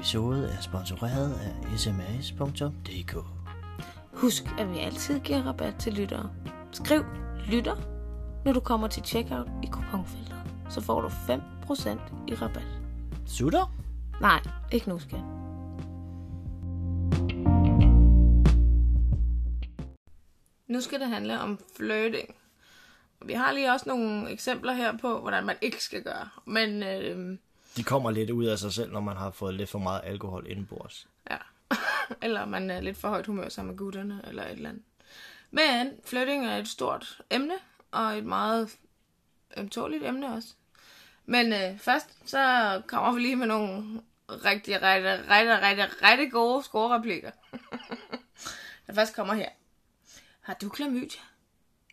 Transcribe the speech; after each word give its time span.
episode 0.00 0.48
er 0.48 0.60
sponsoreret 0.60 1.34
af 1.34 1.78
sms.dk. 1.78 3.16
Husk, 4.12 4.44
at 4.58 4.70
vi 4.70 4.78
altid 4.78 5.20
giver 5.20 5.42
rabat 5.42 5.74
til 5.78 5.92
lyttere. 5.92 6.30
Skriv 6.72 7.04
lytter, 7.46 7.76
når 8.44 8.52
du 8.52 8.60
kommer 8.60 8.88
til 8.88 9.02
checkout 9.04 9.48
i 9.62 9.66
kuponfeltet. 9.66 10.36
Så 10.70 10.80
får 10.80 11.00
du 11.00 11.08
5% 11.08 11.12
i 12.28 12.34
rabat. 12.34 12.66
Sutter? 13.26 13.74
Nej, 14.20 14.40
ikke 14.72 14.88
nu, 14.88 14.98
skat. 14.98 15.20
Nu 20.68 20.80
skal 20.80 21.00
det 21.00 21.08
handle 21.08 21.40
om 21.40 21.58
flirting. 21.76 22.34
Vi 23.26 23.32
har 23.32 23.52
lige 23.52 23.72
også 23.72 23.88
nogle 23.88 24.30
eksempler 24.30 24.72
her 24.72 24.98
på, 24.98 25.20
hvordan 25.20 25.46
man 25.46 25.56
ikke 25.62 25.84
skal 25.84 26.02
gøre. 26.02 26.28
Men 26.46 26.82
øh, 26.82 27.38
De 27.76 27.82
kommer 27.84 28.10
lidt 28.10 28.30
ud 28.30 28.44
af 28.44 28.58
sig 28.58 28.72
selv, 28.72 28.92
når 28.92 29.00
man 29.00 29.16
har 29.16 29.30
fået 29.30 29.54
lidt 29.54 29.70
for 29.70 29.78
meget 29.78 30.00
alkohol 30.04 30.46
indenbords. 30.48 31.06
ja, 31.30 31.36
eller 32.26 32.44
man 32.44 32.70
er 32.70 32.80
lidt 32.80 32.96
for 32.96 33.08
højt 33.08 33.26
humør 33.26 33.48
sammen 33.48 33.70
med 33.72 33.78
gutterne, 33.78 34.20
eller 34.28 34.44
et 34.44 34.50
eller 34.52 34.68
andet. 34.68 34.84
Men 35.50 35.90
flirting 36.04 36.46
er 36.46 36.56
et 36.56 36.68
stort 36.68 37.20
emne, 37.30 37.54
og 37.90 38.18
et 38.18 38.24
meget 38.24 38.76
ømtåligt 39.56 40.04
emne 40.04 40.34
også. 40.34 40.48
Men 41.26 41.52
øh, 41.52 41.78
først, 41.78 42.08
så 42.30 42.82
kommer 42.86 43.12
vi 43.12 43.20
lige 43.20 43.36
med 43.36 43.46
nogle 43.46 44.02
rigtig, 44.28 44.82
rigtig, 44.82 45.28
rigtig, 45.30 45.62
rigtig, 45.62 46.02
rigtig 46.02 46.32
gode 46.32 46.62
scorereplikker. 46.62 47.30
Den 48.86 48.94
først 48.94 49.14
kommer 49.16 49.34
her. 49.34 49.48
Har 50.40 50.54
du 50.54 50.68
klamydia? 50.68 51.20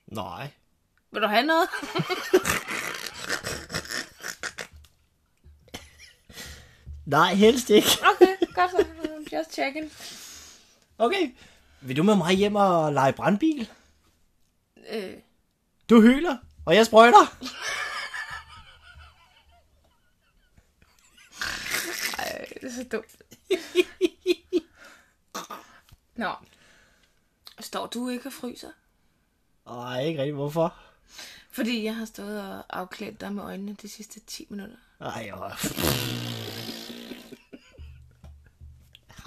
Nej. 0.08 0.52
Vil 1.12 1.22
du 1.22 1.28
have 1.28 1.46
noget? 1.46 1.70
Nej, 7.08 7.34
helst 7.36 7.70
ikke. 7.70 7.88
Okay, 8.16 8.36
godt 8.56 8.72
så. 8.72 8.86
Just 9.34 9.54
checking. 9.54 9.92
Okay. 10.98 11.32
Vil 11.82 11.98
du 11.98 12.04
med 12.04 12.16
mig 12.16 12.34
hjem 12.36 12.56
og 12.56 12.94
lege 12.94 13.14
brandbil? 13.14 13.70
Øh, 14.90 15.14
Du 15.90 16.02
hyler, 16.02 16.38
og 16.66 16.76
jeg 16.76 16.86
sprøjter. 16.86 17.38
ej, 22.20 22.46
det 22.62 22.64
er 22.64 22.72
så 22.76 22.84
dumt. 22.92 23.16
Nå. 26.16 26.32
Står 27.60 27.88
du 27.88 28.10
ikke 28.10 28.26
og 28.30 28.34
fryser? 28.34 28.70
Nej, 29.66 30.02
ikke 30.04 30.20
rigtigt. 30.22 30.36
Hvorfor? 30.36 30.76
Fordi 31.52 31.84
jeg 31.84 31.96
har 31.96 32.06
stået 32.06 32.42
og 32.42 32.64
afklædt 32.70 33.22
dig 33.22 33.34
med 33.34 33.44
øjnene 33.44 33.76
de 33.82 33.90
sidste 33.90 34.20
10 34.20 34.48
minutter. 34.50 34.76
Ej, 35.02 35.30
jo. 35.30 35.36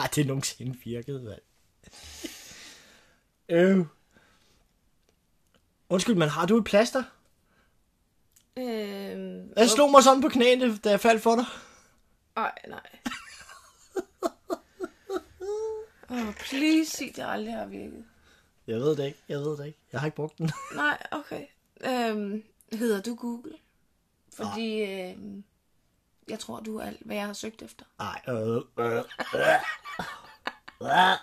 Har 0.00 0.06
det 0.08 0.26
nogensinde 0.26 0.78
virket, 0.84 1.22
mand? 1.22 1.40
Øh. 3.48 3.86
Undskyld, 5.88 6.14
men 6.14 6.28
har 6.28 6.47
du 6.47 6.56
et 6.56 6.64
plaster? 6.64 7.02
Øh, 8.56 8.64
Jeg 9.56 9.69
slog 9.70 9.91
mig 9.91 10.02
sådan 10.02 10.22
på 10.22 10.28
knæene, 10.28 10.76
da 10.78 10.91
jeg 10.91 11.00
faldt 11.00 11.22
for 11.22 11.34
dig. 11.36 11.44
Ej, 12.36 12.52
nej. 12.69 12.86
Åh, 16.10 16.28
oh, 16.28 16.34
please 16.34 16.91
sig, 16.91 17.12
det 17.16 17.25
aldrig 17.26 17.54
har 17.54 17.66
virket. 17.66 18.04
Jeg 18.66 18.76
ved 18.80 18.96
det 18.96 19.06
ikke, 19.06 19.19
jeg 19.28 19.38
ved 19.38 19.56
det 19.58 19.66
ikke. 19.66 19.78
Jeg 19.92 20.00
har 20.00 20.06
ikke 20.06 20.16
brugt 20.16 20.38
den. 20.38 20.50
Nej, 20.75 21.02
okay. 21.10 21.46
Øhm, 21.84 22.42
hedder 22.72 23.02
du 23.02 23.14
Google? 23.14 23.52
Fordi 24.32 24.82
øhm, 24.82 25.44
jeg 26.30 26.38
tror, 26.38 26.60
du 26.60 26.78
er 26.78 26.84
alt, 26.84 27.00
hvad 27.00 27.16
jeg 27.16 27.26
har 27.26 27.32
søgt 27.32 27.62
efter. 27.62 27.84
Ej, 28.00 28.20
øh, 28.28 28.56
øh, 28.56 28.62
øh, 28.78 29.02
øh. 30.82 31.16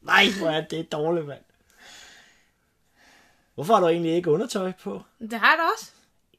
Nej, 0.00 0.24
hvor 0.38 0.48
er 0.48 0.66
det 0.68 0.92
dårligt, 0.92 1.26
mand. 1.26 1.42
Hvorfor 3.54 3.74
har 3.74 3.80
du 3.80 3.88
egentlig 3.88 4.12
ikke 4.12 4.30
undertøj 4.30 4.72
på? 4.82 5.02
Det 5.20 5.32
har 5.32 5.50
jeg 5.50 5.58
da 5.58 5.62
også. 5.74 5.90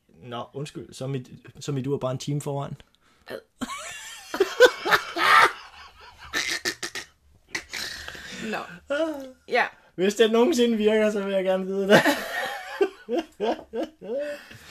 Nå, 0.07 0.46
undskyld, 0.53 0.94
så 0.94 1.03
er 1.03 1.07
mit, 1.07 1.29
så 1.59 1.72
er 1.72 1.73
mit 1.73 1.88
ur 1.88 1.97
bare 1.97 2.12
en 2.12 2.17
time 2.17 2.41
foran. 2.41 2.75
Nå. 8.51 8.57
Ja. 9.47 9.66
Hvis 9.96 10.16
det 10.16 10.31
nogensinde 10.31 10.78
virker, 10.78 11.12
så 11.12 11.22
vil 11.23 11.34
jeg 11.34 11.44
gerne 11.44 11.66
vide 11.66 11.88
det. 11.88 12.01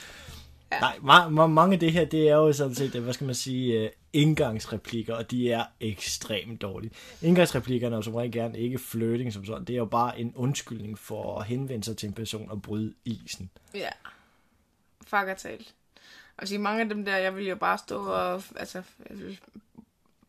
ja. 0.71 0.79
Nej, 0.79 0.97
ma- 0.97 1.27
ma- 1.27 1.47
mange 1.47 1.73
af 1.73 1.79
det 1.79 1.91
her, 1.91 2.05
det 2.05 2.29
er 2.29 2.35
jo 2.35 2.53
sådan 2.53 2.75
set, 2.75 2.95
øh, 2.95 3.03
hvad 3.03 3.13
skal 3.13 3.25
man 3.25 3.35
sige, 3.35 3.81
øh, 3.83 3.89
indgangsreplikker, 4.13 5.15
og 5.15 5.31
de 5.31 5.51
er 5.51 5.65
ekstremt 5.79 6.61
dårlige. 6.61 6.91
Indgangsreplikkerne 7.21 7.95
er 7.95 7.97
jo 7.97 8.01
som 8.01 8.15
regel 8.15 8.31
gerne 8.31 8.59
ikke 8.59 8.77
flirting 8.77 9.33
som 9.33 9.45
sådan, 9.45 9.65
det 9.65 9.73
er 9.73 9.77
jo 9.77 9.85
bare 9.85 10.19
en 10.19 10.33
undskyldning 10.35 10.99
for 10.99 11.39
at 11.39 11.45
henvende 11.45 11.85
sig 11.85 11.97
til 11.97 12.07
en 12.07 12.13
person 12.13 12.51
og 12.51 12.61
bryde 12.61 12.93
isen. 13.05 13.49
Ja. 13.73 13.89
Fuck 15.01 15.27
er 15.27 15.33
talt. 15.33 15.73
Og 16.37 16.59
mange 16.59 16.81
af 16.81 16.89
dem 16.89 17.05
der, 17.05 17.17
jeg 17.17 17.35
vil 17.35 17.47
jo 17.47 17.55
bare 17.55 17.77
stå 17.77 18.05
og 18.05 18.43
altså, 18.55 18.83
jeg 19.09 19.17
vil 19.19 19.39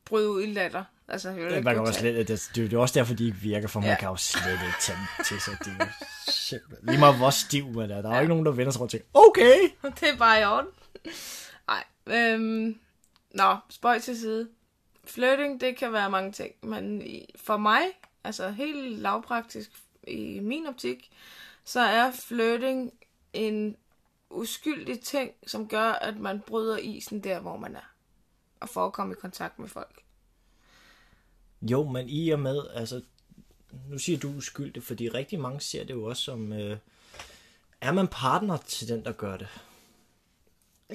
bryde 0.05 0.31
ud 0.31 0.43
i 0.43 0.53
latter. 0.53 0.85
Altså, 1.09 1.31
jeg 1.31 1.51
Ja, 1.51 1.61
man 1.61 1.75
kan 1.75 1.85
tage- 1.85 1.99
slet, 1.99 2.29
det, 2.29 2.51
det, 2.55 2.65
er 2.65 2.69
jo 2.73 2.81
også 2.83 2.99
derfor, 2.99 3.15
de 3.15 3.27
ikke 3.27 3.37
virker, 3.37 3.69
for 3.69 3.81
man 3.81 3.89
Ja. 3.89 3.97
kan 4.01 4.09
jo 4.09 4.17
slet 4.17 4.53
ikke 4.53 4.77
tage 4.81 4.99
til 5.25 5.41
sig. 5.41 5.59
Det 5.65 5.73
er 5.81 5.87
simpelthen- 6.31 6.89
Lige 6.89 6.99
meget 6.99 7.17
hvor 7.17 7.31
stiv 7.31 7.69
man 7.73 7.91
er. 7.91 8.03
Der 8.03 8.09
er 8.11 8.15
jo 8.15 8.21
ikke 8.21 8.29
nogen, 8.29 8.47
der 8.47 8.53
vender 8.53 8.73
sig 8.73 8.81
rundt 8.81 8.95
og 8.95 9.01
tænker, 9.01 9.07
okay, 9.15 9.59
Det 10.01 10.09
er 10.09 10.17
bare 10.17 10.41
i 10.41 10.45
orden. 10.45 10.71
Nej. 11.69 11.85
Øhm, 12.07 12.79
nå, 13.35 13.57
spøj 13.71 13.99
til 13.99 14.19
side. 14.19 14.49
Flirting, 15.05 15.61
det 15.61 15.77
kan 15.77 15.93
være 15.93 16.11
mange 16.11 16.33
ting. 16.33 16.53
Men 16.63 17.03
for 17.37 17.57
mig, 17.57 17.81
altså 18.25 18.51
helt 18.51 18.99
lavpraktisk 18.99 19.71
i 20.09 20.41
min 20.43 20.67
optik, 20.67 21.11
så 21.65 21.81
er 21.81 22.11
flirting 22.11 22.93
en 23.33 23.77
uskyldig 24.31 25.01
ting, 25.01 25.31
som 25.47 25.69
gør, 25.69 25.91
at 25.93 26.17
man 26.19 26.41
bryder 26.41 26.77
isen 26.77 27.25
der, 27.25 27.41
hvor 27.41 27.57
man 27.57 27.77
er. 27.77 27.91
Og 28.61 28.69
får 28.69 28.87
at 28.87 28.93
komme 28.93 29.13
i 29.13 29.17
kontakt 29.21 29.59
med 29.59 29.69
folk. 29.69 30.01
Jo, 31.63 31.89
men 31.89 32.09
i 32.09 32.31
og 32.31 32.41
med, 32.41 32.63
altså, 32.75 33.03
nu 33.89 33.99
siger 33.99 34.19
du 34.19 34.29
uskyldig, 34.29 34.83
fordi 34.83 35.09
rigtig 35.09 35.41
mange 35.41 35.61
ser 35.61 35.85
det 35.85 35.95
jo 35.95 36.05
også 36.05 36.23
som, 36.23 36.53
øh, 36.53 36.79
er 37.81 37.93
man 37.93 38.09
partner 38.09 38.57
til 38.57 38.89
den, 38.89 39.05
der 39.05 39.13
gør 39.13 39.37
det? 39.37 39.49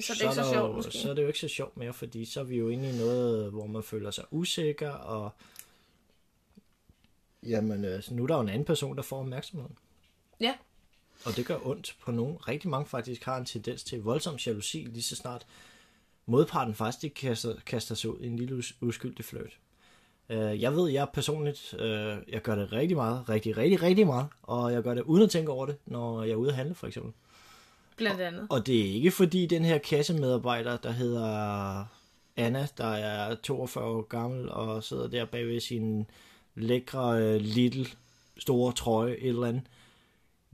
Så 0.00 0.12
det 0.14 0.22
er 0.22 0.30
ikke 0.30 0.34
så 0.34 0.52
sjovt, 0.52 0.70
jo, 0.70 0.72
måske. 0.76 0.92
Så 0.92 1.10
er 1.10 1.14
det 1.14 1.22
jo 1.22 1.26
ikke 1.26 1.38
så 1.38 1.48
sjovt 1.48 1.76
mere, 1.76 1.92
fordi 1.92 2.24
så 2.24 2.40
er 2.40 2.44
vi 2.44 2.56
jo 2.56 2.68
inde 2.68 2.90
i 2.90 2.98
noget, 2.98 3.50
hvor 3.50 3.66
man 3.66 3.82
føler 3.82 4.10
sig 4.10 4.24
usikker, 4.30 4.90
og 4.90 5.30
jamen, 7.42 7.84
øh, 7.84 8.02
så 8.02 8.14
nu 8.14 8.22
er 8.22 8.26
der 8.26 8.34
jo 8.34 8.40
en 8.40 8.48
anden 8.48 8.64
person, 8.64 8.96
der 8.96 9.02
får 9.02 9.20
opmærksomheden. 9.20 9.78
Ja. 10.40 10.54
Og 11.24 11.36
det 11.36 11.46
gør 11.46 11.66
ondt 11.66 11.96
på 12.00 12.10
nogen. 12.10 12.48
Rigtig 12.48 12.70
mange 12.70 12.86
faktisk 12.86 13.24
har 13.24 13.36
en 13.36 13.44
tendens 13.44 13.84
til 13.84 14.02
voldsom 14.02 14.36
jalousi, 14.46 14.78
lige 14.78 15.02
så 15.02 15.16
snart 15.16 15.46
modparten 16.26 16.74
faktisk 16.74 17.04
ikke 17.04 17.14
kaster, 17.14 17.56
kaster 17.66 17.94
sig 17.94 18.10
ud 18.10 18.20
i 18.20 18.26
en 18.26 18.36
lille 18.36 18.58
us- 18.58 18.76
uskyldig 18.80 19.24
flirt. 19.24 19.58
Øh, 20.30 20.62
Jeg 20.62 20.76
ved, 20.76 20.88
jeg 20.90 21.08
personligt, 21.14 21.74
øh, 21.78 22.16
jeg 22.32 22.42
gør 22.42 22.54
det 22.54 22.72
rigtig 22.72 22.96
meget, 22.96 23.28
rigtig, 23.28 23.56
rigtig, 23.56 23.82
rigtig 23.82 24.06
meget, 24.06 24.26
og 24.42 24.72
jeg 24.72 24.82
gør 24.82 24.94
det 24.94 25.02
uden 25.02 25.22
at 25.22 25.30
tænke 25.30 25.52
over 25.52 25.66
det, 25.66 25.76
når 25.86 26.22
jeg 26.22 26.32
er 26.32 26.36
ude 26.36 26.48
at 26.50 26.56
handle, 26.56 26.74
for 26.74 26.86
eksempel. 26.86 27.12
Blandt 27.96 28.20
andet. 28.20 28.46
Og 28.50 28.66
det 28.66 28.80
er 28.80 28.94
ikke 28.94 29.10
fordi 29.10 29.46
den 29.46 29.64
her 29.64 29.78
kassemedarbejder, 29.78 30.76
der 30.76 30.90
hedder 30.90 31.84
Anna, 32.36 32.66
der 32.78 32.86
er 32.86 33.34
42 33.34 33.84
år 33.84 34.02
gammel 34.02 34.50
og 34.50 34.82
sidder 34.84 35.08
der 35.08 35.24
bagved 35.24 35.60
sin 35.60 36.06
lækre, 36.54 37.22
øh, 37.22 37.40
lille, 37.40 37.86
store 38.38 38.72
trøje, 38.72 39.12
et 39.12 39.28
eller 39.28 39.46
andet. 39.46 39.62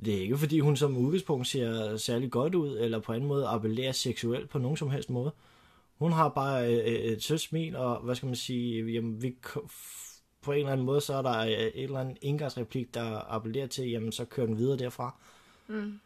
Det 0.04 0.14
er 0.14 0.20
ikke 0.20 0.38
fordi 0.38 0.60
hun 0.60 0.76
som 0.76 0.96
udgangspunkt 0.96 1.46
ser 1.46 1.96
særlig 1.96 2.30
godt 2.30 2.54
ud, 2.54 2.78
eller 2.78 2.98
på 2.98 3.12
anden 3.12 3.28
måde 3.28 3.46
appellerer 3.46 3.92
seksuelt 3.92 4.50
på 4.50 4.58
nogen 4.58 4.76
som 4.76 4.90
helst 4.90 5.10
måde. 5.10 5.30
Hun 6.00 6.12
har 6.12 6.28
bare 6.28 6.74
øh, 6.74 6.84
et 6.84 7.22
sødt 7.22 7.40
smil, 7.40 7.76
og 7.76 8.00
hvad 8.00 8.14
skal 8.14 8.26
man 8.26 8.36
sige, 8.36 8.92
jamen, 8.92 9.22
vi, 9.22 9.36
på 10.42 10.52
en 10.52 10.58
eller 10.58 10.72
anden 10.72 10.86
måde, 10.86 11.00
så 11.00 11.14
er 11.14 11.22
der 11.22 11.38
øh, 11.38 11.48
et 11.48 11.82
eller 11.82 12.00
andet 12.00 12.18
indgangsreplik, 12.20 12.94
der 12.94 13.32
appellerer 13.32 13.66
til, 13.66 13.90
jamen 13.90 14.12
så 14.12 14.24
kører 14.24 14.46
den 14.46 14.58
videre 14.58 14.78
derfra. 14.78 15.14
Mm. 15.66 16.00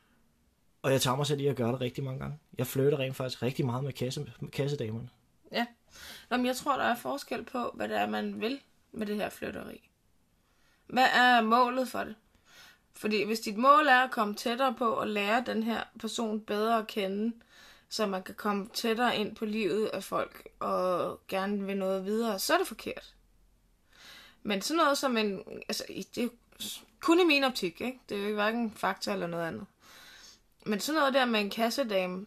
Og 0.82 0.92
jeg 0.92 1.00
tager 1.00 1.16
mig 1.16 1.26
selv 1.26 1.40
i 1.40 1.46
at 1.46 1.56
gøre 1.56 1.72
det 1.72 1.80
rigtig 1.80 2.04
mange 2.04 2.20
gange. 2.20 2.38
Jeg 2.58 2.66
flytter 2.66 2.98
rent 2.98 3.16
faktisk 3.16 3.42
rigtig 3.42 3.66
meget 3.66 3.84
med 3.84 3.92
kasse, 3.92 4.32
kassedamerne. 4.52 5.08
Jamen, 6.30 6.46
jeg 6.46 6.56
tror, 6.56 6.76
der 6.76 6.84
er 6.84 6.96
forskel 6.96 7.44
på, 7.44 7.70
hvad 7.74 7.88
det 7.88 7.96
er, 7.96 8.06
man 8.06 8.40
vil 8.40 8.60
med 8.92 9.06
det 9.06 9.16
her 9.16 9.28
flytteri. 9.28 9.90
Hvad 10.86 11.06
er 11.14 11.42
målet 11.42 11.88
for 11.88 12.04
det? 12.04 12.14
Fordi 12.92 13.24
hvis 13.24 13.40
dit 13.40 13.56
mål 13.56 13.86
er 13.86 13.98
at 13.98 14.10
komme 14.10 14.34
tættere 14.34 14.74
på 14.78 14.84
og 14.84 15.08
lære 15.08 15.42
den 15.46 15.62
her 15.62 15.82
person 16.00 16.40
bedre 16.40 16.78
at 16.78 16.86
kende, 16.86 17.32
så 17.94 18.06
man 18.06 18.22
kan 18.22 18.34
komme 18.34 18.68
tættere 18.72 19.16
ind 19.16 19.36
på 19.36 19.44
livet 19.44 19.86
af 19.86 20.04
folk 20.04 20.48
og 20.60 21.20
gerne 21.28 21.66
vil 21.66 21.76
noget 21.76 22.04
videre, 22.04 22.38
så 22.38 22.54
er 22.54 22.58
det 22.58 22.66
forkert. 22.66 23.14
Men 24.42 24.62
sådan 24.62 24.76
noget 24.76 24.98
som 24.98 25.16
en... 25.16 25.42
Altså, 25.68 25.84
det 26.14 26.24
er 26.24 26.28
kun 27.00 27.20
i 27.20 27.24
min 27.24 27.44
optik, 27.44 27.80
ikke? 27.80 27.98
Det 28.08 28.14
er 28.14 28.18
jo 28.18 28.26
ikke 28.26 28.34
hverken 28.34 28.72
fakta 28.76 29.12
eller 29.12 29.26
noget 29.26 29.46
andet. 29.46 29.66
Men 30.66 30.80
sådan 30.80 30.98
noget 30.98 31.14
der 31.14 31.24
med 31.24 31.40
en 31.40 31.50
kassedame, 31.50 32.26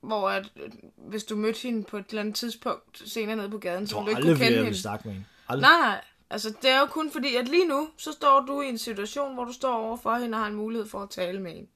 hvor 0.00 0.30
at, 0.30 0.52
øh, 0.56 0.70
hvis 0.96 1.24
du 1.24 1.36
mødte 1.36 1.62
hende 1.62 1.84
på 1.84 1.96
et 1.96 2.06
eller 2.08 2.20
andet 2.20 2.34
tidspunkt 2.34 3.02
senere 3.06 3.36
nede 3.36 3.50
på 3.50 3.58
gaden, 3.58 3.86
så 3.86 3.96
ville 3.96 4.12
du 4.12 4.18
ikke 4.18 4.28
kunne 4.28 4.38
kende 4.38 4.56
jeg 4.56 4.64
hende. 4.64 4.78
snakke 4.78 5.08
med 5.08 5.14
hende. 5.14 5.26
Aldrig. 5.48 5.70
Nej, 5.70 5.80
nej. 5.80 6.04
Altså, 6.30 6.54
det 6.62 6.70
er 6.70 6.80
jo 6.80 6.86
kun 6.86 7.10
fordi, 7.10 7.36
at 7.36 7.48
lige 7.48 7.68
nu, 7.68 7.88
så 7.96 8.12
står 8.12 8.40
du 8.40 8.60
i 8.60 8.68
en 8.68 8.78
situation, 8.78 9.34
hvor 9.34 9.44
du 9.44 9.52
står 9.52 9.74
over 9.74 9.96
for 9.96 10.14
hende 10.14 10.36
og 10.36 10.40
har 10.40 10.48
en 10.48 10.54
mulighed 10.54 10.88
for 10.88 11.02
at 11.02 11.10
tale 11.10 11.40
med 11.40 11.52
hende. 11.52 11.68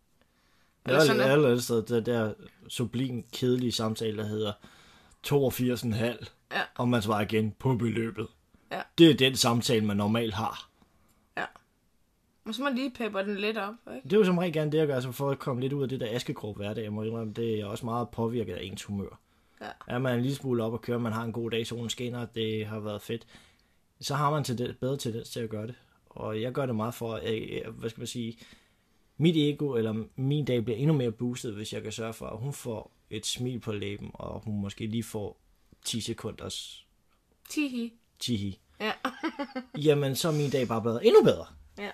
Eller 0.86 1.00
sådan, 1.00 1.20
Eller 1.20 1.25
at, 1.25 1.44
aller 1.44 1.58
sted, 1.58 1.82
det 1.82 2.06
der 2.06 2.32
sublim, 2.69 3.25
kedelige 3.32 3.72
samtale, 3.72 4.16
der 4.16 4.26
hedder 4.26 4.52
82,5, 5.26 6.26
Ja. 6.52 6.60
og 6.75 6.88
man 6.88 7.02
svarer 7.02 7.20
igen 7.20 7.54
på 7.58 7.75
beløbet. 7.76 8.26
Ja. 8.72 8.80
Det 8.98 9.10
er 9.10 9.14
den 9.14 9.36
samtale, 9.36 9.84
man 9.84 9.96
normalt 9.96 10.34
har. 10.34 10.69
ja. 11.36 11.44
Og 12.44 12.54
så 12.54 12.62
må 12.62 12.64
man 12.69 12.75
lige 12.75 12.90
pepper 12.90 13.22
den 13.22 13.36
lidt 13.36 13.58
op, 13.58 13.75
ikke? 13.94 14.04
Det 14.04 14.12
er 14.12 14.16
jo 14.19 14.25
som 14.25 14.38
regel 14.38 14.52
gerne 14.52 14.72
det, 14.72 14.78
jeg 14.78 14.86
gør, 14.86 14.94
altså 14.94 15.12
for 15.12 15.30
at 15.30 15.38
komme 15.38 15.60
lidt 15.62 15.72
ud 15.72 15.82
af 15.82 15.88
det 15.88 16.00
der 16.00 16.06
askegrå 16.10 16.52
hverdag. 16.52 16.82
Jeg 16.84 16.92
må 16.92 17.02
indrømme, 17.02 17.32
det 17.32 17.60
er 17.60 17.64
også 17.66 17.84
meget 17.84 18.08
påvirket 18.08 18.54
af 18.54 18.62
ens 18.62 18.82
humør. 18.84 19.20
Ja. 19.60 19.66
Er 19.86 19.98
man 19.98 20.14
en 20.14 20.22
lille 20.22 20.36
smule 20.36 20.64
op 20.64 20.72
og 20.72 20.80
køre, 20.80 20.98
man 21.00 21.12
har 21.12 21.25
en 21.25 21.32
god 21.32 21.50
dag, 21.50 21.66
solen 21.66 21.90
skinner, 21.90 22.26
det 22.26 22.66
har 22.66 22.78
været 22.80 23.02
fedt, 23.02 23.26
så 24.00 24.14
har 24.14 24.30
man 24.30 24.44
til 24.44 24.76
bedre 24.80 24.96
tendens 24.96 25.30
til 25.30 25.40
at 25.40 25.50
gøre 25.50 25.66
det. 25.66 25.75
Og 26.10 26.42
jeg 26.42 26.52
gør 26.52 26.66
det 26.66 26.75
meget 26.76 26.94
for, 26.94 27.14
at, 27.14 27.34
øh, 27.34 27.75
hvad 27.75 27.90
skal 27.90 28.00
man 28.00 28.06
sige, 28.06 28.38
mit 29.19 29.37
ego 29.37 29.75
eller 29.75 30.05
min 30.17 30.44
dag 30.44 30.65
bliver 30.65 30.76
endnu 30.79 30.94
mere 30.97 31.12
boostet, 31.12 31.55
hvis 31.55 31.73
jeg 31.73 31.82
kan 31.82 31.93
sørge 31.93 32.12
for, 32.12 32.26
at 32.26 32.38
hun 32.38 32.53
får 32.53 32.93
et 33.11 33.26
smil 33.26 33.61
på 33.61 33.73
læben, 33.73 34.11
og 34.15 34.41
hun 34.44 34.61
måske 34.61 34.87
lige 34.87 35.03
får 35.03 35.41
10 35.85 36.00
sekunders 36.00 36.87
Tihi. 37.49 37.93
tihi. 38.19 38.59
Ja. 38.81 38.93
Jamen, 39.87 40.17
så 40.17 40.29
er 40.29 40.32
min 40.32 40.50
dag 40.50 40.69
bare 40.69 40.81
blevet 40.82 41.06
endnu 41.06 41.23
bedre. 41.25 41.47
Ja. 41.79 41.91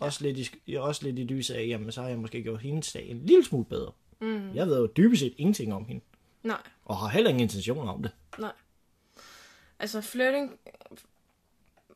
Også 0.00 0.22
lidt, 0.24 0.38
i, 0.38 0.48
jeg 0.68 0.80
også 0.80 1.02
lidt 1.04 1.18
i 1.18 1.24
lyset 1.24 1.54
af, 1.54 1.66
jamen, 1.66 1.92
så 1.92 2.02
har 2.02 2.08
jeg 2.08 2.18
måske 2.18 2.42
gjort 2.42 2.60
hendes 2.60 2.92
dag 2.92 3.08
en 3.10 3.26
lille 3.26 3.44
smule 3.44 3.64
bedre. 3.64 3.92
Mm. 4.20 4.54
Jeg 4.54 4.66
ved 4.66 4.78
jo 4.78 4.86
dybest 4.96 5.20
set 5.20 5.34
ingenting 5.38 5.74
om 5.74 5.84
hende, 5.84 6.04
Nej, 6.42 6.62
og 6.84 6.96
har 6.96 7.08
heller 7.08 7.30
ingen 7.30 7.42
intention 7.42 7.88
om 7.88 8.02
det. 8.02 8.12
nej. 8.38 8.52
Altså, 9.78 10.00
flirting... 10.00 10.58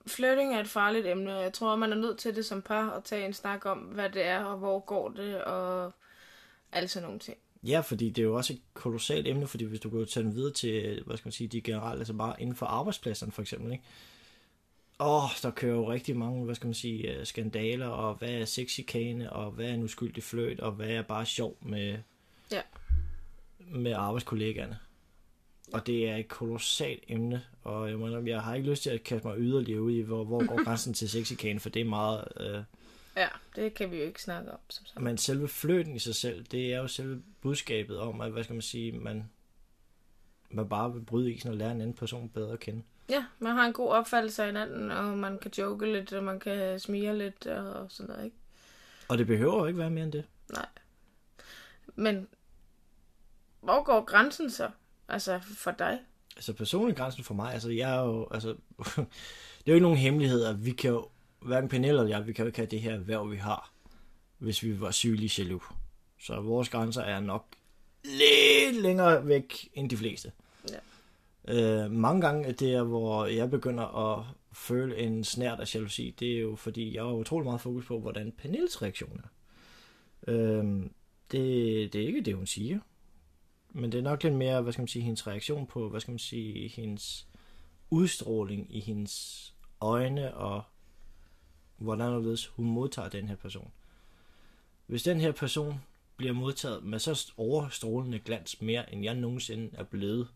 Flirting 0.08 0.54
er 0.54 0.60
et 0.60 0.68
farligt 0.68 1.06
emne, 1.06 1.36
og 1.36 1.42
jeg 1.42 1.52
tror, 1.52 1.76
man 1.76 1.92
er 1.92 1.96
nødt 1.96 2.18
til 2.18 2.36
det 2.36 2.44
som 2.44 2.62
par 2.62 2.90
at 2.90 3.04
tage 3.04 3.26
en 3.26 3.32
snak 3.32 3.66
om, 3.66 3.78
hvad 3.78 4.10
det 4.10 4.26
er, 4.26 4.44
og 4.44 4.58
hvor 4.58 4.78
går 4.80 5.08
det, 5.08 5.44
og 5.44 5.92
alle 6.72 6.88
sådan 6.88 7.04
nogle 7.04 7.18
ting. 7.18 7.36
Ja, 7.62 7.80
fordi 7.80 8.10
det 8.10 8.22
er 8.22 8.26
jo 8.26 8.36
også 8.36 8.52
et 8.52 8.60
kolossalt 8.74 9.26
emne, 9.28 9.46
fordi 9.46 9.64
hvis 9.64 9.80
du 9.80 9.90
kan 9.90 10.06
tage 10.06 10.24
den 10.24 10.34
videre 10.34 10.52
til, 10.52 11.02
hvad 11.06 11.16
skal 11.16 11.26
man 11.26 11.32
sige, 11.32 11.48
de 11.48 11.60
generelle, 11.60 11.98
altså 11.98 12.12
bare 12.14 12.42
inden 12.42 12.56
for 12.56 12.66
arbejdspladserne 12.66 13.32
for 13.32 13.42
eksempel, 13.42 13.72
ikke? 13.72 13.84
Åh, 15.00 15.24
oh, 15.24 15.30
der 15.42 15.50
kører 15.50 15.74
jo 15.74 15.92
rigtig 15.92 16.16
mange, 16.16 16.44
hvad 16.44 16.54
skal 16.54 16.66
man 16.66 16.74
sige, 16.74 17.14
øh, 17.14 17.26
skandaler, 17.26 17.86
og 17.88 18.14
hvad 18.14 18.30
er 18.30 18.44
sexikane, 18.44 19.32
og 19.32 19.50
hvad 19.50 19.66
er 19.66 19.74
en 19.74 19.82
uskyldig 19.82 20.22
fløjt, 20.22 20.60
og 20.60 20.72
hvad 20.72 20.88
er 20.88 21.02
bare 21.02 21.26
sjov 21.26 21.56
med, 21.60 21.98
Ja. 22.50 22.60
med 23.58 23.92
arbejdskollegaerne. 23.92 24.78
Og 25.72 25.86
det 25.86 26.08
er 26.08 26.16
et 26.16 26.28
kolossalt 26.28 27.04
emne, 27.08 27.44
og 27.64 27.88
jeg, 27.88 27.94
indrømme, 27.94 28.30
jeg 28.30 28.42
har 28.42 28.54
ikke 28.54 28.70
lyst 28.70 28.82
til 28.82 28.90
at 28.90 29.04
kaste 29.04 29.28
mig 29.28 29.38
yderligere 29.38 29.82
ud 29.82 29.92
i, 29.92 30.00
hvor, 30.00 30.24
hvor 30.24 30.46
går 30.46 30.64
grænsen 30.64 30.94
til 30.94 31.08
sexikane, 31.10 31.60
for 31.60 31.68
det 31.68 31.80
er 31.80 31.84
meget... 31.84 32.24
Øh, 32.40 32.62
Ja, 33.16 33.28
det 33.56 33.74
kan 33.74 33.90
vi 33.90 33.96
jo 33.96 34.02
ikke 34.02 34.22
snakke 34.22 34.52
om, 34.52 34.58
som 34.68 34.86
sagt. 34.86 35.02
men 35.02 35.18
selve 35.18 35.48
fløten 35.48 35.96
i 35.96 35.98
sig 35.98 36.14
selv, 36.14 36.44
det 36.44 36.74
er 36.74 36.78
jo 36.78 36.88
selve 36.88 37.22
budskabet 37.40 37.98
om, 37.98 38.20
at, 38.20 38.32
hvad 38.32 38.44
skal 38.44 38.54
man 38.54 38.62
sige, 38.62 38.92
man, 38.92 39.30
man 40.50 40.68
bare 40.68 40.92
vil 40.92 41.00
bryde 41.00 41.32
isen 41.32 41.50
og 41.50 41.56
lære 41.56 41.72
en 41.72 41.80
anden 41.80 41.96
person 41.96 42.28
bedre 42.28 42.52
at 42.52 42.60
kende. 42.60 42.82
Ja, 43.10 43.24
man 43.38 43.52
har 43.54 43.66
en 43.66 43.72
god 43.72 43.88
opfattelse 43.88 44.42
af 44.42 44.48
hinanden, 44.48 44.90
og 44.90 45.18
man 45.18 45.38
kan 45.38 45.50
joke 45.58 45.92
lidt, 45.92 46.12
og 46.12 46.24
man 46.24 46.40
kan 46.40 46.80
smire 46.80 47.18
lidt, 47.18 47.46
og 47.46 47.86
sådan 47.90 48.10
noget, 48.10 48.24
ikke? 48.24 48.36
Og 49.08 49.18
det 49.18 49.26
behøver 49.26 49.58
jo 49.58 49.66
ikke 49.66 49.78
være 49.78 49.90
mere 49.90 50.04
end 50.04 50.12
det. 50.12 50.24
Nej. 50.52 50.66
Men 51.94 52.28
hvor 53.60 53.82
går 53.82 54.04
grænsen 54.04 54.50
så? 54.50 54.70
Altså 55.08 55.40
for 55.40 55.70
dig? 55.70 55.98
Altså 56.36 56.52
personlig 56.52 56.96
grænsen 56.96 57.24
for 57.24 57.34
mig, 57.34 57.54
altså 57.54 57.70
jeg 57.70 57.96
er 57.96 58.00
jo, 58.00 58.28
altså, 58.30 58.48
det 59.58 59.66
er 59.66 59.68
jo 59.68 59.74
ikke 59.74 59.82
nogen 59.82 59.98
hemmelighed, 59.98 60.44
at 60.44 60.64
vi 60.64 60.70
kan 60.70 60.90
jo, 60.90 61.08
hverken 61.42 61.68
Pernille 61.68 62.00
eller 62.00 62.16
jeg, 62.16 62.26
vi 62.26 62.32
kan 62.32 62.42
jo 62.42 62.46
ikke 62.46 62.58
have 62.58 62.66
det 62.70 62.80
her 62.80 62.92
erhverv, 62.94 63.30
vi 63.30 63.36
har, 63.36 63.72
hvis 64.38 64.62
vi 64.62 64.80
var 64.80 64.90
sygelige 64.90 65.42
jaloux. 65.42 65.62
Så 66.20 66.40
vores 66.40 66.68
grænser 66.68 67.02
er 67.02 67.20
nok 67.20 67.46
lidt 68.04 68.82
længere 68.82 69.26
væk 69.26 69.68
end 69.74 69.90
de 69.90 69.96
fleste. 69.96 70.32
Ja. 70.70 71.84
Øh, 71.84 71.90
mange 71.90 72.20
gange 72.20 72.52
det 72.52 72.74
er, 72.74 72.82
hvor 72.82 73.26
jeg 73.26 73.50
begynder 73.50 74.16
at 74.16 74.24
føle 74.52 74.96
en 74.96 75.24
snært 75.24 75.60
af 75.60 75.74
jalousi, 75.74 76.14
det 76.20 76.36
er 76.36 76.40
jo 76.40 76.56
fordi, 76.56 76.94
jeg 76.94 77.02
har 77.02 77.12
utrolig 77.12 77.44
meget 77.44 77.60
fokus 77.60 77.86
på, 77.86 78.00
hvordan 78.00 78.32
Pernilles 78.32 78.82
reaktion 78.82 79.20
er. 79.24 79.28
Øh, 80.32 80.64
det, 81.32 81.92
det 81.92 82.02
er 82.02 82.06
ikke 82.06 82.20
det, 82.20 82.34
hun 82.34 82.46
siger. 82.46 82.78
Men 83.70 83.92
det 83.92 83.98
er 83.98 84.02
nok 84.02 84.22
lidt 84.22 84.34
mere, 84.34 84.62
hvad 84.62 84.72
skal 84.72 84.82
man 84.82 84.88
sige, 84.88 85.02
hendes 85.02 85.26
reaktion 85.26 85.66
på, 85.66 85.88
hvad 85.88 86.00
skal 86.00 86.12
man 86.12 86.18
sige, 86.18 86.68
hendes 86.68 87.26
udstråling 87.90 88.76
i 88.76 88.80
hendes 88.80 89.54
øjne, 89.80 90.34
og 90.34 90.62
hvordan 91.76 92.06
og 92.06 92.12
hvorledes 92.12 92.46
hun 92.46 92.66
modtager 92.66 93.08
den 93.08 93.28
her 93.28 93.36
person. 93.36 93.70
Hvis 94.86 95.02
den 95.02 95.20
her 95.20 95.32
person 95.32 95.80
bliver 96.16 96.32
modtaget 96.32 96.84
med 96.84 96.98
så 96.98 97.32
overstrålende 97.36 98.18
glans 98.18 98.60
mere, 98.60 98.92
end 98.92 99.04
jeg 99.04 99.14
nogensinde 99.14 99.70
er 99.72 99.84
blevet, 99.84 100.28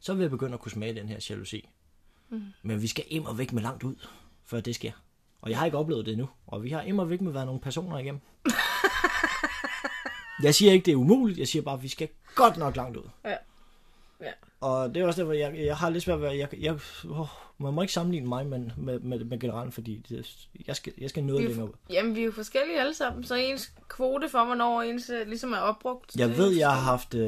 så 0.00 0.14
vil 0.14 0.20
jeg 0.20 0.30
begynde 0.30 0.54
at 0.54 0.60
kunne 0.60 0.72
smage 0.72 0.94
den 0.94 1.08
her 1.08 1.26
jalousi. 1.30 1.68
Mm. 2.28 2.42
Men 2.62 2.82
vi 2.82 2.86
skal 2.86 3.04
im 3.08 3.24
og 3.24 3.38
væk 3.38 3.52
med 3.52 3.62
langt 3.62 3.82
ud, 3.82 3.94
før 4.44 4.60
det 4.60 4.74
sker. 4.74 4.92
Og 5.40 5.50
jeg 5.50 5.58
har 5.58 5.64
ikke 5.64 5.78
oplevet 5.78 6.06
det 6.06 6.12
endnu, 6.12 6.28
og 6.46 6.62
vi 6.62 6.70
har 6.70 6.82
im 6.82 6.98
og 6.98 7.10
væk 7.10 7.20
med 7.20 7.32
været 7.32 7.46
nogle 7.46 7.60
personer 7.60 7.98
igennem. 7.98 8.20
jeg 10.44 10.54
siger 10.54 10.72
ikke, 10.72 10.86
det 10.86 10.92
er 10.92 10.96
umuligt, 10.96 11.38
jeg 11.38 11.48
siger 11.48 11.62
bare, 11.62 11.74
at 11.74 11.82
vi 11.82 11.88
skal 11.88 12.08
godt 12.34 12.56
nok 12.56 12.76
langt 12.76 12.96
ud. 12.96 13.08
Ja. 13.24 13.36
Ja. 14.20 14.30
Og 14.60 14.94
det 14.94 15.02
er 15.02 15.06
også 15.06 15.20
derfor, 15.20 15.32
jeg, 15.32 15.58
jeg 15.58 15.76
har 15.76 15.90
lidt 15.90 16.04
svært 16.04 16.20
ved, 16.20 16.28
at 16.28 16.38
jeg, 16.38 16.48
jeg, 16.60 16.78
åh, 17.10 17.26
man 17.58 17.74
må 17.74 17.82
ikke 17.82 17.92
sammenligne 17.92 18.28
mig 18.28 18.46
med, 18.46 18.70
med, 18.76 19.00
med, 19.00 19.24
med 19.24 19.38
generelt, 19.40 19.74
fordi 19.74 20.02
det, 20.08 20.46
jeg, 20.66 20.76
skal, 20.76 20.92
jeg 20.98 21.10
skal 21.10 21.24
noget 21.24 21.40
Vi 21.40 21.44
er 21.44 21.48
længere 21.48 21.68
ud. 21.68 21.72
Jamen, 21.90 22.14
vi 22.14 22.20
er 22.20 22.24
jo 22.24 22.32
forskellige 22.32 22.80
alle 22.80 22.94
sammen, 22.94 23.24
så 23.24 23.34
ens 23.34 23.72
kvote 23.88 24.28
for, 24.28 24.44
hvornår 24.44 24.82
ens 24.82 25.10
øh, 25.10 25.26
ligesom 25.28 25.52
er 25.52 25.58
opbrugt. 25.58 26.16
Jeg 26.16 26.36
ved, 26.36 26.56
jeg 26.56 26.70
har 26.70 26.80
haft, 26.80 27.14
øh, 27.14 27.22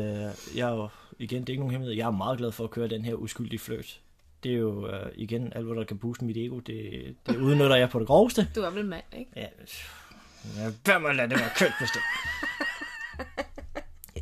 jeg 0.57 0.69
er 0.69 0.75
jo, 0.75 0.89
igen, 1.19 1.41
det 1.41 1.49
er 1.49 1.53
ikke 1.53 1.61
nogen 1.61 1.71
hemmelighed, 1.71 1.97
jeg 1.97 2.07
er 2.07 2.11
meget 2.11 2.39
glad 2.39 2.53
for 2.53 2.65
at 2.65 2.71
køre 2.71 2.89
den 2.89 3.05
her 3.05 3.15
uskyldige 3.15 3.59
fløjt. 3.59 4.01
Det 4.43 4.53
er 4.53 4.57
jo, 4.57 4.89
øh, 4.89 5.11
igen, 5.15 5.53
alt 5.55 5.67
hvad 5.67 5.77
der 5.77 5.85
kan 5.85 5.99
booste 5.99 6.25
mit 6.25 6.37
ego, 6.37 6.59
det, 6.59 7.15
det 7.27 7.37
udnytter 7.37 7.77
jeg 7.77 7.91
på 7.91 7.99
det 7.99 8.07
groveste. 8.07 8.49
Du 8.55 8.61
er 8.61 8.71
vel 8.71 8.85
mand, 8.85 9.05
ikke? 9.13 9.31
Ja, 9.37 9.47
jeg 10.63 10.73
bør 10.85 10.99
mig 10.99 11.15
lade 11.15 11.31
det 11.31 11.39
være 11.39 11.51
kønsbestemt. 11.57 12.05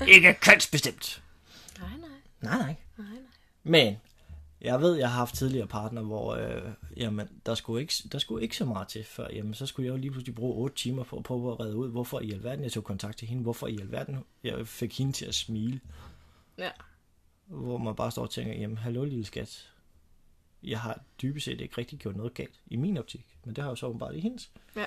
Ikke 0.08 0.34
kønsbestemt. 0.40 1.22
Nej, 1.78 1.88
nej. 1.88 2.08
Nej, 2.40 2.58
nej. 2.58 2.76
nej, 2.96 3.06
nej. 3.06 3.18
Men, 3.62 3.96
jeg 4.60 4.80
ved, 4.80 4.96
jeg 4.96 5.10
har 5.10 5.16
haft 5.16 5.34
tidligere 5.34 5.66
partner, 5.66 6.02
hvor 6.02 6.34
øh, 6.34 6.72
jamen, 6.96 7.28
der, 7.46 7.54
skulle 7.54 7.80
ikke, 7.80 7.94
der 8.12 8.18
skulle 8.18 8.42
ikke 8.42 8.56
så 8.56 8.64
meget 8.64 8.88
til, 8.88 9.04
før 9.04 9.28
jamen, 9.32 9.54
så 9.54 9.66
skulle 9.66 9.86
jeg 9.86 9.92
jo 9.92 9.96
lige 9.96 10.10
pludselig 10.10 10.34
bruge 10.34 10.54
8 10.54 10.76
timer 10.76 11.04
på 11.04 11.16
at 11.16 11.22
prøve 11.22 11.52
at 11.52 11.60
redde 11.60 11.76
ud, 11.76 11.90
hvorfor 11.90 12.20
i 12.20 12.32
alverden 12.32 12.64
jeg 12.64 12.72
tog 12.72 12.84
kontakt 12.84 13.18
til 13.18 13.28
hende, 13.28 13.42
hvorfor 13.42 13.66
i 13.66 13.78
alverden 13.80 14.24
jeg 14.44 14.68
fik 14.68 14.98
hende 14.98 15.12
til 15.12 15.26
at 15.26 15.34
smile. 15.34 15.80
Ja. 16.58 16.70
Hvor 17.46 17.78
man 17.78 17.94
bare 17.94 18.10
står 18.10 18.22
og 18.22 18.30
tænker, 18.30 18.54
jamen, 18.54 18.78
hallo 18.78 19.04
lille 19.04 19.24
skat, 19.24 19.72
jeg 20.62 20.80
har 20.80 21.00
dybest 21.22 21.44
set 21.44 21.60
ikke 21.60 21.78
rigtig 21.78 21.98
gjort 21.98 22.16
noget 22.16 22.34
galt 22.34 22.60
i 22.66 22.76
min 22.76 22.96
optik, 22.96 23.26
men 23.44 23.56
det 23.56 23.64
har 23.64 23.70
jo 23.70 23.76
så 23.76 23.86
åbenbart 23.86 24.14
i 24.14 24.20
hendes. 24.20 24.50
Ja. 24.76 24.84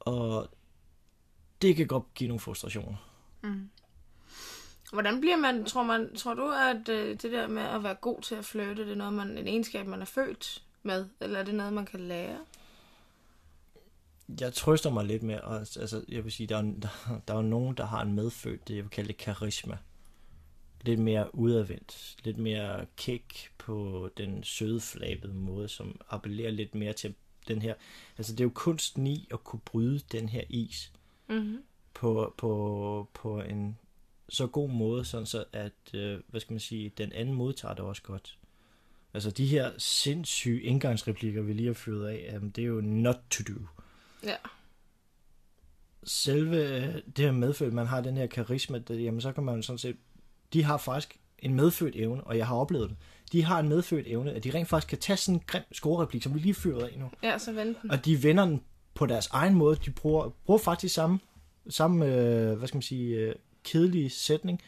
Og 0.00 0.48
det 1.62 1.76
kan 1.76 1.86
godt 1.86 2.14
give 2.14 2.28
nogle 2.28 2.40
frustrationer. 2.40 3.13
Hvordan 4.92 5.20
bliver 5.20 5.36
man, 5.36 5.64
tror 5.64 5.82
man, 5.82 6.16
tror 6.16 6.34
du, 6.34 6.50
at 6.50 6.88
øh, 6.88 7.08
det 7.08 7.32
der 7.32 7.46
med 7.46 7.62
at 7.62 7.82
være 7.82 7.94
god 7.94 8.22
til 8.22 8.34
at 8.34 8.44
flirte, 8.44 8.84
det 8.84 8.92
er 8.92 8.96
noget, 8.96 9.12
man, 9.12 9.38
en 9.38 9.46
egenskab, 9.46 9.86
man 9.86 10.00
er 10.00 10.04
født 10.04 10.62
med, 10.82 11.06
eller 11.20 11.38
er 11.38 11.44
det 11.44 11.54
noget, 11.54 11.72
man 11.72 11.86
kan 11.86 12.00
lære? 12.00 12.38
Jeg 14.40 14.54
trøster 14.54 14.90
mig 14.90 15.04
lidt 15.04 15.22
med, 15.22 15.40
og, 15.40 15.56
altså, 15.56 16.04
jeg 16.08 16.24
vil 16.24 16.32
sige, 16.32 16.46
der 16.46 16.56
er, 16.56 16.62
der, 16.62 17.20
der 17.28 17.34
er 17.34 17.42
nogen, 17.42 17.76
der 17.76 17.86
har 17.86 18.02
en 18.02 18.12
medfødt, 18.12 18.68
det 18.68 18.76
jeg 18.76 18.84
vil 18.84 18.90
kalde 18.90 19.08
det 19.08 19.16
karisma. 19.16 19.78
Lidt 20.82 21.00
mere 21.00 21.34
udadvendt, 21.34 22.16
lidt 22.24 22.38
mere 22.38 22.86
kæk 22.96 23.50
på 23.58 24.08
den 24.16 24.44
søde 24.44 24.80
flabede 24.80 25.34
måde, 25.34 25.68
som 25.68 26.00
appellerer 26.10 26.50
lidt 26.50 26.74
mere 26.74 26.92
til 26.92 27.14
den 27.48 27.62
her, 27.62 27.74
altså 28.18 28.32
det 28.32 28.40
er 28.40 28.44
jo 28.44 28.52
kunsten 28.54 29.06
i 29.06 29.28
at 29.30 29.44
kunne 29.44 29.60
bryde 29.60 29.98
den 29.98 30.28
her 30.28 30.42
is 30.48 30.92
Mm-hmm. 31.28 31.62
På, 31.94 32.34
på, 32.38 33.08
på 33.14 33.40
en 33.40 33.78
så 34.28 34.46
god 34.46 34.70
måde, 34.70 35.04
sådan 35.04 35.26
så 35.26 35.44
at, 35.52 35.94
øh, 35.94 36.20
hvad 36.28 36.40
skal 36.40 36.52
man 36.52 36.60
sige, 36.60 36.88
den 36.88 37.12
anden 37.12 37.34
modtager 37.34 37.74
det 37.74 37.84
også 37.84 38.02
godt. 38.02 38.38
Altså 39.14 39.30
de 39.30 39.46
her 39.46 39.70
sindssyge 39.78 40.62
indgangsreplikker, 40.62 41.42
vi 41.42 41.52
lige 41.52 41.66
har 41.66 41.74
fyret 41.74 42.08
af, 42.08 42.30
jamen, 42.32 42.50
det 42.50 42.64
er 42.64 42.68
jo 42.68 42.80
not 42.80 43.16
to 43.30 43.42
do. 43.48 43.60
Ja. 44.24 44.36
Selve 46.04 46.56
øh, 46.56 46.94
det 47.16 47.24
her 47.24 47.32
medfødt, 47.32 47.74
man 47.74 47.86
har 47.86 48.00
den 48.00 48.16
her 48.16 48.26
karisma, 48.26 48.78
der, 48.78 48.94
jamen 48.94 49.20
så 49.20 49.32
kan 49.32 49.44
man 49.44 49.62
sådan 49.62 49.78
set, 49.78 49.96
de 50.52 50.64
har 50.64 50.76
faktisk 50.76 51.18
en 51.38 51.54
medfødt 51.54 51.96
evne, 51.96 52.24
og 52.24 52.38
jeg 52.38 52.46
har 52.46 52.56
oplevet 52.56 52.90
det. 52.90 52.96
De 53.32 53.44
har 53.44 53.60
en 53.60 53.68
medfødt 53.68 54.06
evne, 54.06 54.32
at 54.32 54.44
de 54.44 54.50
rent 54.50 54.68
faktisk 54.68 54.88
kan 54.88 54.98
tage 54.98 55.16
sådan 55.16 55.34
en 55.34 55.42
grim 55.46 55.62
scorereplik, 55.72 56.22
som 56.22 56.34
vi 56.34 56.38
lige 56.38 56.54
fyrede 56.54 56.90
af 56.90 56.98
nu. 56.98 57.10
Ja, 57.22 57.38
så 57.38 57.52
vent 57.52 57.82
den. 57.82 57.90
Og 57.90 58.04
de 58.04 58.22
vender 58.22 58.44
den 58.44 58.62
på 58.94 59.06
deres 59.06 59.26
egen 59.26 59.54
måde. 59.54 59.76
De 59.76 59.90
bruger, 59.90 60.28
bruger 60.44 60.58
faktisk 60.58 60.94
samme, 60.94 61.18
samme 61.68 62.06
øh, 62.06 62.58
hvad 62.58 62.68
skal 62.68 62.76
man 62.76 62.82
sige, 62.82 63.16
øh, 63.16 63.34
kedelige 63.64 64.10
sætning. 64.10 64.60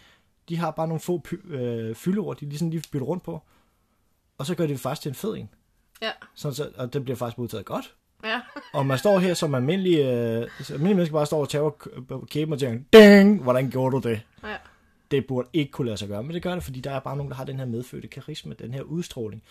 De 0.48 0.56
har 0.56 0.70
bare 0.70 0.88
nogle 0.88 1.00
få 1.00 1.22
py- 1.28 1.52
øh, 1.54 1.94
fyldeord, 1.94 2.36
de 2.36 2.48
ligesom 2.48 2.70
lige 2.70 2.82
bytter 2.92 3.06
rundt 3.06 3.22
på. 3.22 3.42
Og 4.38 4.46
så 4.46 4.54
gør 4.54 4.66
de 4.66 4.72
det 4.72 4.80
faktisk 4.80 5.02
til 5.02 5.08
en 5.08 5.14
fed 5.14 5.34
en. 5.34 5.48
Ja. 6.02 6.10
Sådan 6.34 6.54
så, 6.54 6.70
og 6.76 6.92
det 6.92 7.04
bliver 7.04 7.16
faktisk 7.16 7.38
modtaget 7.38 7.66
godt. 7.66 7.94
Ja. 8.24 8.40
Og 8.72 8.86
man 8.86 8.98
står 8.98 9.18
her 9.18 9.34
som 9.34 9.54
almindelig, 9.54 9.98
øh, 9.98 10.04
almindelig 10.04 10.96
menneske 10.96 11.12
bare 11.12 11.26
står 11.26 11.40
og 11.40 11.48
tager 11.48 11.70
kæben 12.30 12.52
og 12.52 12.58
tænker, 12.58 12.84
ding, 12.92 13.42
hvordan 13.42 13.70
gjorde 13.70 13.96
du 13.96 14.08
det? 14.08 14.20
Ja. 14.44 14.56
Det 15.10 15.26
burde 15.26 15.48
ikke 15.52 15.70
kunne 15.70 15.86
lade 15.86 15.96
sig 15.96 16.08
gøre, 16.08 16.22
men 16.22 16.34
det 16.34 16.42
gør 16.42 16.54
det, 16.54 16.62
fordi 16.64 16.80
der 16.80 16.90
er 16.90 17.00
bare 17.00 17.16
nogen, 17.16 17.30
der 17.30 17.36
har 17.36 17.44
den 17.44 17.58
her 17.58 17.66
medfødte 17.66 18.08
karisma, 18.08 18.54
den 18.58 18.74
her 18.74 18.82
udstråling. 18.82 19.42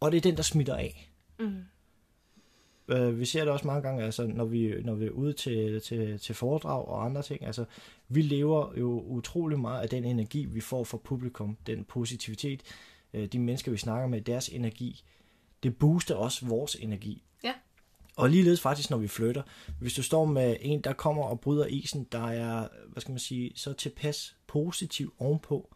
Og 0.00 0.12
det 0.12 0.16
er 0.16 0.20
den, 0.20 0.36
der 0.36 0.42
smitter 0.42 0.74
af. 0.76 1.10
Mm. 1.38 1.64
Øh, 2.88 3.18
vi 3.18 3.24
ser 3.24 3.40
det 3.40 3.52
også 3.52 3.66
mange 3.66 3.82
gange, 3.82 4.04
altså, 4.04 4.26
når, 4.26 4.44
vi, 4.44 4.74
når 4.84 4.94
vi 4.94 5.06
er 5.06 5.10
ude 5.10 5.32
til, 5.32 5.80
til, 5.80 6.18
til 6.18 6.34
foredrag 6.34 6.88
og 6.88 7.04
andre 7.04 7.22
ting. 7.22 7.46
Altså, 7.46 7.64
vi 8.08 8.22
lever 8.22 8.72
jo 8.78 9.00
utrolig 9.00 9.58
meget 9.58 9.82
af 9.82 9.88
den 9.88 10.04
energi, 10.04 10.44
vi 10.44 10.60
får 10.60 10.84
fra 10.84 10.98
publikum, 11.04 11.56
den 11.66 11.84
positivitet, 11.84 12.62
øh, 13.14 13.26
de 13.26 13.38
mennesker, 13.38 13.72
vi 13.72 13.78
snakker 13.78 14.08
med, 14.08 14.20
deres 14.20 14.48
energi. 14.48 15.04
Det 15.62 15.78
booster 15.78 16.14
også 16.14 16.46
vores 16.46 16.74
energi. 16.74 17.22
Ja. 17.44 17.52
Og 18.16 18.30
ligeledes 18.30 18.60
faktisk, 18.60 18.90
når 18.90 18.98
vi 18.98 19.08
flytter. 19.08 19.42
Hvis 19.80 19.94
du 19.94 20.02
står 20.02 20.24
med 20.24 20.56
en, 20.60 20.80
der 20.80 20.92
kommer 20.92 21.22
og 21.22 21.40
bryder 21.40 21.66
isen, 21.66 22.04
der 22.12 22.26
er, 22.26 22.68
hvad 22.88 23.00
skal 23.00 23.12
man 23.12 23.18
sige, 23.18 23.52
så 23.54 23.72
tilpas 23.72 24.36
positiv 24.46 25.14
ovenpå, 25.18 25.74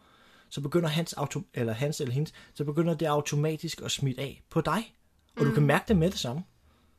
så 0.49 0.61
begynder 0.61 0.89
hans, 0.89 1.13
auto, 1.13 1.43
eller 1.55 1.73
hans 1.73 2.01
eller 2.01 2.15
hendes, 2.15 2.33
så 2.55 2.65
begynder 2.65 2.95
det 2.95 3.07
automatisk 3.07 3.83
at 3.83 3.91
smitte 3.91 4.23
af 4.23 4.43
på 4.51 4.61
dig. 4.61 4.95
Og 5.37 5.43
mm. 5.43 5.49
du 5.49 5.55
kan 5.55 5.63
mærke 5.63 5.85
det 5.89 5.97
med 5.97 6.11
det 6.11 6.19
samme. 6.19 6.43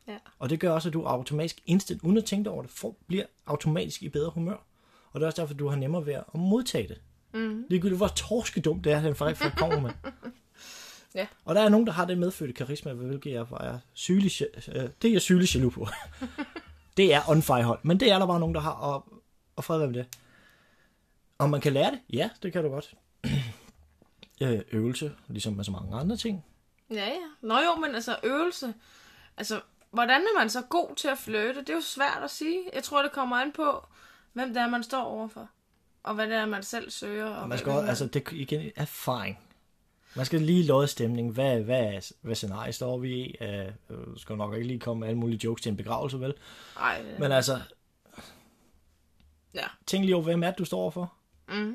Ja. 0.08 0.16
Og 0.38 0.50
det 0.50 0.60
gør 0.60 0.70
også, 0.70 0.88
at 0.88 0.92
du 0.92 1.04
automatisk, 1.04 1.60
instant, 1.66 2.02
uden 2.02 2.16
at 2.16 2.24
tænke 2.24 2.50
over 2.50 2.62
det, 2.62 2.70
får, 2.70 2.96
bliver 3.06 3.24
automatisk 3.46 4.02
i 4.02 4.08
bedre 4.08 4.30
humør. 4.30 4.56
Og 5.12 5.20
det 5.20 5.22
er 5.22 5.26
også 5.26 5.42
derfor, 5.42 5.54
du 5.54 5.68
har 5.68 5.76
nemmere 5.76 6.06
ved 6.06 6.14
at 6.14 6.34
modtage 6.34 6.88
det. 6.88 7.00
Mm. 7.34 7.64
Ligegyldigt, 7.68 7.98
hvor 7.98 8.08
torskedumt 8.08 8.84
det 8.84 8.92
er, 8.92 9.02
den 9.02 9.14
faktisk 9.14 9.56
kommer 9.56 9.80
med. 9.80 9.90
Ja. 11.14 11.26
Og 11.44 11.54
der 11.54 11.60
er 11.60 11.68
nogen, 11.68 11.86
der 11.86 11.92
har 11.92 12.04
det 12.04 12.18
medfødte 12.18 12.52
karisma, 12.52 12.92
hvilket 12.92 13.32
jeg 13.32 13.46
er 13.50 13.78
sygelig, 13.92 14.32
øh, 14.68 14.88
det 15.02 15.08
er 15.08 15.12
jeg 15.12 15.22
sygelig 15.22 15.54
jaloux 15.54 15.74
på. 15.74 15.88
det 16.96 17.14
er 17.14 17.28
on 17.28 17.42
fire 17.42 17.62
hold, 17.62 17.78
men 17.82 18.00
det 18.00 18.10
er 18.10 18.18
der 18.18 18.26
bare 18.26 18.40
nogen, 18.40 18.54
der 18.54 18.60
har, 18.60 18.70
og, 18.70 19.12
og 19.56 19.64
fred 19.64 19.78
være 19.78 19.88
med 19.88 19.98
det. 19.98 20.06
Og 21.38 21.50
man 21.50 21.60
kan 21.60 21.72
lære 21.72 21.90
det? 21.90 22.00
Ja, 22.12 22.30
det 22.42 22.52
kan 22.52 22.64
du 22.64 22.70
godt. 22.70 22.94
Øh, 24.42 24.60
Øvelse, 24.72 25.12
ligesom 25.28 25.52
med 25.52 25.64
så 25.64 25.70
mange 25.70 25.96
andre 25.96 26.16
ting. 26.16 26.44
Ja, 26.90 27.06
ja. 27.06 27.20
Nå 27.40 27.54
jo, 27.54 27.74
men 27.74 27.94
altså 27.94 28.16
øvelse. 28.22 28.74
Altså, 29.36 29.60
hvordan 29.90 30.20
er 30.20 30.38
man 30.38 30.50
så 30.50 30.62
god 30.62 30.96
til 30.96 31.08
at 31.08 31.18
flytte? 31.18 31.60
Det 31.60 31.70
er 31.70 31.74
jo 31.74 31.80
svært 31.80 32.22
at 32.24 32.30
sige. 32.30 32.60
Jeg 32.74 32.82
tror, 32.82 33.02
det 33.02 33.12
kommer 33.12 33.36
an 33.36 33.52
på, 33.52 33.86
hvem 34.32 34.48
det 34.54 34.62
er, 34.62 34.68
man 34.68 34.82
står 34.82 35.02
overfor. 35.02 35.48
Og 36.02 36.14
hvad 36.14 36.26
det 36.26 36.36
er, 36.36 36.46
man 36.46 36.62
selv 36.62 36.90
søger. 36.90 37.26
Og 37.34 37.48
man 37.48 37.58
skal 37.58 37.72
også, 37.72 37.88
altså 37.88 38.06
det 38.06 38.28
er 38.28 38.32
igen 38.32 38.70
erfaring. 38.76 39.38
Man 40.16 40.26
skal 40.26 40.40
lige 40.42 40.66
lodde 40.66 40.88
stemning. 40.88 41.32
Hvad, 41.32 41.60
hvad, 41.60 42.12
hvad 42.20 42.34
scenarie 42.34 42.72
står 42.72 42.98
vi 42.98 43.14
i? 43.14 43.36
Uh, 43.90 44.16
skal 44.16 44.36
nok 44.36 44.54
ikke 44.54 44.66
lige 44.66 44.80
komme 44.80 45.00
med 45.00 45.08
alle 45.08 45.18
mulige 45.18 45.40
jokes 45.44 45.62
til 45.62 45.70
en 45.70 45.76
begravelse, 45.76 46.20
vel? 46.20 46.34
Ej, 46.78 47.02
det- 47.02 47.18
Men 47.18 47.32
altså, 47.32 47.60
ja. 49.54 49.66
tænk 49.86 50.04
lige 50.04 50.14
over, 50.14 50.24
hvem 50.24 50.42
er 50.42 50.50
det, 50.50 50.58
du 50.58 50.64
står 50.64 50.78
overfor? 50.80 51.12
Mm. 51.48 51.74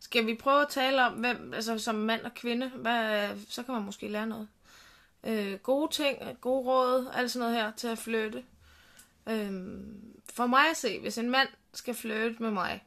Skal 0.00 0.26
vi 0.26 0.34
prøve 0.34 0.62
at 0.62 0.68
tale 0.70 1.06
om, 1.06 1.12
hvem, 1.12 1.54
altså 1.54 1.78
som 1.78 1.94
mand 1.94 2.20
og 2.22 2.34
kvinde, 2.34 2.68
hvad, 2.68 3.28
så 3.48 3.62
kan 3.62 3.74
man 3.74 3.82
måske 3.82 4.08
lære 4.08 4.26
noget. 4.26 4.48
Øh, 5.26 5.58
gode 5.58 5.92
ting, 5.92 6.18
gode 6.40 6.66
råd, 6.66 7.10
alt 7.14 7.30
sådan 7.30 7.48
noget 7.48 7.62
her 7.62 7.72
til 7.76 7.88
at 7.88 7.98
flytte. 7.98 8.42
Øh, 9.28 9.52
for 10.34 10.46
mig 10.46 10.70
at 10.70 10.76
se, 10.76 11.00
hvis 11.00 11.18
en 11.18 11.30
mand 11.30 11.48
skal 11.74 11.94
flytte 11.94 12.42
med 12.42 12.50
mig, 12.50 12.84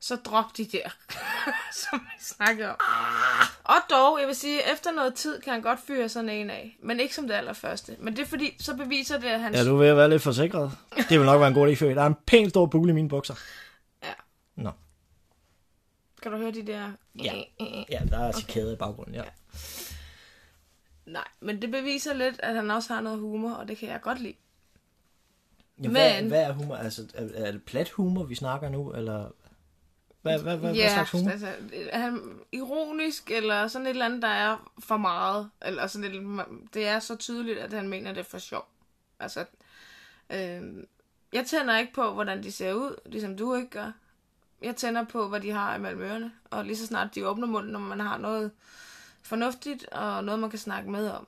så 0.00 0.16
drop 0.16 0.56
de 0.56 0.64
der, 0.64 0.88
som 1.82 2.00
vi 2.00 2.24
snakker 2.24 2.68
om. 2.68 2.76
Og 3.64 3.74
dog, 3.90 4.20
jeg 4.20 4.26
vil 4.26 4.36
sige, 4.36 4.72
efter 4.72 4.92
noget 4.92 5.14
tid 5.14 5.40
kan 5.40 5.52
han 5.52 5.62
godt 5.62 5.80
fyre 5.86 6.08
sådan 6.08 6.28
en 6.28 6.50
af. 6.50 6.76
Men 6.82 7.00
ikke 7.00 7.14
som 7.14 7.26
det 7.26 7.34
allerførste. 7.34 7.96
Men 7.98 8.16
det 8.16 8.22
er 8.22 8.26
fordi, 8.26 8.56
så 8.60 8.76
beviser 8.76 9.18
det, 9.18 9.28
at 9.28 9.40
han... 9.40 9.54
Ja, 9.54 9.64
du 9.64 9.82
at 9.82 9.96
være 9.96 10.10
lidt 10.10 10.22
forsikret. 10.22 10.72
Det 10.96 11.18
vil 11.18 11.26
nok 11.26 11.40
være 11.40 11.48
en 11.48 11.54
god 11.54 11.68
idé 11.68 11.74
for 11.74 11.86
Der 11.86 12.02
er 12.02 12.06
en 12.06 12.16
pæn 12.26 12.50
stor 12.50 12.66
bule 12.66 12.90
i 12.90 12.94
mine 12.94 13.08
bukser. 13.08 13.34
Ja. 14.02 14.12
Nå. 14.56 14.70
Kan 16.22 16.32
du 16.32 16.38
høre 16.38 16.50
de 16.50 16.66
der... 16.66 16.90
Ja. 17.22 17.42
Ja, 17.90 18.00
der 18.10 18.18
er 18.18 18.32
cikade 18.32 18.72
i 18.72 18.76
baggrunden, 18.76 19.14
ja. 19.14 19.22
Nej, 21.06 21.28
men 21.40 21.62
det 21.62 21.70
beviser 21.70 22.14
lidt, 22.14 22.40
at 22.42 22.54
han 22.54 22.70
også 22.70 22.94
har 22.94 23.00
noget 23.00 23.18
humor, 23.18 23.52
og 23.52 23.68
det 23.68 23.78
kan 23.78 23.88
jeg 23.88 24.00
godt 24.00 24.20
lide. 24.20 24.34
ja 25.82 25.88
hvad, 25.88 26.20
Men- 26.22 26.28
hvad 26.28 26.42
er 26.42 26.52
humor? 26.52 26.76
Altså, 26.76 27.06
er, 27.14 27.28
er 27.44 27.52
det 27.52 27.62
plat 27.62 27.90
humor, 27.90 28.24
vi 28.24 28.34
snakker 28.34 28.68
nu, 28.68 28.92
eller... 28.92 29.30
Hvad, 30.22 30.38
hvad, 30.42 30.56
hvad, 30.56 30.74
Ja, 30.74 30.82
hvad 30.82 30.90
slags 30.92 31.10
humor? 31.10 31.30
altså, 31.30 31.48
er 31.72 31.98
han 31.98 32.40
ironisk, 32.52 33.30
eller 33.30 33.68
sådan 33.68 33.86
et 33.86 33.90
eller 33.90 34.04
andet, 34.04 34.22
der 34.22 34.28
er 34.28 34.70
for 34.78 34.96
meget, 34.96 35.50
eller 35.62 35.86
sådan 35.86 36.14
et, 36.14 36.44
det 36.74 36.86
er 36.86 36.98
så 36.98 37.16
tydeligt, 37.16 37.58
at 37.58 37.72
han 37.72 37.88
mener 37.88 38.12
det 38.12 38.20
er 38.20 38.24
for 38.24 38.38
sjov. 38.38 38.64
Altså, 39.20 39.44
øh, 40.30 40.62
jeg 41.32 41.46
tænder 41.46 41.78
ikke 41.78 41.92
på, 41.92 42.12
hvordan 42.12 42.42
de 42.42 42.52
ser 42.52 42.72
ud, 42.72 42.96
ligesom 43.06 43.36
du 43.36 43.54
ikke 43.54 43.70
gør. 43.70 43.92
Jeg 44.62 44.76
tænder 44.76 45.04
på, 45.04 45.28
hvad 45.28 45.40
de 45.40 45.50
har 45.50 45.76
imellem 45.76 46.00
ørerne, 46.00 46.32
og 46.50 46.64
lige 46.64 46.76
så 46.76 46.86
snart 46.86 47.14
de 47.14 47.28
åbner 47.28 47.46
munden, 47.46 47.72
når 47.72 47.80
man 47.80 48.00
har 48.00 48.18
noget 48.18 48.50
fornuftigt, 49.26 49.86
og 49.86 50.24
noget, 50.24 50.40
man 50.40 50.50
kan 50.50 50.58
snakke 50.58 50.90
med 50.90 51.10
om. 51.10 51.26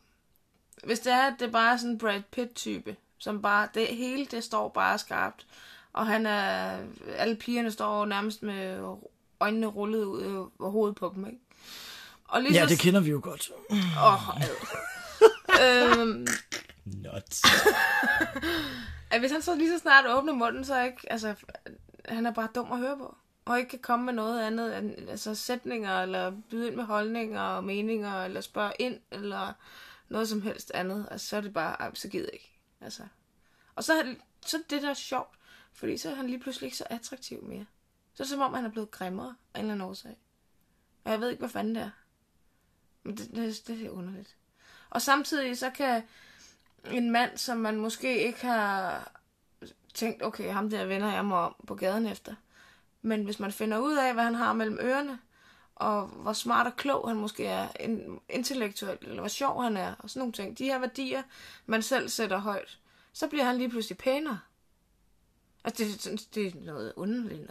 Hvis 0.85 1.00
det 1.00 1.12
er, 1.12 1.26
at 1.26 1.35
det 1.40 1.52
bare 1.52 1.73
er 1.73 1.76
sådan 1.76 1.90
en 1.90 1.99
Brad 1.99 2.23
Pitt-type, 2.33 2.97
som 3.19 3.43
bare, 3.43 3.69
det 3.75 3.87
hele, 3.87 4.26
det 4.26 4.45
står 4.45 4.69
bare 4.69 4.99
skarpt, 4.99 5.47
og 5.93 6.07
han 6.07 6.26
er, 6.26 6.78
alle 7.17 7.37
pigerne 7.37 7.71
står 7.71 8.05
nærmest 8.05 8.43
med 8.43 8.81
øjnene 9.40 9.67
rullet 9.67 10.05
ud 10.05 10.23
over 10.59 10.71
hovedet 10.71 10.97
på 10.97 11.12
dem, 11.14 11.26
ikke? 11.26 11.38
Og 12.25 12.43
lige 12.43 12.55
Ja, 12.55 12.62
så... 12.62 12.69
det 12.69 12.78
kender 12.78 13.00
vi 13.00 13.11
jo 13.11 13.21
godt. 13.23 13.50
Åh, 13.71 14.28
ad. 14.37 15.99
øhm, 15.99 16.26
Not. 16.85 17.43
at 19.11 19.21
hvis 19.21 19.33
han 19.33 19.43
så 19.43 19.55
lige 19.55 19.71
så 19.71 19.78
snart 19.78 20.05
åbner 20.09 20.33
munden, 20.33 20.64
så 20.64 20.83
ikke, 20.83 21.12
altså, 21.12 21.35
han 22.09 22.26
er 22.26 22.31
bare 22.31 22.49
dum 22.55 22.73
at 22.73 22.78
høre 22.78 22.97
på. 22.99 23.17
Og 23.49 23.59
ikke 23.59 23.71
kan 23.71 23.78
komme 23.78 24.05
med 24.05 24.12
noget 24.12 24.40
andet 24.40 24.78
end 24.78 25.11
altså, 25.11 25.35
sætninger, 25.35 26.02
eller 26.02 26.33
byde 26.50 26.67
ind 26.67 26.76
med 26.76 26.85
holdninger 26.85 27.40
og 27.40 27.64
meninger, 27.64 28.25
eller 28.25 28.40
spørge 28.40 28.73
ind, 28.78 29.00
eller 29.11 29.52
noget 30.09 30.28
som 30.28 30.43
helst 30.43 30.71
andet. 30.75 31.09
Altså, 31.11 31.26
så 31.26 31.37
er 31.37 31.40
det 31.40 31.52
bare, 31.52 31.95
så 31.95 32.09
gider 32.09 32.25
jeg 32.25 32.33
ikke. 32.33 32.59
Altså. 32.81 33.02
Og 33.75 33.85
så, 33.85 34.14
så 34.47 34.57
er 34.57 34.61
det 34.71 34.83
der 34.83 34.90
er 34.90 34.95
sjovt, 34.95 35.38
fordi 35.73 35.97
så 35.97 36.11
er 36.11 36.14
han 36.14 36.26
lige 36.26 36.38
pludselig 36.38 36.67
ikke 36.67 36.76
så 36.76 36.85
attraktiv 36.90 37.43
mere. 37.43 37.67
Så 38.14 38.23
er 38.23 38.25
det 38.25 38.31
som 38.31 38.40
om, 38.40 38.55
han 38.55 38.64
er 38.64 38.71
blevet 38.71 38.90
grimmere 38.90 39.37
af 39.55 39.59
en 39.59 39.64
eller 39.64 39.75
anden 39.75 39.88
årsag. 39.88 40.17
Og 41.05 41.11
jeg 41.11 41.21
ved 41.21 41.31
ikke, 41.31 41.40
hvad 41.40 41.49
fanden 41.49 41.75
det 41.75 41.83
er. 41.83 41.90
Men 43.02 43.17
det, 43.17 43.31
det, 43.35 43.67
det 43.67 43.87
er 43.87 43.90
underligt. 43.90 44.37
Og 44.90 45.02
samtidig 45.02 45.59
så 45.59 45.71
kan 45.71 46.02
en 46.90 47.11
mand, 47.11 47.38
som 47.38 47.59
man 47.59 47.76
måske 47.76 48.26
ikke 48.26 48.47
har 48.47 49.12
tænkt, 49.95 50.23
okay, 50.23 50.52
ham 50.52 50.71
der 50.71 50.85
vender 50.85 51.12
jeg 51.12 51.25
mig 51.25 51.38
om 51.38 51.55
på 51.67 51.75
gaden 51.75 52.07
efter. 52.07 52.35
Men 53.09 53.25
hvis 53.25 53.41
man 53.41 53.53
finder 53.53 53.79
ud 53.79 53.97
af, 53.97 54.15
hvad 54.15 54.25
han 54.25 54.35
har 54.35 54.53
mellem 54.53 54.79
ørerne, 54.83 55.19
og 55.77 56.07
hvor 56.07 56.33
smart 56.33 56.67
og 56.67 56.77
klog 56.77 57.09
han 57.09 57.17
måske 57.17 57.47
er, 57.47 57.69
intellektuelt, 58.29 59.03
eller 59.03 59.21
hvor 59.21 59.29
sjov 59.29 59.62
han 59.62 59.77
er, 59.77 59.95
og 59.99 60.11
sådan 60.11 60.21
nogle 60.21 60.33
ting. 60.33 60.59
De 60.59 60.65
her 60.65 60.79
værdier, 60.79 61.23
man 61.67 61.83
selv 61.83 62.09
sætter 62.09 62.38
højt, 62.38 62.79
så 63.12 63.29
bliver 63.29 63.45
han 63.45 63.57
lige 63.57 63.71
pludselig 63.71 63.99
pænere. 63.99 64.38
Altså, 65.65 65.85
det, 65.85 66.05
det, 66.05 66.35
det 66.35 66.47
er 66.47 66.65
noget 66.65 66.93
underligt 66.97 67.41
noget. 67.41 67.50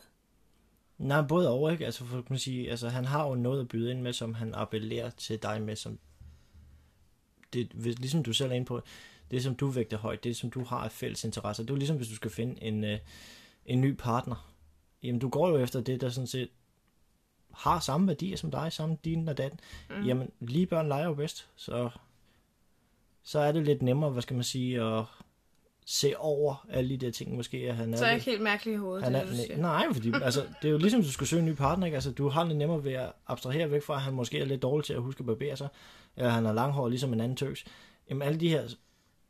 Nej, 0.98 1.22
både 1.22 1.50
over, 1.50 1.72
ikke? 1.72 1.86
Altså, 1.86 2.06
for 2.06 2.16
kan 2.16 2.26
man 2.30 2.40
sige, 2.40 2.70
altså, 2.72 2.90
han 2.90 3.06
har 3.06 3.28
jo 3.28 3.36
noget 3.36 3.60
at 3.62 3.68
byde 3.68 3.92
ind 3.92 4.02
med, 4.02 4.14
som 4.14 4.34
han 4.34 4.54
appellerer 4.56 5.10
til 5.10 5.42
dig 5.44 5.62
med, 5.62 5.76
som 5.76 6.00
det, 7.54 7.72
hvis- 7.74 8.00
ligesom 8.00 8.24
du 8.24 8.34
selv 8.34 8.52
er 8.52 8.56
inde 8.56 8.66
på, 8.66 8.82
det 9.32 9.44
som 9.44 9.56
du 9.56 9.68
vægter 9.68 9.98
højt, 9.98 10.24
det 10.24 10.38
som 10.38 10.50
du 10.52 10.64
har 10.64 10.78
af 10.78 10.92
fælles 10.92 11.24
interesser. 11.24 11.64
Det 11.64 11.70
er 11.70 11.74
jo 11.74 11.78
ligesom, 11.78 11.98
hvis 11.98 12.08
du 12.10 12.16
skal 12.16 12.32
finde 12.32 12.64
en, 12.64 12.84
øh, 12.84 13.00
en 13.66 13.82
ny 13.82 13.96
partner. 13.96 14.54
Jamen, 15.08 15.20
du 15.20 15.30
går 15.30 15.50
jo 15.50 15.58
efter 15.58 15.82
det, 15.82 16.02
der 16.02 16.10
sådan 16.10 16.28
set 16.28 16.50
har 17.54 17.80
samme 17.80 18.08
værdier 18.08 18.38
som 18.38 18.52
dig, 18.52 18.72
samme 18.72 18.98
din 19.06 19.30
og 19.30 19.38
datten. 19.38 19.60
Mm. 19.90 20.06
Jamen, 20.06 20.32
lige 20.40 20.66
børn 20.66 20.88
leger 20.88 21.06
jo 21.06 21.14
bedst, 21.14 21.48
så, 21.56 21.90
så 23.24 23.40
er 23.40 23.52
det 23.52 23.66
lidt 23.66 23.82
nemmere, 23.82 24.10
hvad 24.10 24.22
skal 24.22 24.34
man 24.36 24.44
sige, 24.44 24.82
at 24.84 25.04
se 25.86 26.18
over 26.18 26.66
alle 26.70 26.90
de 26.90 26.98
der 26.98 27.12
ting, 27.12 27.36
måske 27.36 27.58
at 27.58 27.76
han 27.76 27.94
er... 27.94 27.98
Så 27.98 28.04
er 28.04 28.08
jeg 28.08 28.16
lidt- 28.16 28.28
ikke 28.28 28.32
helt 28.32 28.44
mærkelig 28.44 28.74
i 28.74 28.78
hovedet, 28.78 29.04
han 29.04 29.16
er, 29.16 29.20
det, 29.22 29.30
du 29.32 29.36
siger. 29.36 29.58
nej, 29.58 29.86
fordi 29.94 30.12
altså, 30.24 30.42
det 30.62 30.68
er 30.68 30.72
jo 30.72 30.78
ligesom, 30.78 31.02
du 31.02 31.12
skulle 31.12 31.30
søge 31.30 31.40
en 31.40 31.46
ny 31.46 31.54
partner, 31.56 31.86
ikke? 31.86 31.96
Altså, 31.96 32.12
du 32.12 32.30
har 32.30 32.44
lidt 32.44 32.58
nemmere 32.58 32.84
ved 32.84 32.94
at 32.94 33.12
abstrahere 33.28 33.72
væk 33.72 33.84
fra, 33.84 33.94
at 33.96 34.02
han 34.02 34.14
måske 34.14 34.40
er 34.40 34.46
lidt 34.46 34.62
dårlig 34.62 34.86
til 34.86 34.94
at 34.94 35.02
huske 35.02 35.20
at 35.20 35.26
barbere 35.26 35.58
sig, 35.58 35.68
eller 36.18 36.30
han 36.30 36.46
har 36.46 36.54
langhår 36.54 36.90
ligesom 36.90 37.14
en 37.14 37.20
anden 37.20 37.38
tøs. 37.38 37.66
Jamen, 38.10 38.22
alle 38.22 38.40
de 38.40 38.50
her 38.50 38.64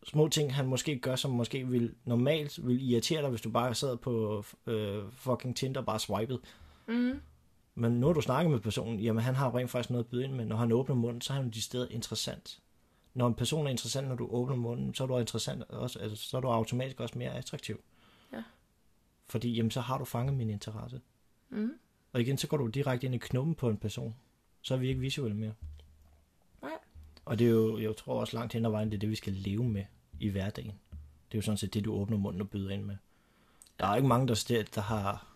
små 0.03 0.27
ting, 0.27 0.55
han 0.55 0.67
måske 0.67 0.99
gør, 0.99 1.15
som 1.15 1.31
måske 1.31 1.67
vil 1.67 1.95
normalt 2.05 2.67
vil 2.67 2.91
irritere 2.91 3.21
dig, 3.21 3.29
hvis 3.29 3.41
du 3.41 3.49
bare 3.49 3.75
sad 3.75 3.97
på 3.97 4.43
øh, 4.67 5.03
fucking 5.11 5.55
Tinder 5.55 5.79
og 5.79 5.85
bare 5.85 5.99
swipede. 5.99 6.39
Mm. 6.87 7.21
Men 7.75 7.91
nu 7.91 8.07
har 8.07 8.13
du 8.13 8.21
snakket 8.21 8.51
med 8.51 8.59
personen, 8.59 8.99
jamen 8.99 9.23
han 9.23 9.35
har 9.35 9.55
rent 9.55 9.69
faktisk 9.69 9.89
noget 9.89 10.03
at 10.03 10.09
byde 10.09 10.23
ind 10.23 10.33
med. 10.33 10.45
Når 10.45 10.55
han 10.55 10.71
åbner 10.71 10.95
munden, 10.95 11.21
så 11.21 11.33
er 11.33 11.37
han 11.37 11.49
de 11.49 11.61
steder 11.61 11.87
interessant. 11.89 12.59
Når 13.13 13.27
en 13.27 13.33
person 13.33 13.65
er 13.67 13.71
interessant, 13.71 14.07
når 14.07 14.15
du 14.15 14.27
åbner 14.27 14.55
munden, 14.55 14.93
så 14.93 15.03
er 15.03 15.07
du 15.07 15.17
interessant 15.17 15.63
også, 15.63 15.99
altså, 15.99 16.29
så 16.29 16.37
er 16.37 16.41
du 16.41 16.47
automatisk 16.47 16.99
også 16.99 17.17
mere 17.17 17.33
attraktiv. 17.33 17.79
Ja. 18.33 18.43
Fordi 19.29 19.53
jamen, 19.53 19.71
så 19.71 19.81
har 19.81 19.97
du 19.97 20.05
fanget 20.05 20.37
min 20.37 20.49
interesse. 20.49 21.01
Mm. 21.49 21.71
Og 22.13 22.21
igen, 22.21 22.37
så 22.37 22.47
går 22.47 22.57
du 22.57 22.67
direkte 22.67 23.05
ind 23.05 23.15
i 23.15 23.17
knummen 23.17 23.55
på 23.55 23.69
en 23.69 23.77
person. 23.77 24.15
Så 24.61 24.73
er 24.73 24.77
vi 24.77 24.87
ikke 24.87 25.01
visuelle 25.01 25.37
mere. 25.37 25.53
Nej. 27.27 27.31
Og 27.31 27.39
det 27.39 27.47
er 27.47 27.51
jo, 27.51 27.79
jeg 27.79 27.95
tror 27.95 28.19
også 28.19 28.37
langt 28.37 28.53
hen 28.53 28.65
ad 28.65 28.71
vejen, 28.71 28.89
det 28.89 28.95
er 28.95 28.99
det, 28.99 29.09
vi 29.09 29.15
skal 29.15 29.33
leve 29.33 29.63
med 29.63 29.83
i 30.19 30.29
hverdagen. 30.29 30.71
Det 31.31 31.33
er 31.33 31.37
jo 31.37 31.41
sådan 31.41 31.57
set 31.57 31.73
det, 31.73 31.85
du 31.85 31.93
åbner 31.93 32.17
munden 32.17 32.41
og 32.41 32.49
byder 32.49 32.69
ind 32.69 32.83
med. 32.83 32.95
Der 33.79 33.87
er 33.87 33.95
ikke 33.95 34.07
mange, 34.07 34.27
der, 34.27 34.35
st- 34.35 34.69
der 34.75 34.81
har... 34.81 35.27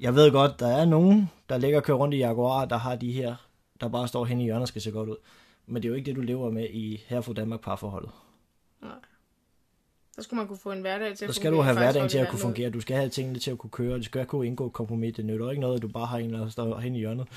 Jeg 0.00 0.14
ved 0.14 0.32
godt, 0.32 0.60
der 0.60 0.66
er 0.68 0.84
nogen, 0.84 1.30
der 1.48 1.58
ligger 1.58 1.78
og 1.78 1.84
kører 1.84 1.98
rundt 1.98 2.14
i 2.14 2.18
Jaguar, 2.18 2.64
der 2.64 2.76
har 2.76 2.96
de 2.96 3.12
her, 3.12 3.36
der 3.80 3.88
bare 3.88 4.08
står 4.08 4.24
hen 4.24 4.40
i 4.40 4.44
hjørnet 4.44 4.62
og 4.62 4.68
skal 4.68 4.82
se 4.82 4.90
godt 4.90 5.08
ud. 5.08 5.16
Men 5.66 5.82
det 5.82 5.84
er 5.84 5.90
jo 5.90 5.94
ikke 5.94 6.06
det, 6.06 6.16
du 6.16 6.20
lever 6.20 6.50
med 6.50 6.68
i 6.70 7.04
her 7.06 7.20
for 7.20 7.32
Danmark 7.32 7.60
parforholdet. 7.60 8.10
Så 10.12 10.22
skulle 10.22 10.38
man 10.38 10.48
kunne 10.48 10.58
få 10.58 10.72
en 10.72 10.80
hverdag 10.80 11.16
til 11.16 11.24
at 11.24 11.34
Så 11.34 11.40
skal 11.40 11.52
du 11.52 11.60
have 11.60 11.76
hverdagen 11.76 12.08
til 12.08 12.18
at 12.18 12.28
kunne 12.28 12.38
fungere. 12.38 12.70
Du 12.70 12.80
skal 12.80 12.96
have 12.96 13.08
tingene 13.08 13.38
til 13.38 13.50
at 13.50 13.58
kunne 13.58 13.70
køre. 13.70 13.98
Du 13.98 14.02
skal 14.02 14.26
kunne 14.26 14.46
indgå 14.46 14.68
kompromis. 14.68 15.14
Det 15.14 15.24
nytter 15.24 15.50
ikke 15.50 15.60
noget, 15.60 15.76
at 15.76 15.82
du 15.82 15.88
bare 15.88 16.06
har 16.06 16.18
en, 16.18 16.32
der 16.32 16.48
står 16.48 16.78
hen 16.78 16.94
i 16.94 16.98
hjørnet. 16.98 17.28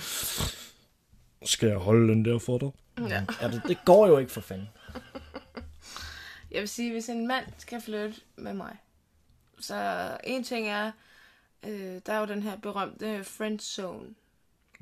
Skal 1.46 1.70
jeg 1.70 1.78
holde 1.78 2.08
den 2.14 2.26
der 2.26 2.40
for 2.40 2.58
dig? 2.58 2.72
Ja. 3.10 3.26
Ja, 3.42 3.48
det, 3.48 3.62
det 3.68 3.78
går 3.86 4.08
jo 4.08 4.18
ikke 4.18 4.32
for 4.32 4.42
fanden. 4.42 4.70
Jeg 6.52 6.60
vil 6.60 6.70
sige, 6.70 6.92
hvis 6.92 7.10
en 7.10 7.28
mand 7.28 7.46
skal 7.58 7.82
flytte 7.82 8.22
med 8.36 8.54
mig, 8.54 8.78
så 9.60 10.10
en 10.24 10.44
ting 10.44 10.68
er, 10.68 10.92
øh, 11.68 12.02
der 12.06 12.14
er 12.14 12.20
jo 12.20 12.26
den 12.26 12.44
her 12.44 12.58
berømte 12.58 13.24
friend 13.24 13.60
zone, 13.60 14.06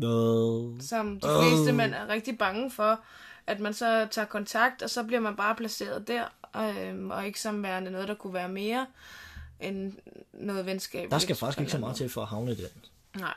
Øh, 0.03 0.81
som 0.81 1.19
de 1.19 1.27
fleste 1.41 1.73
mænd 1.73 1.93
er 1.93 2.07
rigtig 2.07 2.37
bange 2.37 2.71
for, 2.71 2.99
at 3.47 3.59
man 3.59 3.73
så 3.73 4.07
tager 4.11 4.25
kontakt, 4.25 4.81
og 4.81 4.89
så 4.89 5.03
bliver 5.03 5.19
man 5.19 5.35
bare 5.35 5.55
placeret 5.55 6.07
der, 6.07 6.25
øh, 6.55 7.07
og 7.07 7.25
ikke 7.25 7.41
som 7.41 7.63
værende 7.63 7.91
noget, 7.91 8.07
der 8.07 8.13
kunne 8.13 8.33
være 8.33 8.49
mere 8.49 8.87
end 9.59 9.93
noget 10.33 10.65
venskab. 10.65 11.11
der 11.11 11.19
skal 11.19 11.35
faktisk 11.35 11.59
ikke 11.59 11.71
så 11.71 11.77
meget 11.77 11.95
til 11.95 12.09
for 12.09 12.21
at 12.21 12.27
havne 12.27 12.51
i 12.51 12.55
den. 12.55 12.65
Nej. 13.21 13.33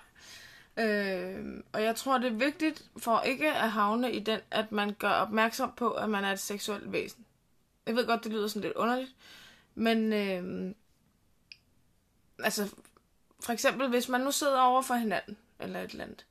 Øh, 0.77 1.63
og 1.73 1.83
jeg 1.83 1.97
tror, 1.97 2.19
det 2.19 2.27
er 2.27 2.37
vigtigt 2.37 2.85
for 2.97 3.21
ikke 3.21 3.53
at 3.53 3.71
havne 3.71 4.13
i 4.13 4.21
den, 4.21 4.41
at 4.51 4.73
man 4.73 4.95
gør 4.99 5.11
opmærksom 5.11 5.73
på, 5.77 5.91
at 5.91 6.11
man 6.11 6.25
er 6.25 6.33
et 6.33 6.41
seksuelt 6.41 6.93
væsen. 6.93 7.25
Jeg 7.87 7.97
ved 7.97 8.07
godt, 8.07 8.25
det 8.25 8.33
lyder 8.33 8.49
sådan 8.49 8.63
lidt 8.63 8.75
underligt, 8.75 9.15
men 9.75 10.13
øh, 10.13 10.75
altså, 12.39 12.75
for 13.41 13.53
eksempel, 13.53 13.89
hvis 13.89 14.09
man 14.09 14.21
nu 14.21 14.31
sidder 14.31 14.61
over 14.61 14.83
for 14.83 14.95
hinanden, 14.95 15.37
eller 15.61 15.81
et 15.81 15.91
eller 15.91 16.05
andet, 16.05 16.27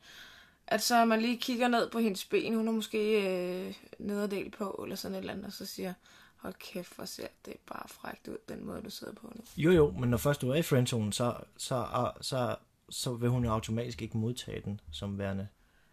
at 0.67 0.81
så 0.81 1.05
man 1.05 1.21
lige 1.21 1.38
kigger 1.38 1.67
ned 1.67 1.89
på 1.89 2.00
hendes 2.00 2.25
ben, 2.25 2.55
hun 2.55 2.67
har 2.67 2.74
måske 2.74 3.27
øh, 3.27 3.75
nederdel 4.00 4.50
på, 4.50 4.81
eller 4.83 4.95
sådan 4.95 5.15
et 5.15 5.19
eller 5.19 5.33
andet, 5.33 5.45
og 5.45 5.53
så 5.53 5.65
siger, 5.65 5.93
hold 6.38 6.53
kæft, 6.53 6.95
hvor 6.95 7.05
ser 7.05 7.27
det 7.45 7.53
bare 7.67 7.88
frækt 7.88 8.27
ud, 8.27 8.38
den 8.50 8.65
måde, 8.65 8.81
du 8.81 8.89
sidder 8.89 9.13
på 9.13 9.31
nu. 9.36 9.43
Jo 9.57 9.71
jo, 9.71 9.91
men 9.91 10.10
når 10.10 10.17
først 10.17 10.41
du 10.41 10.50
er 10.50 10.55
i 10.55 10.62
friendzone, 10.62 11.13
så, 11.13 11.36
så, 11.57 12.12
så, 12.21 12.55
så 12.91 13.13
vil 13.13 13.29
hun 13.29 13.43
jo 13.45 13.51
automatisk 13.51 14.01
ikke 14.01 14.17
modtage 14.17 14.62
den 14.65 14.79
som 14.91 15.17
værende. 15.19 15.48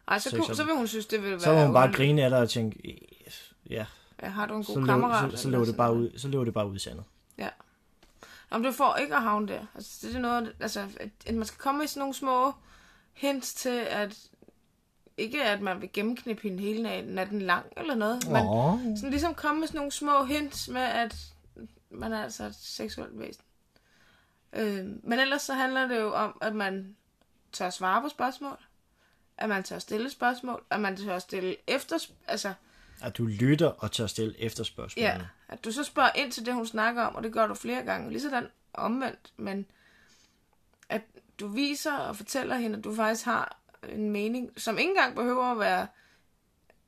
Ej, 0.08 0.18
så, 0.18 0.30
Så- 0.30 0.54
så, 0.54 0.64
vil 0.64 0.74
hun 0.74 0.86
synes, 0.86 1.06
det 1.06 1.22
vil 1.22 1.30
være 1.30 1.40
Så 1.40 1.54
vil 1.54 1.64
hun 1.64 1.72
bare 1.74 1.92
grine 1.92 2.22
af 2.24 2.30
dig 2.30 2.38
og 2.38 2.50
tænke, 2.50 2.98
ja, 3.70 3.86
Ja, 4.22 4.28
har 4.28 4.46
du 4.46 4.54
en 4.54 4.64
god 4.64 4.74
så, 4.74 4.84
kammerat? 4.86 5.32
så, 5.32 5.36
så, 5.42 5.50
lever 5.50 5.64
det 5.64 5.76
bare 5.76 5.94
ud, 5.94 6.18
så 6.18 6.28
lever 6.28 6.44
det 6.44 6.54
bare 6.54 6.68
ud 6.70 6.76
i 6.76 6.78
sandet. 6.78 7.04
Ja. 7.38 7.48
Om 8.50 8.62
du 8.62 8.72
får 8.72 8.96
ikke 8.96 9.16
at 9.16 9.22
havne 9.22 9.48
der. 9.48 9.60
Altså, 9.74 10.06
det 10.06 10.16
er 10.16 10.20
noget, 10.20 10.52
altså, 10.60 10.80
at, 11.00 11.08
at 11.26 11.34
man 11.34 11.46
skal 11.46 11.58
komme 11.58 11.78
med 11.78 11.86
sådan 11.86 12.00
nogle 12.00 12.14
små 12.14 12.52
hints 13.12 13.54
til, 13.54 13.68
at 13.90 14.18
ikke 15.16 15.44
at 15.44 15.60
man 15.60 15.80
vil 15.80 15.90
gennemknippe 15.92 16.42
hende 16.42 16.62
hele 16.62 16.82
natten, 17.14 17.42
lang 17.42 17.66
eller 17.76 17.94
noget, 17.94 18.28
men 18.28 18.46
Åh. 18.46 18.78
sådan 18.96 19.10
ligesom 19.10 19.34
komme 19.34 19.60
med 19.60 19.68
sådan 19.68 19.78
nogle 19.78 19.92
små 19.92 20.24
hints 20.24 20.68
med, 20.68 20.80
at 20.80 21.16
man 21.90 22.12
er 22.12 22.22
altså 22.22 22.44
et 22.44 22.54
seksuelt 22.54 23.18
væsen. 23.18 23.42
Øh, 24.52 24.86
men 25.02 25.18
ellers 25.18 25.42
så 25.42 25.54
handler 25.54 25.88
det 25.88 26.00
jo 26.00 26.14
om, 26.14 26.38
at 26.42 26.54
man 26.54 26.96
tør 27.52 27.70
svare 27.70 28.02
på 28.02 28.08
spørgsmål, 28.08 28.56
at 29.36 29.48
man 29.48 29.62
tør 29.62 29.78
stille 29.78 30.10
spørgsmål, 30.10 30.64
at 30.70 30.80
man 30.80 30.96
tør 30.96 31.18
stille 31.18 31.56
efter, 31.66 31.98
altså, 32.26 32.54
At 33.02 33.18
du 33.18 33.26
lytter 33.26 33.68
og 33.68 33.92
tør 33.92 34.06
stille 34.06 34.40
efterspørgsmål. 34.40 35.02
Ja, 35.02 35.20
at 35.48 35.64
du 35.64 35.72
så 35.72 35.84
spørger 35.84 36.10
ind 36.14 36.32
til 36.32 36.46
det, 36.46 36.54
hun 36.54 36.66
snakker 36.66 37.02
om, 37.02 37.14
og 37.14 37.22
det 37.22 37.32
gør 37.32 37.46
du 37.46 37.54
flere 37.54 37.82
gange. 37.82 38.10
Lige 38.10 38.22
sådan 38.22 38.48
omvendt, 38.72 39.32
men 39.36 39.66
at 40.88 41.02
du 41.40 41.48
viser 41.48 41.92
og 41.92 42.16
fortæller 42.16 42.56
hende, 42.56 42.78
at 42.78 42.84
du 42.84 42.94
faktisk 42.94 43.24
har 43.24 43.58
en 43.88 44.10
mening, 44.10 44.60
som 44.60 44.78
ikke 44.78 44.90
engang 44.90 45.14
behøver 45.14 45.44
at 45.44 45.58
være... 45.58 45.86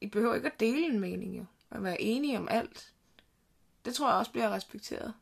I 0.01 0.07
behøver 0.07 0.35
ikke 0.35 0.47
at 0.47 0.61
dele 0.61 0.87
en 0.87 1.01
mening, 1.01 1.39
jo. 1.39 1.45
At 1.71 1.83
være 1.83 2.01
enige 2.01 2.39
om 2.39 2.49
alt. 2.51 2.93
Det 3.85 3.95
tror 3.95 4.09
jeg 4.09 4.19
også 4.19 4.33
bliver 4.33 4.51
respekteret. 4.51 5.15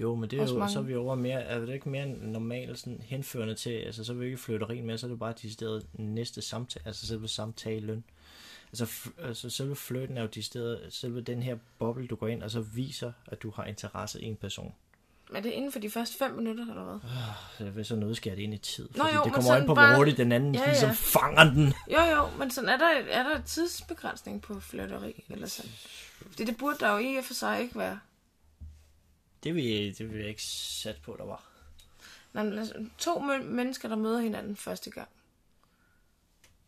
Jo, 0.00 0.14
men 0.14 0.30
det 0.30 0.40
er 0.40 0.46
jo, 0.46 0.58
mange. 0.58 0.72
så 0.72 0.78
er 0.78 0.82
vi 0.82 0.94
over 0.94 1.14
mere, 1.14 1.40
er 1.42 1.58
det 1.60 1.74
ikke 1.74 1.88
mere 1.88 2.06
normalt 2.06 2.78
sådan 2.78 3.02
henførende 3.04 3.54
til, 3.54 3.70
altså 3.70 4.04
så 4.04 4.12
er 4.12 4.16
vi 4.16 4.24
ikke 4.24 4.38
flytteri 4.38 4.80
med, 4.80 4.98
så 4.98 5.06
er 5.06 5.10
det 5.10 5.18
bare 5.18 5.34
decideret 5.42 5.86
næste 5.92 6.42
samtale, 6.42 6.86
altså 6.86 7.06
selve 7.06 7.28
samtalen. 7.28 8.04
Altså, 8.70 8.84
f- 8.84 9.26
altså 9.26 9.50
selve 9.50 9.76
flirten 9.76 10.16
er 10.18 10.22
jo 10.22 10.28
decideret, 10.34 10.80
selve 10.90 11.20
den 11.20 11.42
her 11.42 11.56
boble, 11.78 12.06
du 12.06 12.16
går 12.16 12.28
ind 12.28 12.42
og 12.42 12.50
så 12.50 12.60
viser, 12.60 13.12
at 13.26 13.42
du 13.42 13.50
har 13.50 13.64
interesse 13.64 14.22
i 14.22 14.24
en 14.24 14.36
person. 14.36 14.74
Men 15.32 15.42
det 15.42 15.48
er 15.48 15.54
inden 15.54 15.72
for 15.72 15.78
de 15.78 15.90
første 15.90 16.18
fem 16.18 16.30
minutter, 16.34 16.66
eller 16.68 16.82
hvad? 16.84 16.98
Så 17.58 17.64
jeg 17.64 17.76
vil 17.76 17.84
så 17.84 17.96
nødskære 17.96 18.36
det 18.36 18.42
ind 18.42 18.54
i 18.54 18.58
tid, 18.58 18.88
fordi 18.88 18.98
Nå 18.98 19.04
jo, 19.18 19.24
det 19.24 19.32
kommer 19.32 19.52
an 19.54 19.60
på, 19.60 19.66
hvor 19.66 19.74
bare- 19.74 19.96
hurtigt 19.96 20.16
den 20.16 20.32
anden 20.32 20.54
Ja, 20.54 20.60
ja, 20.60 20.66
ligesom 20.66 20.94
fanger 20.94 21.44
den. 21.54 21.66
Jo, 21.92 22.00
jo, 22.16 22.28
men 22.38 22.50
sådan 22.50 22.70
er 22.70 22.76
der, 22.76 22.88
er 23.10 23.22
der 23.22 23.40
tidsbegrænsning 23.42 24.42
på 24.42 24.60
flirteri, 24.60 25.24
eller 25.30 25.46
sådan. 25.46 25.70
Fordi 26.30 26.44
det 26.44 26.56
burde 26.56 26.76
der 26.80 26.92
jo 26.92 26.98
i 26.98 27.16
og 27.16 27.24
for 27.24 27.34
sig 27.34 27.60
ikke 27.62 27.78
være. 27.78 27.98
Det 29.46 29.54
vil, 29.54 29.98
det 29.98 30.10
vil 30.12 30.18
jeg 30.18 30.28
ikke 30.28 30.42
sætte 30.42 31.00
på, 31.00 31.16
der 31.18 31.24
var. 31.24 31.44
Men 32.32 32.58
altså, 32.58 32.86
to 32.98 33.14
mø- 33.14 33.42
mennesker, 33.42 33.88
der 33.88 33.96
møder 33.96 34.20
hinanden 34.20 34.56
første 34.56 34.90
gang. 34.90 35.08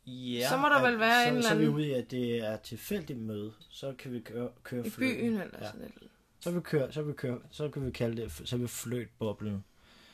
Ja, 0.06 0.48
Så 0.48 0.56
må 0.56 0.68
der 0.68 0.82
vel 0.90 0.98
være 0.98 1.24
så, 1.24 1.28
en 1.30 1.36
eller 1.36 1.48
Så 1.48 1.54
er 1.54 1.58
vi 1.58 1.64
anden- 1.64 1.76
ude 1.76 1.86
i, 1.88 1.90
at 1.92 2.10
det 2.10 2.38
er 2.46 2.56
tilfældigt 2.56 3.18
møde. 3.18 3.52
Så 3.70 3.94
kan 3.98 4.12
vi 4.12 4.20
køre, 4.20 4.48
køre 4.64 4.86
I 4.86 4.90
flirten. 4.90 5.16
byen 5.18 5.40
eller 5.40 5.58
Ja. 5.60 5.66
sådan 5.66 5.82
et. 5.82 5.92
Så 6.40 6.50
vil 6.50 6.56
vi 6.58 6.62
køre, 6.64 6.92
så 6.92 7.02
vil 7.02 7.08
vi 7.12 7.16
køre, 7.16 7.38
så 7.50 7.68
kan 7.68 7.86
vi 7.86 7.90
kalde 7.90 8.22
det, 8.22 8.32
så 8.44 8.56
vil 8.56 8.62
vi 8.62 8.68
fløjtboblen. 8.68 9.64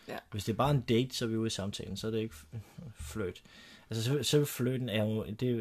Ja. 0.09 0.19
Hvis 0.31 0.45
det 0.45 0.53
er 0.53 0.57
bare 0.57 0.71
en 0.71 0.81
date, 0.81 1.15
så 1.17 1.25
er 1.25 1.29
vi 1.29 1.37
ude 1.37 1.47
i 1.47 1.51
samtalen, 1.51 1.97
så 1.97 2.07
er 2.07 2.11
det 2.11 2.19
ikke 2.19 2.35
fløjt. 3.13 3.43
Altså 3.91 4.05
så, 4.05 4.23
så 4.23 4.45
fløjten 4.45 4.89
er 4.89 5.05
jo, 5.05 5.25
det 5.27 5.43
er, 5.51 5.55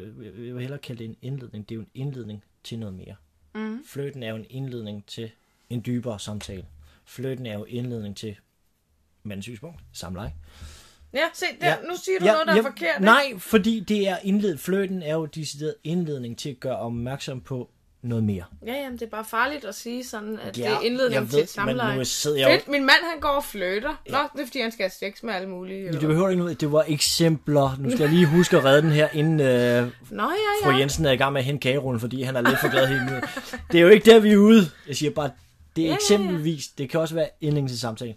jeg 0.43 0.53
vil 0.55 0.59
hellere 0.59 0.79
kalde 0.79 0.99
det 0.99 1.05
en 1.09 1.17
indledning, 1.21 1.69
det 1.69 1.75
er 1.75 1.77
jo 1.77 1.81
en 1.81 1.89
indledning 1.93 2.43
til 2.63 2.79
noget 2.79 2.95
mere. 2.95 3.15
Mm. 3.55 3.85
Fløjten 3.85 4.23
er 4.23 4.29
jo 4.29 4.35
en 4.35 4.45
indledning 4.49 5.05
til 5.05 5.31
en 5.69 5.83
dybere 5.85 6.19
samtale. 6.19 6.65
Fløjten 7.07 7.45
er 7.45 7.53
jo 7.53 7.63
indledning 7.65 8.17
til 8.17 8.35
mandens 9.23 9.45
synspunkt, 9.45 9.79
samleje. 9.93 10.33
Ja, 11.13 11.19
se, 11.33 11.45
der, 11.61 11.67
Ja. 11.67 11.73
ja. 11.73 11.87
nu 11.89 11.93
siger 12.03 12.19
du 12.19 12.25
ja, 12.25 12.31
noget, 12.31 12.47
der 12.47 12.53
er 12.53 12.61
forkert. 12.61 12.95
ikke? 12.95 13.05
Nej, 13.05 13.33
fordi 13.39 13.79
det 13.79 14.07
er 14.07 14.17
indled, 14.23 14.57
fløjten 14.57 15.03
er 15.03 15.13
jo 15.13 15.25
decideret 15.25 15.75
indledning 15.83 16.37
til 16.37 16.49
at 16.49 16.59
gøre 16.59 16.77
opmærksom 16.77 17.41
på 17.41 17.69
noget 18.01 18.23
mere. 18.23 18.43
Ja, 18.65 18.73
jamen, 18.73 18.99
det 18.99 19.05
er 19.05 19.09
bare 19.09 19.25
farligt 19.25 19.65
at 19.65 19.75
sige 19.75 20.03
sådan, 20.03 20.39
at 20.39 20.57
Ja, 20.57 20.63
det 20.63 20.71
er 20.71 20.79
indledning 20.81 21.21
jeg 21.21 21.29
til 21.29 21.35
ved, 21.37 21.43
et 21.43 21.49
samleje. 21.49 21.97
men 21.97 22.05
nu 22.25 22.35
jeg 22.37 22.49
jo- 22.49 22.55
Fedt, 22.55 22.67
min 22.67 22.81
mand 22.81 22.97
han 23.11 23.19
går 23.19 23.29
og 23.29 23.43
flytter. 23.43 24.01
Nå, 24.09 24.17
det 24.35 24.41
er 24.41 24.45
fordi, 24.45 24.59
han 24.61 24.71
skal 24.71 24.83
have 24.83 25.11
sex 25.11 25.23
med 25.23 25.33
alle 25.33 25.49
mulige. 25.49 25.79
Eller? 25.87 25.99
det 25.99 26.07
behøver 26.09 26.29
ikke 26.29 26.39
noget. 26.43 26.61
Det 26.61 26.71
var 26.71 26.85
eksempler. 26.87 27.75
Nu 27.79 27.89
skal 27.89 27.99
jeg 27.99 28.09
lige 28.09 28.25
huske 28.25 28.57
at 28.57 28.63
redde 28.65 28.81
den 28.81 28.91
her, 28.91 29.09
inden 29.13 29.39
øh, 29.39 29.91
Nå, 30.11 30.23
ja, 30.23 30.67
fru 30.67 30.71
ja. 30.71 30.77
Jensen 30.77 31.05
er 31.05 31.11
i 31.11 31.15
gang 31.15 31.33
med 31.33 31.41
at 31.41 31.45
hente 31.45 31.61
kagerullen, 31.61 31.99
fordi 31.99 32.21
han 32.23 32.35
er 32.35 32.41
lidt 32.41 32.59
for 32.59 32.71
glad 32.71 32.87
helt 32.87 33.01
nu. 33.11 33.15
Det 33.71 33.77
er 33.77 33.81
jo 33.81 33.87
ikke 33.89 34.11
der, 34.11 34.19
vi 34.19 34.31
er 34.33 34.37
ude. 34.37 34.61
Jeg 34.87 34.95
siger 34.95 35.11
bare, 35.11 35.29
det 35.75 35.81
er 35.81 35.85
Ja, 35.85 35.87
ja, 35.87 35.91
ja. 35.91 35.95
eksempelvis, 35.95 36.67
det 36.67 36.89
kan 36.89 36.99
også 36.99 37.15
være 37.15 37.29
indledning 37.41 37.69
til 37.69 37.79
samtalen. 37.79 38.15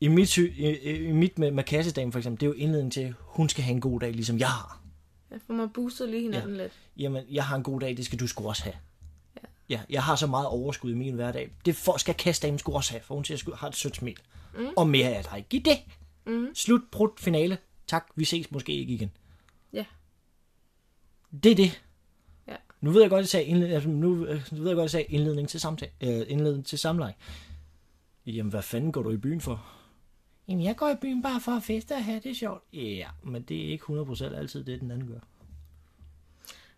I 0.00 0.08
mit, 0.08 0.36
i, 0.36 0.78
i- 0.78 1.12
mit 1.12 1.38
med, 1.38 1.50
med 1.50 1.64
kassedamen 1.64 2.12
for 2.12 2.18
eksempel, 2.18 2.40
det 2.40 2.46
er 2.46 2.50
jo 2.50 2.54
indledning 2.62 2.92
til, 2.92 3.00
at 3.00 3.14
hun 3.18 3.48
skal 3.48 3.64
have 3.64 3.74
en 3.74 3.80
god 3.80 4.00
dag, 4.00 4.12
ligesom 4.12 4.38
jeg 4.38 4.48
har. 4.48 4.80
Jeg 5.30 5.40
får 5.46 5.54
mig 5.54 5.72
boostet 5.72 6.08
lige 6.08 6.22
hinanden 6.22 6.56
ja. 6.56 6.62
lidt. 6.62 6.72
Jamen, 6.96 7.24
jeg 7.30 7.44
har 7.44 7.56
en 7.56 7.62
god 7.62 7.80
dag, 7.80 7.96
det 7.96 8.04
skal 8.06 8.18
du 8.20 8.26
sgu 8.26 8.48
også 8.48 8.62
have. 8.62 8.74
Ja. 9.36 9.40
ja 9.68 9.80
jeg 9.90 10.02
har 10.02 10.16
så 10.16 10.26
meget 10.26 10.46
overskud 10.46 10.90
i 10.90 10.94
min 10.94 11.14
hverdag. 11.14 11.50
Det 11.64 11.76
for, 11.76 11.96
skal 11.96 12.14
kassedamen 12.14 12.58
sgu 12.58 12.72
også 12.72 12.90
have, 12.92 13.02
for 13.02 13.14
hun 13.14 13.24
siger, 13.24 13.42
at 13.52 13.58
har 13.58 13.68
et 13.68 13.76
sødt 13.76 13.96
smil. 13.96 14.16
Mm. 14.58 14.66
Og 14.76 14.88
mere 14.88 15.10
er 15.10 15.22
der 15.22 15.36
ikke. 15.36 15.48
Giv 15.48 15.60
det. 15.60 15.78
Mm. 16.26 16.46
Slut, 16.54 16.80
prut, 16.92 17.10
finale. 17.18 17.58
Tak, 17.86 18.06
vi 18.16 18.24
ses 18.24 18.50
måske 18.50 18.72
ikke 18.72 18.92
igen. 18.94 19.10
Ja. 19.72 19.84
Det 21.42 21.52
er 21.52 21.56
det. 21.56 21.82
Nu 22.82 22.90
ved 22.90 23.00
jeg 23.00 23.10
godt, 23.10 23.18
at 23.18 23.22
jeg 23.22 23.28
sagde 23.28 23.46
indledning, 23.46 23.74
altså, 23.74 23.88
nu, 23.88 24.26
øh, 24.26 24.42
nu 24.52 24.58
ved 24.58 24.68
jeg 24.68 24.76
godt, 24.76 24.78
at 24.78 24.82
jeg 24.82 24.90
sagde 24.90 25.06
indledning 25.06 25.48
til 25.48 25.60
samtale, 25.60 25.92
øh, 26.00 26.26
indledning 26.28 26.66
til 26.66 26.78
samleje. 26.78 27.14
Jamen, 28.26 28.50
hvad 28.50 28.62
fanden 28.62 28.92
går 28.92 29.02
du 29.02 29.10
i 29.10 29.16
byen 29.16 29.40
for? 29.40 29.66
Jamen, 30.48 30.64
jeg 30.64 30.76
går 30.76 30.88
i 30.88 30.96
byen 31.00 31.22
bare 31.22 31.40
for 31.40 31.52
at 31.52 31.62
feste 31.62 31.92
og 31.92 32.04
have 32.04 32.20
det 32.24 32.36
sjovt. 32.36 32.62
Ja, 32.72 33.08
men 33.22 33.42
det 33.42 33.64
er 33.64 33.68
ikke 33.68 33.84
100% 33.84 34.36
altid 34.36 34.64
det, 34.64 34.80
den 34.80 34.90
anden 34.90 35.08
gør. 35.08 35.18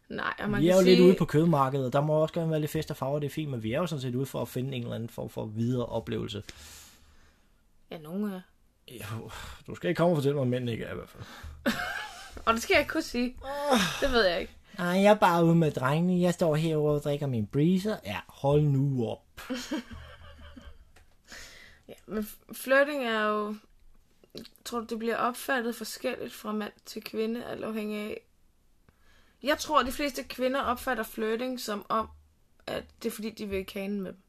Nej, 0.09 0.35
og 0.39 0.51
man 0.51 0.61
vi 0.63 0.69
er 0.69 0.73
kan 0.73 0.81
jo 0.81 0.85
sige, 0.85 0.97
lidt 0.97 1.07
ude 1.07 1.15
på 1.19 1.25
kødmarkedet, 1.25 1.87
og 1.87 1.93
der 1.93 2.01
må 2.01 2.13
også 2.13 2.35
gerne 2.35 2.51
være 2.51 2.61
lidt 2.61 2.71
fest 2.71 2.91
og 2.91 2.97
farver, 2.97 3.19
det 3.19 3.27
er 3.27 3.31
fint, 3.31 3.51
men 3.51 3.63
vi 3.63 3.73
er 3.73 3.79
jo 3.79 3.87
sådan 3.87 4.01
set 4.01 4.15
ude 4.15 4.27
for 4.27 4.43
at 4.43 4.49
finde 4.49 4.77
en 4.77 4.83
eller 4.83 4.95
anden 4.95 5.09
form 5.09 5.29
for 5.29 5.47
videre 5.47 5.87
oplevelse. 5.87 6.43
Ja, 7.91 7.99
nogen 7.99 8.25
er. 8.25 8.41
Jo, 8.91 9.31
du 9.67 9.75
skal 9.75 9.89
ikke 9.89 9.99
komme 9.99 10.13
og 10.13 10.17
fortælle 10.17 10.35
mig, 10.35 10.43
at 10.43 10.49
mænd 10.49 10.71
ikke 10.71 10.85
er 10.85 10.93
i 10.93 10.95
hvert 10.95 11.09
fald. 11.09 11.25
Og 12.47 12.55
det 12.55 12.63
skal 12.63 12.75
jeg 12.75 12.81
ikke 12.81 12.93
kunne 12.93 13.03
sige. 13.03 13.37
Det 14.01 14.13
ved 14.13 14.27
jeg 14.27 14.41
ikke. 14.41 14.53
Nej, 14.79 14.87
jeg 14.87 15.11
er 15.11 15.15
bare 15.15 15.45
ude 15.45 15.55
med 15.55 15.71
drengene. 15.71 16.21
Jeg 16.21 16.35
står 16.35 16.55
herovre 16.57 16.95
og 16.95 17.03
drikker 17.03 17.27
min 17.27 17.47
breezer. 17.47 17.97
Ja, 18.05 18.21
hold 18.29 18.63
nu 18.63 19.07
op. 19.07 19.41
Ja, 21.89 21.95
men 22.07 22.29
flirting 22.53 23.05
er 23.05 23.23
jo... 23.23 23.55
Tror, 24.65 24.81
det 24.81 24.99
bliver 24.99 25.17
opfattet 25.17 25.77
forskelligt 25.77 26.33
fra 26.33 26.53
mand 26.53 26.73
til 26.87 27.03
kvinde, 27.03 27.45
alt 27.45 27.65
afhængig 27.65 27.99
af... 27.99 28.21
Jeg 29.43 29.59
tror, 29.59 29.81
at 29.81 29.87
de 29.87 29.93
fleste 29.93 30.23
kvinder 30.23 30.61
opfatter 30.61 31.05
flirting 31.05 31.61
som 31.61 31.87
om, 31.89 32.09
at 32.67 32.85
det 33.03 33.09
er 33.09 33.15
fordi, 33.15 33.31
de 33.31 33.47
vil 33.47 33.67
kane 33.67 34.01
med 34.01 34.13
dem. 34.13 34.21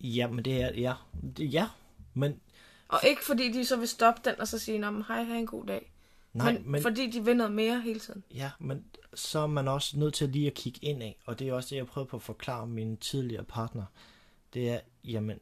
Ja, 0.00 0.26
men 0.26 0.44
det 0.44 0.62
er, 0.62 0.72
ja, 0.74 0.94
det, 1.36 1.52
ja, 1.52 1.68
men 2.14 2.40
Og 2.88 3.00
ikke 3.04 3.24
fordi, 3.24 3.52
de 3.52 3.64
så 3.64 3.76
vil 3.76 3.88
stoppe 3.88 4.20
den 4.24 4.40
og 4.40 4.48
så 4.48 4.58
sige, 4.58 5.02
hej, 5.02 5.22
have 5.22 5.38
en 5.38 5.46
god 5.46 5.66
dag. 5.66 5.92
Nej, 6.36 6.52
men, 6.52 6.70
men, 6.70 6.82
fordi 6.82 7.10
de 7.10 7.24
vil 7.24 7.36
noget 7.36 7.52
mere 7.52 7.80
hele 7.80 8.00
tiden. 8.00 8.24
ja, 8.34 8.50
men 8.60 8.84
så 9.14 9.38
er 9.38 9.46
man 9.46 9.68
også 9.68 9.98
nødt 9.98 10.14
til 10.14 10.28
lige 10.28 10.46
at 10.46 10.54
kigge 10.54 10.78
ind 10.82 11.02
af, 11.02 11.18
og 11.24 11.38
det 11.38 11.48
er 11.48 11.52
også 11.52 11.68
det, 11.70 11.76
jeg 11.76 11.86
prøvede 11.86 12.08
på 12.08 12.16
at 12.16 12.22
forklare 12.22 12.66
min 12.66 12.96
tidligere 12.96 13.44
partner. 13.44 13.84
Det 14.54 14.70
er, 14.70 14.80
jamen, 15.04 15.38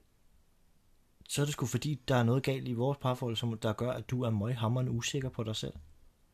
så 1.29 1.43
er 1.43 1.45
det 1.45 1.53
sgu 1.53 1.67
fordi, 1.67 2.01
der 2.09 2.17
er 2.17 2.23
noget 2.23 2.43
galt 2.43 2.69
i 2.69 2.73
vores 2.73 2.99
parforhold, 2.99 3.37
som 3.37 3.59
der 3.59 3.73
gør, 3.73 3.91
at 3.91 4.11
du 4.11 4.23
er 4.23 4.31
møghammerende 4.31 4.93
usikker 4.93 5.29
på 5.29 5.43
dig 5.43 5.57
selv. 5.57 5.73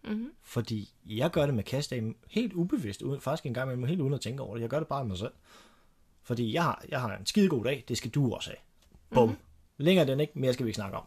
Mm-hmm. 0.05 0.33
Fordi 0.43 0.95
jeg 1.07 1.31
gør 1.31 1.47
det 1.47 1.55
med 1.55 1.65
kastdagen 1.65 2.17
helt 2.29 2.53
ubevidst, 2.53 3.03
uden, 3.03 3.21
faktisk 3.21 3.47
en 3.47 3.55
gang 3.55 3.69
imellem 3.69 3.89
helt 3.89 4.01
uden 4.01 4.15
at 4.15 4.21
tænke 4.21 4.43
over 4.43 4.55
det. 4.55 4.63
Jeg 4.63 4.71
gør 4.71 4.79
det 4.79 4.89
bare 4.89 5.05
med 5.05 5.09
mig 5.09 5.19
selv. 5.19 5.33
Fordi 6.23 6.55
jeg 6.55 6.63
har, 6.63 6.85
jeg 6.89 7.01
har 7.01 7.17
en 7.17 7.27
skide 7.27 7.49
god 7.49 7.65
dag, 7.65 7.85
det 7.89 7.99
skal 7.99 8.11
du 8.11 8.35
også 8.35 8.51
have. 8.51 8.59
Bum. 9.11 9.29
Mm-hmm. 9.29 9.43
Længere 9.77 10.07
den 10.07 10.21
ikke, 10.21 10.33
mere 10.39 10.53
skal 10.53 10.67
vi 10.67 10.69
ikke 10.69 10.77
snakke 10.77 10.97
om. 10.97 11.05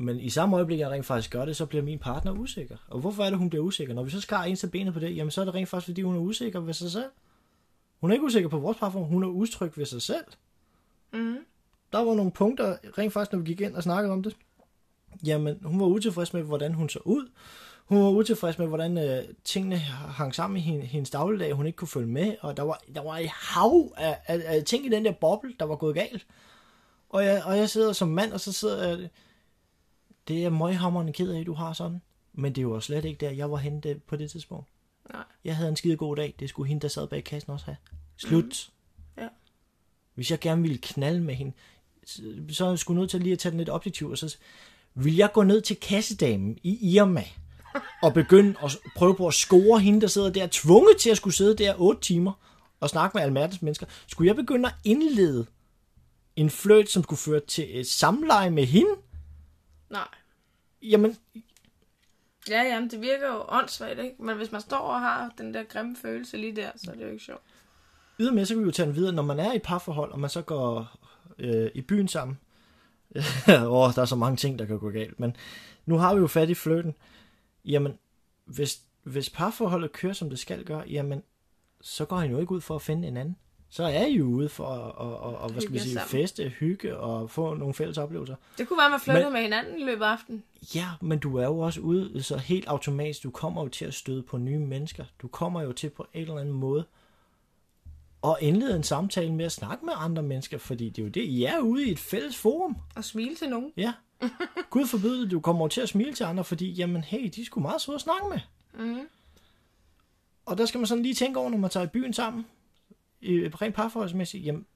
Men 0.00 0.20
i 0.20 0.30
samme 0.30 0.56
øjeblik, 0.56 0.78
jeg 0.78 0.90
rent 0.90 1.06
faktisk 1.06 1.30
gør 1.30 1.44
det, 1.44 1.56
så 1.56 1.66
bliver 1.66 1.84
min 1.84 1.98
partner 1.98 2.32
usikker. 2.32 2.76
Og 2.88 3.00
hvorfor 3.00 3.24
er 3.24 3.30
det, 3.30 3.38
hun 3.38 3.50
bliver 3.50 3.64
usikker? 3.64 3.94
Når 3.94 4.02
vi 4.02 4.10
så 4.10 4.20
skar 4.20 4.44
en 4.44 4.56
til 4.56 4.66
benet 4.66 4.94
på 4.94 5.00
det, 5.00 5.16
jamen 5.16 5.30
så 5.30 5.40
er 5.40 5.44
det 5.44 5.54
rent 5.54 5.68
faktisk, 5.68 5.86
fordi 5.86 6.02
hun 6.02 6.14
er 6.14 6.20
usikker 6.20 6.60
ved 6.60 6.74
sig 6.74 6.90
selv. 6.90 7.10
Hun 8.00 8.10
er 8.10 8.14
ikke 8.14 8.24
usikker 8.24 8.48
på 8.48 8.58
vores 8.58 8.78
parforhold, 8.78 9.10
hun 9.10 9.22
er 9.22 9.28
utryg 9.28 9.78
ved 9.78 9.86
sig 9.86 10.02
selv. 10.02 10.24
Mm-hmm. 11.12 11.38
Der 11.92 11.98
var 11.98 12.14
nogle 12.14 12.30
punkter, 12.30 12.76
rent 12.98 13.12
faktisk, 13.12 13.32
når 13.32 13.38
vi 13.38 13.46
gik 13.46 13.60
ind 13.60 13.74
og 13.74 13.82
snakkede 13.82 14.12
om 14.12 14.22
det. 14.22 14.36
Jamen, 15.26 15.58
hun 15.64 15.80
var 15.80 15.86
utilfreds 15.86 16.34
med, 16.34 16.42
hvordan 16.42 16.74
hun 16.74 16.88
så 16.88 16.98
ud. 17.04 17.30
Hun 17.84 18.02
var 18.02 18.08
utilfreds 18.08 18.58
med, 18.58 18.66
hvordan 18.66 18.98
øh, 18.98 19.24
tingene 19.44 19.76
hang 19.78 20.34
sammen 20.34 20.56
i 20.56 20.60
hendes, 20.60 20.90
hendes 20.90 21.10
dagligdag, 21.10 21.52
hun 21.52 21.66
ikke 21.66 21.76
kunne 21.76 21.88
følge 21.88 22.08
med, 22.08 22.36
og 22.40 22.56
der 22.56 22.62
var, 22.62 22.80
der 22.94 23.02
var 23.02 23.18
et 23.18 23.28
hav 23.28 23.92
af, 23.96 24.18
af, 24.26 24.42
af 24.46 24.64
ting 24.64 24.86
i 24.86 24.88
den 24.88 25.04
der 25.04 25.12
boble, 25.12 25.54
der 25.60 25.66
var 25.66 25.76
gået 25.76 25.94
galt. 25.94 26.26
Og 27.10 27.24
jeg, 27.24 27.42
og 27.44 27.56
jeg 27.56 27.68
sidder 27.68 27.92
som 27.92 28.08
mand, 28.08 28.32
og 28.32 28.40
så 28.40 28.52
sidder 28.52 28.88
jeg, 28.88 29.08
det 30.28 30.44
er 30.44 30.50
møghammerende 30.50 31.12
ked 31.12 31.30
af, 31.32 31.44
du 31.44 31.52
har 31.52 31.72
sådan. 31.72 32.00
Men 32.32 32.54
det 32.54 32.68
var 32.68 32.80
slet 32.80 33.04
ikke 33.04 33.26
der, 33.26 33.30
jeg 33.30 33.50
var 33.50 33.56
henne 33.56 34.00
på 34.06 34.16
det 34.16 34.30
tidspunkt. 34.30 34.68
Nej. 35.12 35.24
Jeg 35.44 35.56
havde 35.56 35.68
en 35.68 35.76
skide 35.76 35.96
god 35.96 36.16
dag, 36.16 36.34
det 36.38 36.48
skulle 36.48 36.68
hende, 36.68 36.82
der 36.82 36.88
sad 36.88 37.06
bag 37.06 37.24
kassen 37.24 37.52
også 37.52 37.64
have. 37.64 37.76
Slut. 38.16 38.70
Mm. 39.16 39.22
Ja. 39.22 39.28
Hvis 40.14 40.30
jeg 40.30 40.40
gerne 40.40 40.62
ville 40.62 40.78
knalde 40.78 41.20
med 41.20 41.34
hende, 41.34 41.52
så 42.52 42.64
er 42.64 42.68
jeg 42.68 42.78
sgu 42.78 42.94
nødt 42.94 43.10
til 43.10 43.20
lige 43.20 43.32
at 43.32 43.38
tage 43.38 43.50
den 43.50 43.58
lidt 43.58 43.70
objektivt, 43.70 44.12
og 44.12 44.18
så 44.18 44.36
vil 44.94 45.16
jeg 45.16 45.32
gå 45.32 45.42
ned 45.42 45.60
til 45.60 45.76
kassedamen 45.76 46.58
i 46.62 46.94
Irma, 46.94 47.24
og 48.02 48.14
begynde 48.14 48.54
at 48.62 48.78
prøve 48.96 49.14
på 49.14 49.26
at 49.26 49.34
score 49.34 49.80
hende, 49.80 50.00
der 50.00 50.06
sidder 50.06 50.30
der, 50.30 50.48
tvunget 50.50 50.96
til 50.96 51.10
at 51.10 51.16
skulle 51.16 51.34
sidde 51.34 51.56
der 51.56 51.74
8 51.78 52.00
timer, 52.00 52.32
og 52.80 52.90
snakke 52.90 53.16
med 53.16 53.22
alverdens 53.22 53.62
mennesker. 53.62 53.86
Skulle 54.06 54.28
jeg 54.28 54.36
begynde 54.36 54.68
at 54.68 54.74
indlede 54.84 55.46
en 56.36 56.50
flirt, 56.50 56.90
som 56.90 57.02
skulle 57.02 57.18
føre 57.18 57.40
til 57.40 57.80
et 57.80 57.86
samleje 57.86 58.50
med 58.50 58.64
hende? 58.64 58.90
Nej. 59.90 60.08
Jamen, 60.82 61.16
Ja, 62.48 62.62
jamen, 62.62 62.90
det 62.90 63.00
virker 63.00 63.26
jo 63.26 63.44
åndssvagt, 63.48 63.98
ikke? 63.98 64.22
Men 64.22 64.36
hvis 64.36 64.52
man 64.52 64.60
står 64.60 64.78
og 64.78 65.00
har 65.00 65.32
den 65.38 65.54
der 65.54 65.62
grimme 65.62 65.96
følelse 65.96 66.36
lige 66.36 66.56
der, 66.56 66.70
så 66.76 66.90
er 66.90 66.94
det 66.94 67.02
jo 67.02 67.08
ikke 67.08 67.24
sjovt. 67.24 67.42
ydermere 68.20 68.46
så 68.46 68.54
kan 68.54 68.62
vi 68.62 68.66
jo 68.66 68.72
tage 68.72 68.86
den 68.86 68.94
videre, 68.96 69.12
når 69.12 69.22
man 69.22 69.40
er 69.40 69.52
i 69.52 69.58
parforhold, 69.58 70.12
og 70.12 70.20
man 70.20 70.30
så 70.30 70.42
går 70.42 70.98
øh, 71.38 71.70
i 71.74 71.80
byen 71.80 72.08
sammen. 72.08 72.38
Åh, 73.48 73.94
der 73.94 74.02
er 74.02 74.04
så 74.04 74.16
mange 74.16 74.36
ting, 74.36 74.58
der 74.58 74.66
kan 74.66 74.78
gå 74.78 74.90
galt, 74.90 75.20
men 75.20 75.36
nu 75.86 75.98
har 75.98 76.14
vi 76.14 76.20
jo 76.20 76.26
fat 76.26 76.50
i 76.50 76.54
flirten. 76.54 76.94
Jamen, 77.64 77.98
hvis, 78.44 78.80
hvis 79.02 79.30
parforholdet 79.30 79.92
kører, 79.92 80.12
som 80.12 80.30
det 80.30 80.38
skal 80.38 80.64
gøre, 80.64 80.84
jamen, 80.88 81.22
så 81.80 82.04
går 82.04 82.16
han 82.16 82.30
jo 82.30 82.40
ikke 82.40 82.52
ud 82.52 82.60
for 82.60 82.74
at 82.74 82.82
finde 82.82 83.08
en 83.08 83.16
anden. 83.16 83.36
Så 83.70 83.84
er 83.84 84.06
I 84.06 84.12
jo 84.16 84.24
ude 84.24 84.48
for 84.48 84.66
at, 84.66 85.06
at, 85.06 85.34
at, 85.34 85.44
at 85.44 85.50
hvad 85.52 85.60
skal 85.62 85.72
vi 85.72 85.78
sige, 85.78 85.92
sammen. 85.92 86.08
feste, 86.08 86.48
hygge 86.48 86.96
og 86.98 87.30
få 87.30 87.54
nogle 87.54 87.74
fælles 87.74 87.98
oplevelser. 87.98 88.34
Det 88.58 88.68
kunne 88.68 88.76
være, 88.76 88.84
at 88.86 88.90
man 88.90 89.00
flyttede 89.00 89.24
Men- 89.24 89.32
med 89.32 89.42
hinanden 89.42 89.78
i 89.80 89.84
løbet 89.84 90.04
af 90.04 90.08
aftenen. 90.08 90.42
Ja, 90.74 90.86
men 91.00 91.18
du 91.18 91.36
er 91.36 91.44
jo 91.44 91.58
også 91.58 91.80
ude, 91.80 92.22
så 92.22 92.36
helt 92.36 92.66
automatisk, 92.68 93.22
du 93.22 93.30
kommer 93.30 93.62
jo 93.62 93.68
til 93.68 93.84
at 93.84 93.94
støde 93.94 94.22
på 94.22 94.38
nye 94.38 94.58
mennesker. 94.58 95.04
Du 95.22 95.28
kommer 95.28 95.62
jo 95.62 95.72
til 95.72 95.90
på 95.90 96.06
en 96.14 96.20
eller 96.20 96.38
anden 96.38 96.54
måde 96.54 96.84
at 98.24 98.36
indlede 98.40 98.76
en 98.76 98.82
samtale 98.82 99.32
med 99.32 99.44
at 99.44 99.52
snakke 99.52 99.84
med 99.84 99.92
andre 99.96 100.22
mennesker, 100.22 100.58
fordi 100.58 100.88
det 100.88 100.98
er 100.98 101.06
jo 101.06 101.10
det, 101.10 101.22
I 101.22 101.44
er 101.44 101.58
ude 101.58 101.86
i 101.88 101.90
et 101.90 101.98
fælles 101.98 102.36
forum. 102.36 102.76
Og 102.96 103.04
smile 103.04 103.34
til 103.34 103.48
nogen. 103.48 103.72
Ja. 103.76 103.92
Gud 104.70 104.86
forbyde 104.86 105.22
det, 105.22 105.30
du 105.30 105.40
kommer 105.40 105.64
jo 105.64 105.68
til 105.68 105.80
at 105.80 105.88
smile 105.88 106.12
til 106.14 106.24
andre, 106.24 106.44
fordi, 106.44 106.70
jamen 106.72 107.02
hey, 107.04 107.30
de 107.36 107.44
skulle 107.44 107.62
meget 107.62 107.80
søde 107.80 107.94
at 107.94 108.00
snakke 108.00 108.26
med. 108.28 108.38
Mm. 108.86 109.00
Og 110.46 110.58
der 110.58 110.66
skal 110.66 110.78
man 110.78 110.86
sådan 110.86 111.02
lige 111.02 111.14
tænke 111.14 111.40
over, 111.40 111.50
når 111.50 111.58
man 111.58 111.70
tager 111.70 111.84
i 111.86 111.88
byen 111.88 112.12
sammen, 112.12 112.46
i 113.20 113.48
rent 113.48 113.74
parforholdsmæssigt, 113.74 114.44
jamen, 114.44 114.66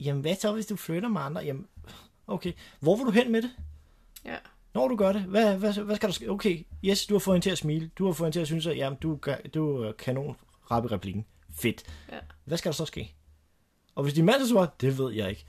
jamen 0.00 0.20
hvad 0.20 0.36
så, 0.36 0.52
hvis 0.52 0.66
du 0.66 0.76
flytter 0.76 1.08
med 1.08 1.20
andre? 1.20 1.40
Jamen, 1.40 1.66
okay, 2.26 2.52
hvor 2.80 2.96
vil 2.96 3.06
du 3.06 3.10
hen 3.10 3.32
med 3.32 3.42
det? 3.42 3.50
Ja. 4.24 4.36
Når 4.74 4.88
du 4.88 4.96
gør 4.96 5.12
det, 5.12 5.22
hvad, 5.22 5.56
hvad, 5.56 5.72
hvad 5.72 5.96
skal 5.96 6.08
der 6.08 6.12
ske? 6.12 6.30
Okay, 6.30 6.66
yes, 6.84 7.06
du 7.06 7.14
har 7.14 7.18
fået 7.18 7.34
hende 7.34 7.44
til 7.44 7.50
at 7.50 7.58
smile. 7.58 7.90
Du 7.98 8.06
har 8.06 8.12
fået 8.12 8.26
hende 8.26 8.36
til 8.36 8.40
at 8.40 8.46
synes, 8.46 8.66
at 8.66 8.76
jamen, 8.76 8.98
du, 9.02 9.18
du 9.54 9.82
er 9.82 9.92
kanon 9.92 10.36
rap 10.70 10.84
i 10.84 10.88
replikken. 10.88 11.26
Fedt. 11.54 11.82
Ja. 12.12 12.18
Hvad 12.44 12.58
skal 12.58 12.68
der 12.68 12.76
så 12.76 12.84
ske? 12.84 13.14
Og 13.94 14.02
hvis 14.02 14.14
din 14.14 14.24
mand 14.24 14.40
så 14.40 14.48
svarer, 14.48 14.66
det 14.80 14.98
ved 14.98 15.12
jeg 15.12 15.30
ikke, 15.30 15.46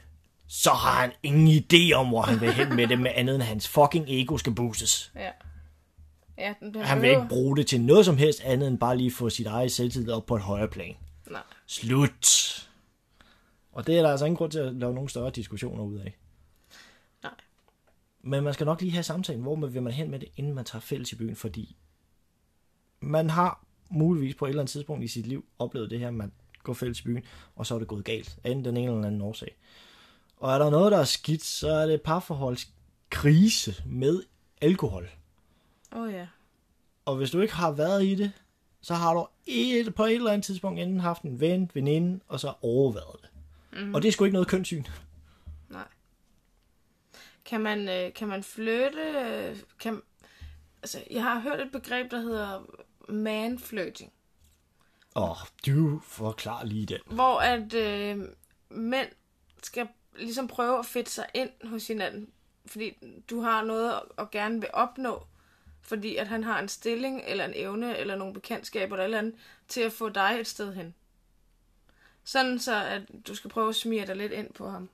så 0.48 0.70
har 0.70 1.02
han 1.02 1.12
ingen 1.24 1.48
idé 1.48 1.94
om, 1.94 2.08
hvor 2.08 2.22
han 2.22 2.42
vil 2.42 2.54
hen 2.54 2.76
med 2.76 2.88
det, 2.88 3.00
med 3.00 3.12
andet 3.16 3.36
end 3.36 3.44
hans 3.44 3.68
fucking 3.68 4.06
ego 4.08 4.38
skal 4.38 4.56
boostes. 4.56 5.12
Ja. 5.16 5.30
Ja, 6.38 6.54
den 6.60 6.76
Han 6.76 7.02
vil 7.02 7.10
ikke 7.10 7.28
bruge 7.30 7.58
det 7.58 7.68
til 7.68 7.82
noget 7.82 8.06
som 8.06 8.18
helst 8.18 8.42
andet 8.42 8.68
end 8.68 8.78
bare 8.78 8.98
lige 8.98 9.12
få 9.12 9.30
sit 9.30 9.48
eget 9.48 9.72
selvtillid 9.72 10.12
op 10.12 10.26
på 10.26 10.36
et 10.36 10.42
højere 10.42 10.68
plan. 10.68 10.96
Nej. 11.30 11.44
Slut. 11.66 12.70
Og 13.72 13.88
det 13.88 13.98
er 13.98 14.02
der 14.02 14.12
altså 14.12 14.26
ingen 14.26 14.38
grund 14.38 14.52
til 14.52 14.60
at 14.60 14.76
lave 14.76 14.94
nogen 14.94 15.10
større 15.10 15.30
diskussioner 15.30 15.84
ud 15.84 15.98
af. 15.98 16.18
Nej. 17.24 17.34
Men 18.22 18.44
man 18.44 18.54
skal 18.54 18.66
nok 18.66 18.82
lige 18.82 18.92
have 18.92 19.04
samtalen, 19.04 19.42
hvor 19.42 19.56
man 19.56 19.74
vil 19.74 19.84
man 19.84 19.94
hen 19.94 20.12
med 20.12 20.20
det, 20.20 20.30
inden 20.36 20.54
man 20.54 20.66
tager 20.66 20.82
fælles 20.82 21.12
i 21.12 21.16
byen, 21.16 21.36
fordi 21.36 21.76
man 23.00 23.30
har 23.30 23.66
muligvis 23.90 24.36
på 24.36 24.46
et 24.46 24.50
eller 24.50 24.62
andet 24.62 24.72
tidspunkt 24.72 25.04
i 25.04 25.08
sit 25.08 25.28
liv 25.28 25.46
oplevet 25.60 25.90
det 25.90 26.00
her, 26.00 26.12
man 26.12 26.32
går 26.64 26.74
fælles 26.74 27.00
i 27.00 27.04
byen, 27.04 27.24
og 27.56 27.66
så 27.66 27.76
er 27.76 27.80
det 27.80 27.88
gået 27.88 28.06
galt, 28.06 28.40
af 28.44 28.52
enten 28.52 28.66
den 28.66 28.78
ene 28.78 28.92
eller 28.92 29.08
anden 29.08 29.22
årsag. 29.22 29.58
Og 30.38 30.54
er 30.54 30.58
der 30.58 30.70
noget, 30.70 30.92
der 30.92 30.98
er 30.98 31.04
skidt, 31.04 31.44
så 31.44 31.70
er 31.70 31.86
det 31.86 32.02
parforholdskrise 32.02 33.84
med 33.86 34.24
alkohol. 34.62 35.10
Åh 35.92 36.02
oh, 36.02 36.14
ja. 36.14 36.28
Og 37.06 37.16
hvis 37.16 37.32
du 37.32 37.42
ikke 37.42 37.54
har 37.54 37.72
været 37.72 38.06
i 38.06 38.16
det, 38.16 38.32
så 38.84 38.94
har 38.94 39.14
du 39.14 39.28
et, 39.46 39.96
på 39.96 40.06
et 40.06 40.16
eller 40.16 40.32
andet 40.32 40.46
tidspunkt 40.46 40.80
enten 40.80 41.00
haft 41.00 41.22
en 41.22 41.40
ven, 41.40 41.72
veninde, 41.74 42.20
og 42.28 42.40
så 42.40 42.54
overvejet 42.62 43.22
det. 43.22 43.30
Mm. 43.82 43.96
Og 43.96 44.02
det 44.02 44.08
er 44.08 44.12
sgu 44.12 44.24
ikke 44.26 44.34
noget 44.34 44.48
kønssyn. 44.48 44.84
Nej. 45.70 45.88
Kan 47.46 47.62
man, 47.62 47.90
øh, 47.90 48.14
kan 48.14 48.28
man 48.28 48.44
flytte? 48.44 49.02
øh, 49.02 49.58
Kan, 49.80 50.02
altså, 50.82 51.04
jeg 51.12 51.24
har 51.24 51.40
hørt 51.40 51.60
et 51.60 51.72
begreb, 51.72 52.12
der 52.12 52.20
hedder 52.20 52.62
man-flirting. 53.10 54.12
Åh, 55.16 55.30
oh, 55.30 55.38
du 55.66 56.00
forklarer 56.04 56.66
lige 56.66 56.86
den. 56.86 57.00
Hvor 57.06 57.40
at 57.40 57.74
øh, 57.74 58.26
mænd 58.70 59.10
skal 59.64 59.88
ligesom 60.18 60.48
prøve 60.48 60.80
at 60.80 60.86
fedte 60.86 61.12
sig 61.12 61.26
ind 61.34 61.50
hos 61.64 61.88
hinanden. 61.88 62.30
Fordi 62.66 62.94
du 63.30 63.42
har 63.42 63.64
noget 63.64 64.00
at 64.18 64.32
gerne 64.32 64.60
vil 64.62 64.70
opnå. 64.74 65.24
Fordi 65.84 66.16
at 66.16 66.28
han 66.28 66.44
har 66.44 66.60
en 66.60 66.68
stilling, 66.68 67.22
eller 67.28 67.46
en 67.46 67.54
evne, 67.56 67.98
eller 67.98 68.16
nogle 68.16 68.34
bekendtskaber, 68.34 68.96
eller 68.96 69.04
eller 69.04 69.18
andet, 69.18 69.36
til 69.68 69.82
at 69.82 69.92
få 69.92 70.10
dig 70.10 70.38
et 70.40 70.48
sted 70.48 70.74
hen. 70.74 70.94
Sådan 72.24 72.60
så, 72.60 72.84
at 72.84 73.02
du 73.28 73.36
skal 73.36 73.50
prøve 73.50 73.70
at 73.70 73.76
smire 73.76 74.06
dig 74.06 74.16
lidt 74.16 74.32
ind 74.32 74.54
på 74.54 74.70
ham. 74.70 74.90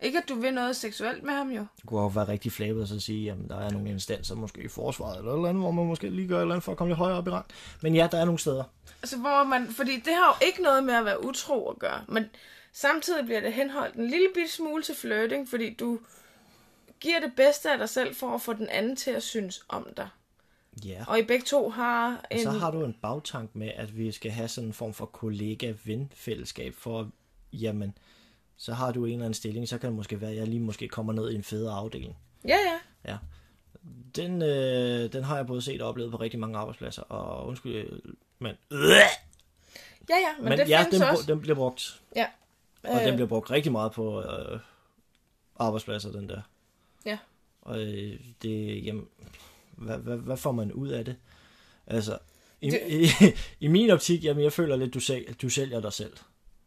Ikke 0.00 0.18
at 0.18 0.28
du 0.28 0.34
vil 0.34 0.54
noget 0.54 0.76
seksuelt 0.76 1.22
med 1.22 1.32
ham 1.32 1.50
jo. 1.50 1.66
Det 1.76 1.86
kunne 1.86 2.00
også 2.00 2.14
være 2.14 2.28
rigtig 2.28 2.52
flabet 2.52 2.82
at 2.82 2.88
så 2.88 3.00
sige, 3.00 3.24
jamen 3.24 3.48
der 3.48 3.60
er 3.60 3.70
nogle 3.70 3.90
instanser, 3.90 4.34
måske 4.34 4.62
i 4.62 4.68
forsvaret 4.68 5.18
eller 5.18 5.32
et 5.32 5.36
eller 5.36 5.48
andet, 5.48 5.62
hvor 5.62 5.70
man 5.70 5.86
måske 5.86 6.10
lige 6.10 6.28
gør 6.28 6.36
et 6.36 6.40
eller 6.40 6.54
andet 6.54 6.64
for 6.64 6.72
at 6.72 6.78
komme 6.78 6.90
lidt 6.90 6.98
højere 6.98 7.18
op 7.18 7.26
i 7.26 7.30
rang. 7.30 7.46
Men 7.82 7.94
ja, 7.94 8.08
der 8.12 8.18
er 8.18 8.24
nogle 8.24 8.38
steder. 8.38 8.64
Altså, 9.02 9.18
hvor 9.18 9.44
man, 9.44 9.68
fordi 9.68 9.96
det 9.96 10.14
har 10.14 10.36
jo 10.40 10.46
ikke 10.46 10.62
noget 10.62 10.84
med 10.84 10.94
at 10.94 11.04
være 11.04 11.24
utro 11.24 11.70
at 11.70 11.78
gøre, 11.78 12.04
men 12.08 12.30
Samtidig 12.72 13.24
bliver 13.24 13.40
det 13.40 13.52
henholdt 13.52 13.94
en 13.94 14.10
lille 14.10 14.28
bitte 14.34 14.52
smule 14.52 14.82
til 14.82 14.94
flirting, 14.94 15.48
fordi 15.48 15.74
du 15.74 15.98
giver 17.02 17.20
det 17.20 17.32
bedste 17.36 17.72
af 17.72 17.78
dig 17.78 17.88
selv 17.88 18.14
for 18.14 18.34
at 18.34 18.40
få 18.40 18.52
den 18.52 18.68
anden 18.68 18.96
til 18.96 19.10
at 19.10 19.22
synes 19.22 19.64
om 19.68 19.88
dig. 19.96 20.08
Ja. 20.84 21.04
Og 21.08 21.18
I 21.18 21.22
begge 21.22 21.44
to 21.44 21.68
har 21.68 22.24
en... 22.30 22.42
Så 22.42 22.50
har 22.50 22.70
du 22.70 22.84
en 22.84 22.96
bagtank 23.02 23.56
med, 23.56 23.70
at 23.76 23.96
vi 23.96 24.12
skal 24.12 24.30
have 24.30 24.48
sådan 24.48 24.68
en 24.68 24.72
form 24.74 24.94
for 24.94 25.06
kollega-ven-fællesskab, 25.06 26.74
for 26.74 27.10
jamen, 27.52 27.98
så 28.56 28.72
har 28.72 28.92
du 28.92 29.04
en 29.04 29.12
eller 29.12 29.24
anden 29.24 29.34
stilling, 29.34 29.68
så 29.68 29.78
kan 29.78 29.88
det 29.88 29.96
måske 29.96 30.20
være, 30.20 30.30
at 30.30 30.36
jeg 30.36 30.46
lige 30.46 30.60
måske 30.60 30.88
kommer 30.88 31.12
ned 31.12 31.30
i 31.30 31.34
en 31.34 31.42
federe 31.42 31.74
afdeling. 31.74 32.16
Ja, 32.48 32.56
ja. 32.56 32.78
Ja. 33.12 33.18
Den, 34.16 34.42
øh, 34.42 35.12
den 35.12 35.24
har 35.24 35.36
jeg 35.36 35.46
både 35.46 35.62
set 35.62 35.82
og 35.82 35.88
oplevet 35.88 36.10
på 36.10 36.16
rigtig 36.16 36.40
mange 36.40 36.58
arbejdspladser, 36.58 37.02
og 37.02 37.46
undskyld, 37.46 37.74
øh, 37.74 37.98
men... 38.38 38.56
Ja, 40.08 40.16
ja, 40.16 40.36
men, 40.38 40.48
Men, 40.48 40.58
det 40.58 40.68
ja, 40.68 40.82
findes 40.82 41.00
den, 41.00 41.08
også. 41.08 41.24
den 41.26 41.40
bliver 41.40 41.54
brugt, 41.54 42.02
Ja. 42.16 42.26
og 42.84 43.00
Øh, 43.00 43.06
den 43.06 43.14
bliver 43.14 43.28
brugt 43.28 43.50
rigtig 43.50 43.72
meget 43.72 43.92
på 43.92 44.22
øh, 44.22 44.60
arbejdspladser, 45.56 46.12
den 46.12 46.28
der. 46.28 46.40
Ja. 47.06 47.18
Og 47.62 47.80
øh, 47.82 48.20
det, 48.42 48.84
jamen, 48.84 49.06
hvad, 49.76 49.98
hvad, 49.98 50.16
hvad 50.16 50.36
får 50.36 50.52
man 50.52 50.72
ud 50.72 50.88
af 50.88 51.04
det? 51.04 51.16
Altså, 51.86 52.18
i, 52.60 52.70
Det- 52.70 52.82
i, 52.88 53.06
i 53.64 53.68
min 53.68 53.90
optik, 53.90 54.24
jamen, 54.24 54.44
jeg 54.44 54.52
føler 54.52 54.76
lidt, 54.76 54.94
du, 54.94 55.00
sælger, 55.00 55.32
du 55.34 55.48
sælger 55.48 55.80
dig 55.80 55.92
selv. 55.92 56.12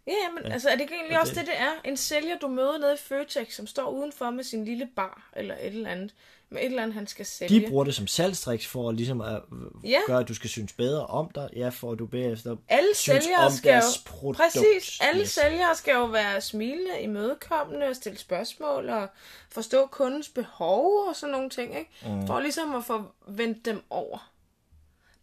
Ja, 0.07 0.13
men 0.35 0.43
ja. 0.45 0.53
altså 0.53 0.69
er 0.69 0.73
det 0.73 0.81
ikke 0.81 0.93
egentlig 0.95 1.15
Og 1.17 1.21
også 1.21 1.33
det, 1.35 1.45
det- 1.47 1.59
er? 1.59 1.71
En 1.85 1.97
sælger, 1.97 2.37
du 2.37 2.47
møder 2.47 2.77
nede 2.77 2.93
i 2.93 2.97
Føtex, 2.97 3.53
som 3.55 3.67
står 3.67 3.89
udenfor 3.89 4.29
med 4.29 4.43
sin 4.43 4.65
lille 4.65 4.89
bar, 4.95 5.29
eller 5.35 5.55
et 5.55 5.65
eller 5.67 5.89
andet, 5.89 6.13
med 6.49 6.59
et 6.61 6.65
eller 6.65 6.83
andet, 6.83 6.93
han 6.93 7.07
skal 7.07 7.25
sælge. 7.25 7.59
De 7.61 7.67
bruger 7.69 7.83
det 7.83 7.95
som 7.95 8.07
salgstriks 8.07 8.67
for 8.67 8.91
ligesom 8.91 9.21
at 9.21 9.41
Ja. 9.83 9.89
ja. 9.89 9.99
gøre, 10.07 10.19
at 10.19 10.27
du 10.27 10.33
skal 10.33 10.49
synes 10.49 10.73
bedre 10.73 11.05
om 11.05 11.29
dig. 11.35 11.49
Ja, 11.55 11.69
for 11.69 11.91
at 11.91 11.99
du 11.99 12.05
bagefter 12.05 12.55
alle 12.69 12.95
synes 12.95 13.23
sælgere 13.23 13.45
om 13.45 13.51
skal 13.51 13.69
jo... 13.69 13.73
deres 13.73 13.97
produkt. 14.05 14.37
Præcis. 14.37 14.99
Alle 15.01 15.21
Yes. 15.21 15.29
sælgere 15.29 15.75
skal 15.75 15.93
jo 15.93 16.05
være 16.05 16.41
smilende, 16.41 17.01
imødekommende 17.01 17.85
og 17.87 17.95
stille 17.95 18.17
spørgsmål 18.17 18.89
og 18.89 19.07
forstå 19.51 19.85
kundens 19.85 20.29
behov 20.29 21.07
og 21.07 21.15
sådan 21.15 21.31
nogle 21.31 21.49
ting, 21.49 21.77
ikke? 21.79 21.91
Mm. 22.05 22.27
For 22.27 22.39
ligesom 22.39 22.75
at 22.75 22.85
få 22.85 23.03
vendt 23.27 23.65
dem 23.65 23.83
over. 23.89 24.31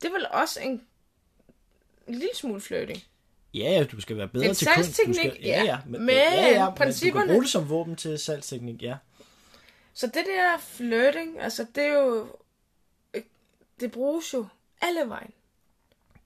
Det 0.03 0.09
er 0.09 0.13
vel 0.13 0.27
også 0.31 0.61
en, 0.61 0.83
en 2.09 2.15
lille 2.15 2.35
smule 2.35 2.61
flirting. 2.61 3.03
Ja, 3.55 3.85
du 3.93 4.01
skal 4.01 4.17
være 4.17 4.29
bedre 4.29 4.47
En 4.47 4.55
til. 4.55 4.67
Du 4.67 4.73
salgsteknik, 4.75 5.17
skal, 5.17 5.37
ja, 5.43 5.49
ja. 5.49 5.65
ja, 5.65 5.79
men, 5.87 6.01
Men 6.01 6.09
ja, 6.15 6.49
ja, 6.49 6.65
men 6.65 6.75
du 6.75 6.85
principperne- 6.85 7.19
kan 7.27 7.29
bruge 7.29 7.43
det 7.43 7.51
som 7.51 7.69
våben 7.69 7.97
til 7.97 8.19
salgsteknik, 8.19 8.83
ja. 8.83 8.97
Så 9.95 10.07
det 10.07 10.15
der 10.27 10.59
flirting, 10.59 11.41
altså 11.41 11.67
det 11.75 11.85
er 11.85 11.93
jo... 11.99 12.27
Det 13.81 13.93
bruges 13.93 14.35
jo 14.35 14.47
alle 14.81 15.09
vejen. 15.09 15.31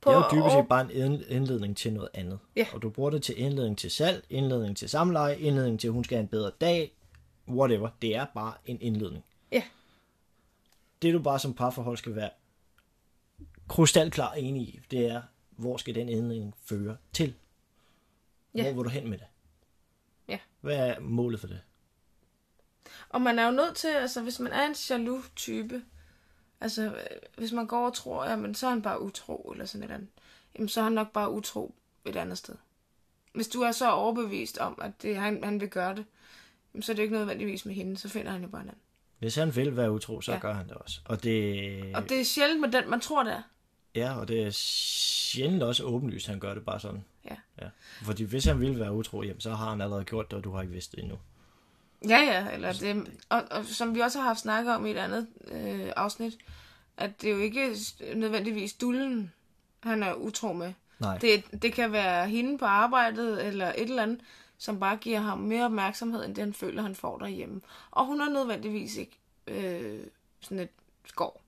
Det 0.05 0.13
er 0.13 0.17
jo 0.17 0.23
dybest 0.43 0.55
set 0.57 0.69
bare 0.69 0.83
en 0.85 0.91
ind- 1.13 1.25
indledning 1.29 1.77
til 1.77 1.93
noget 1.93 2.09
andet. 2.15 2.39
Ja. 2.57 2.67
Og 2.73 2.83
du 2.83 2.91
bruger 2.91 3.11
det 3.11 3.23
til 3.23 3.39
indledning 3.41 3.79
til 3.79 3.91
salg, 3.91 4.25
indledning 4.31 4.77
til 4.77 4.89
samleje, 4.89 5.39
indledning 5.39 5.81
til, 5.81 5.89
at 5.89 5.93
hun 5.93 6.05
skal 6.05 6.17
have 6.17 6.23
en 6.23 6.29
bedre 6.29 6.51
dag, 6.61 6.93
whatever. 7.49 7.89
Det 8.03 8.17
er 8.17 8.27
bare 8.35 8.53
en 8.67 8.79
indledning. 8.81 9.25
Ja. 9.53 9.63
Det 11.03 11.15
du 11.15 11.19
bare 11.19 11.39
som 11.39 11.55
parforhold 11.55 11.97
skal 11.97 12.17
være 12.17 12.31
krystalklar 13.69 14.33
enig 14.33 14.63
i, 14.63 14.81
det 14.91 15.07
er, 15.07 15.23
hvor 15.57 15.77
skal 15.77 15.95
den 15.95 16.09
indledning 16.09 16.55
føre 16.65 16.97
til? 17.13 17.35
Ja. 18.55 18.63
Hvor 18.63 18.73
vil 18.83 18.85
du 18.85 18.89
hen 18.89 19.11
med 19.11 19.19
det? 19.19 19.27
Ja. 20.29 20.39
Hvad 20.61 20.77
er 20.77 21.01
målet 21.01 21.41
for 21.41 21.47
det? 21.47 21.61
Og 23.09 23.23
man 23.23 23.39
er 23.39 23.45
jo 23.47 23.51
nødt 23.51 23.77
til, 23.77 23.89
altså 23.89 24.23
hvis 24.23 24.41
man 24.41 24.53
er 24.53 24.67
en 24.67 24.75
jaloux 24.91 25.25
type, 25.37 25.83
altså 26.61 26.83
øh, 26.83 26.93
hvis 27.39 27.53
man 27.53 27.67
går 27.67 27.87
og 27.87 27.95
tror, 27.95 28.25
jamen 28.31 28.55
så 28.55 28.67
er 28.67 28.71
han 28.71 28.83
bare 28.83 29.01
utro 29.03 29.51
eller 29.53 29.65
sådan 29.67 29.81
et 29.83 29.85
eller 29.85 29.95
andet, 29.95 30.09
jamen 30.55 30.69
så 30.69 30.81
er 30.81 30.85
han 30.85 30.93
nok 30.93 31.13
bare 31.13 31.31
utro 31.31 31.75
et 32.05 32.17
andet 32.17 32.39
sted. 32.39 32.55
Hvis 33.35 33.49
du 33.49 33.61
er 33.61 33.73
så 33.73 33.91
overbevist 33.91 34.59
om, 34.59 34.79
at 34.83 35.03
det, 35.03 35.17
han, 35.17 35.45
han 35.45 35.61
vil 35.61 35.69
gøre 35.69 35.95
det, 35.95 36.05
jamen, 36.75 36.83
så 36.83 36.93
er 36.93 36.97
det 36.97 37.03
ikke 37.03 37.15
nødvendigvis 37.15 37.67
med 37.67 37.75
hende, 37.75 37.99
så 37.99 38.09
finder 38.09 38.33
han 38.33 38.43
jo 38.43 38.49
bare 38.49 38.63
en 38.63 38.69
anden. 38.69 38.81
Hvis 39.19 39.35
han 39.35 39.57
vil 39.57 39.77
være 39.77 39.93
utro, 39.93 40.21
så 40.21 40.31
Ja. 40.33 40.37
ja. 40.37 40.41
gør 40.41 40.53
han 40.55 40.69
det 40.69 40.75
også. 40.75 41.01
Og 41.05 41.23
det, 41.23 41.97
Og 41.97 42.09
det 42.09 42.21
er 42.21 42.25
sjældent 42.25 42.61
med 42.61 42.73
den, 42.73 42.91
man 42.91 43.01
tror 43.01 43.23
det 43.23 43.33
er. 43.33 43.43
Ja, 43.97 44.19
og 44.19 44.29
det 44.29 44.43
er 44.43 44.51
sjældent 44.51 45.63
også 45.63 45.85
åbenlyst, 45.85 46.27
han 46.27 46.41
gør 46.41 46.55
det 46.55 46.65
bare 46.65 46.81
sådan. 46.81 47.05
Ja. 47.25 47.37
Ja. 47.63 47.69
Fordi 48.03 48.25
hvis 48.25 48.45
han 48.45 48.61
vil 48.61 48.79
være 48.79 48.93
utro, 48.93 49.23
jamen, 49.23 49.41
så 49.41 49.55
har 49.55 49.71
han 49.71 49.81
allerede 49.81 50.05
gjort 50.05 50.31
det, 50.31 50.39
og 50.39 50.45
du 50.45 50.53
har 50.53 50.63
ikke 50.63 50.75
vidst 50.75 50.93
det 50.93 50.99
endnu. 50.99 51.19
Ja, 52.09 52.19
ja, 52.19 52.51
eller 52.53 52.73
det, 52.73 53.21
og, 53.29 53.43
og 53.51 53.65
som 53.65 53.95
vi 53.95 54.01
også 54.01 54.19
har 54.19 54.27
haft 54.27 54.41
snakket 54.41 54.75
om 54.75 54.87
i 54.87 54.91
et 54.91 54.97
andet 54.97 55.27
øh, 55.49 55.93
afsnit, 55.97 56.39
at 56.97 57.23
det 57.23 57.31
er 57.31 57.35
jo 57.35 57.41
ikke 57.41 57.77
nødvendigvis 58.15 58.73
dullen, 58.73 59.33
han 59.81 60.03
er 60.03 60.15
utro 60.15 60.53
med. 60.53 60.73
Nej. 60.99 61.19
Det, 61.19 61.63
det 61.63 61.73
kan 61.73 61.93
være 61.93 62.29
hende 62.29 62.59
på 62.59 62.65
arbejdet, 62.65 63.47
eller 63.47 63.67
et 63.67 63.83
eller 63.83 64.03
andet, 64.03 64.21
som 64.59 64.81
bare 64.81 64.97
giver 64.97 65.21
ham 65.21 65.39
mere 65.39 65.65
opmærksomhed, 65.65 66.25
end 66.25 66.35
det 66.35 66.45
han 66.45 66.55
føler, 66.55 66.83
han 66.83 66.95
får 66.95 67.19
derhjemme. 67.19 67.61
Og 67.91 68.07
hun 68.07 68.21
er 68.21 68.29
nødvendigvis 68.29 68.97
ikke 68.97 69.19
øh, 69.47 70.01
sådan 70.41 70.59
et 70.59 70.69
skov. 71.05 71.41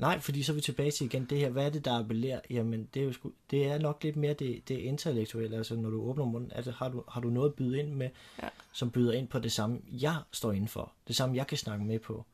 Nej, 0.00 0.18
fordi 0.20 0.42
så 0.42 0.52
er 0.52 0.54
vi 0.54 0.60
tilbage 0.60 0.90
til 0.90 1.04
igen 1.06 1.24
det 1.24 1.38
her, 1.38 1.50
hvad 1.50 1.66
er 1.66 1.70
det, 1.70 1.84
der 1.84 1.98
appellerer? 1.98 2.40
Jamen, 2.50 2.88
det 2.94 3.00
er 3.02 3.06
jo 3.06 3.12
sgu, 3.12 3.32
det 3.50 3.66
er 3.66 3.78
nok 3.78 4.04
lidt 4.04 4.16
mere 4.16 4.34
det, 4.34 4.68
det 4.68 4.78
intellektuelle, 4.78 5.56
altså 5.56 5.76
når 5.76 5.90
du 5.90 6.02
åbner 6.02 6.24
munden, 6.24 6.52
altså 6.54 6.70
har 6.70 6.88
du, 6.88 7.04
har 7.08 7.20
du 7.20 7.30
noget 7.30 7.48
at 7.48 7.54
byde 7.54 7.78
ind 7.78 7.92
med, 7.92 8.10
Ja. 8.42 8.48
som 8.72 8.90
byder 8.90 9.12
ind 9.12 9.28
på 9.28 9.38
det 9.38 9.52
samme, 9.52 9.80
jeg 9.88 10.16
står 10.32 10.52
inden 10.52 10.68
for, 10.68 10.92
det 11.08 11.16
samme, 11.16 11.36
jeg 11.36 11.46
kan 11.46 11.58
snakke 11.58 11.84
med 11.84 11.98
på. 11.98 12.24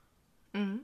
Mm. 0.55 0.83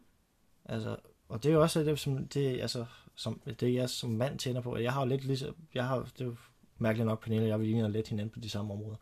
Altså, 0.64 0.96
og 1.28 1.42
det 1.42 1.48
er 1.48 1.52
jo 1.52 1.62
også 1.62 1.80
det, 1.84 1.98
som, 1.98 2.26
det, 2.28 2.60
altså, 2.60 2.84
som, 3.14 3.40
det 3.60 3.74
jeg 3.74 3.90
som 3.90 4.10
mand 4.10 4.38
tænder 4.38 4.60
på. 4.60 4.76
Jeg 4.76 4.92
har 4.92 5.00
jo 5.02 5.08
lidt 5.08 5.24
ligesom, 5.24 5.54
jeg 5.74 5.84
har, 5.86 5.98
det 5.98 6.20
er 6.20 6.24
jo 6.24 6.36
mærkeligt 6.78 7.06
nok, 7.06 7.22
Pernille 7.22 7.44
og 7.44 7.48
jeg, 7.48 7.60
vi 7.60 7.64
ligner 7.66 7.88
lidt 7.88 8.08
hinanden 8.08 8.30
på 8.30 8.40
de 8.40 8.48
samme 8.50 8.72
områder. 8.72 8.96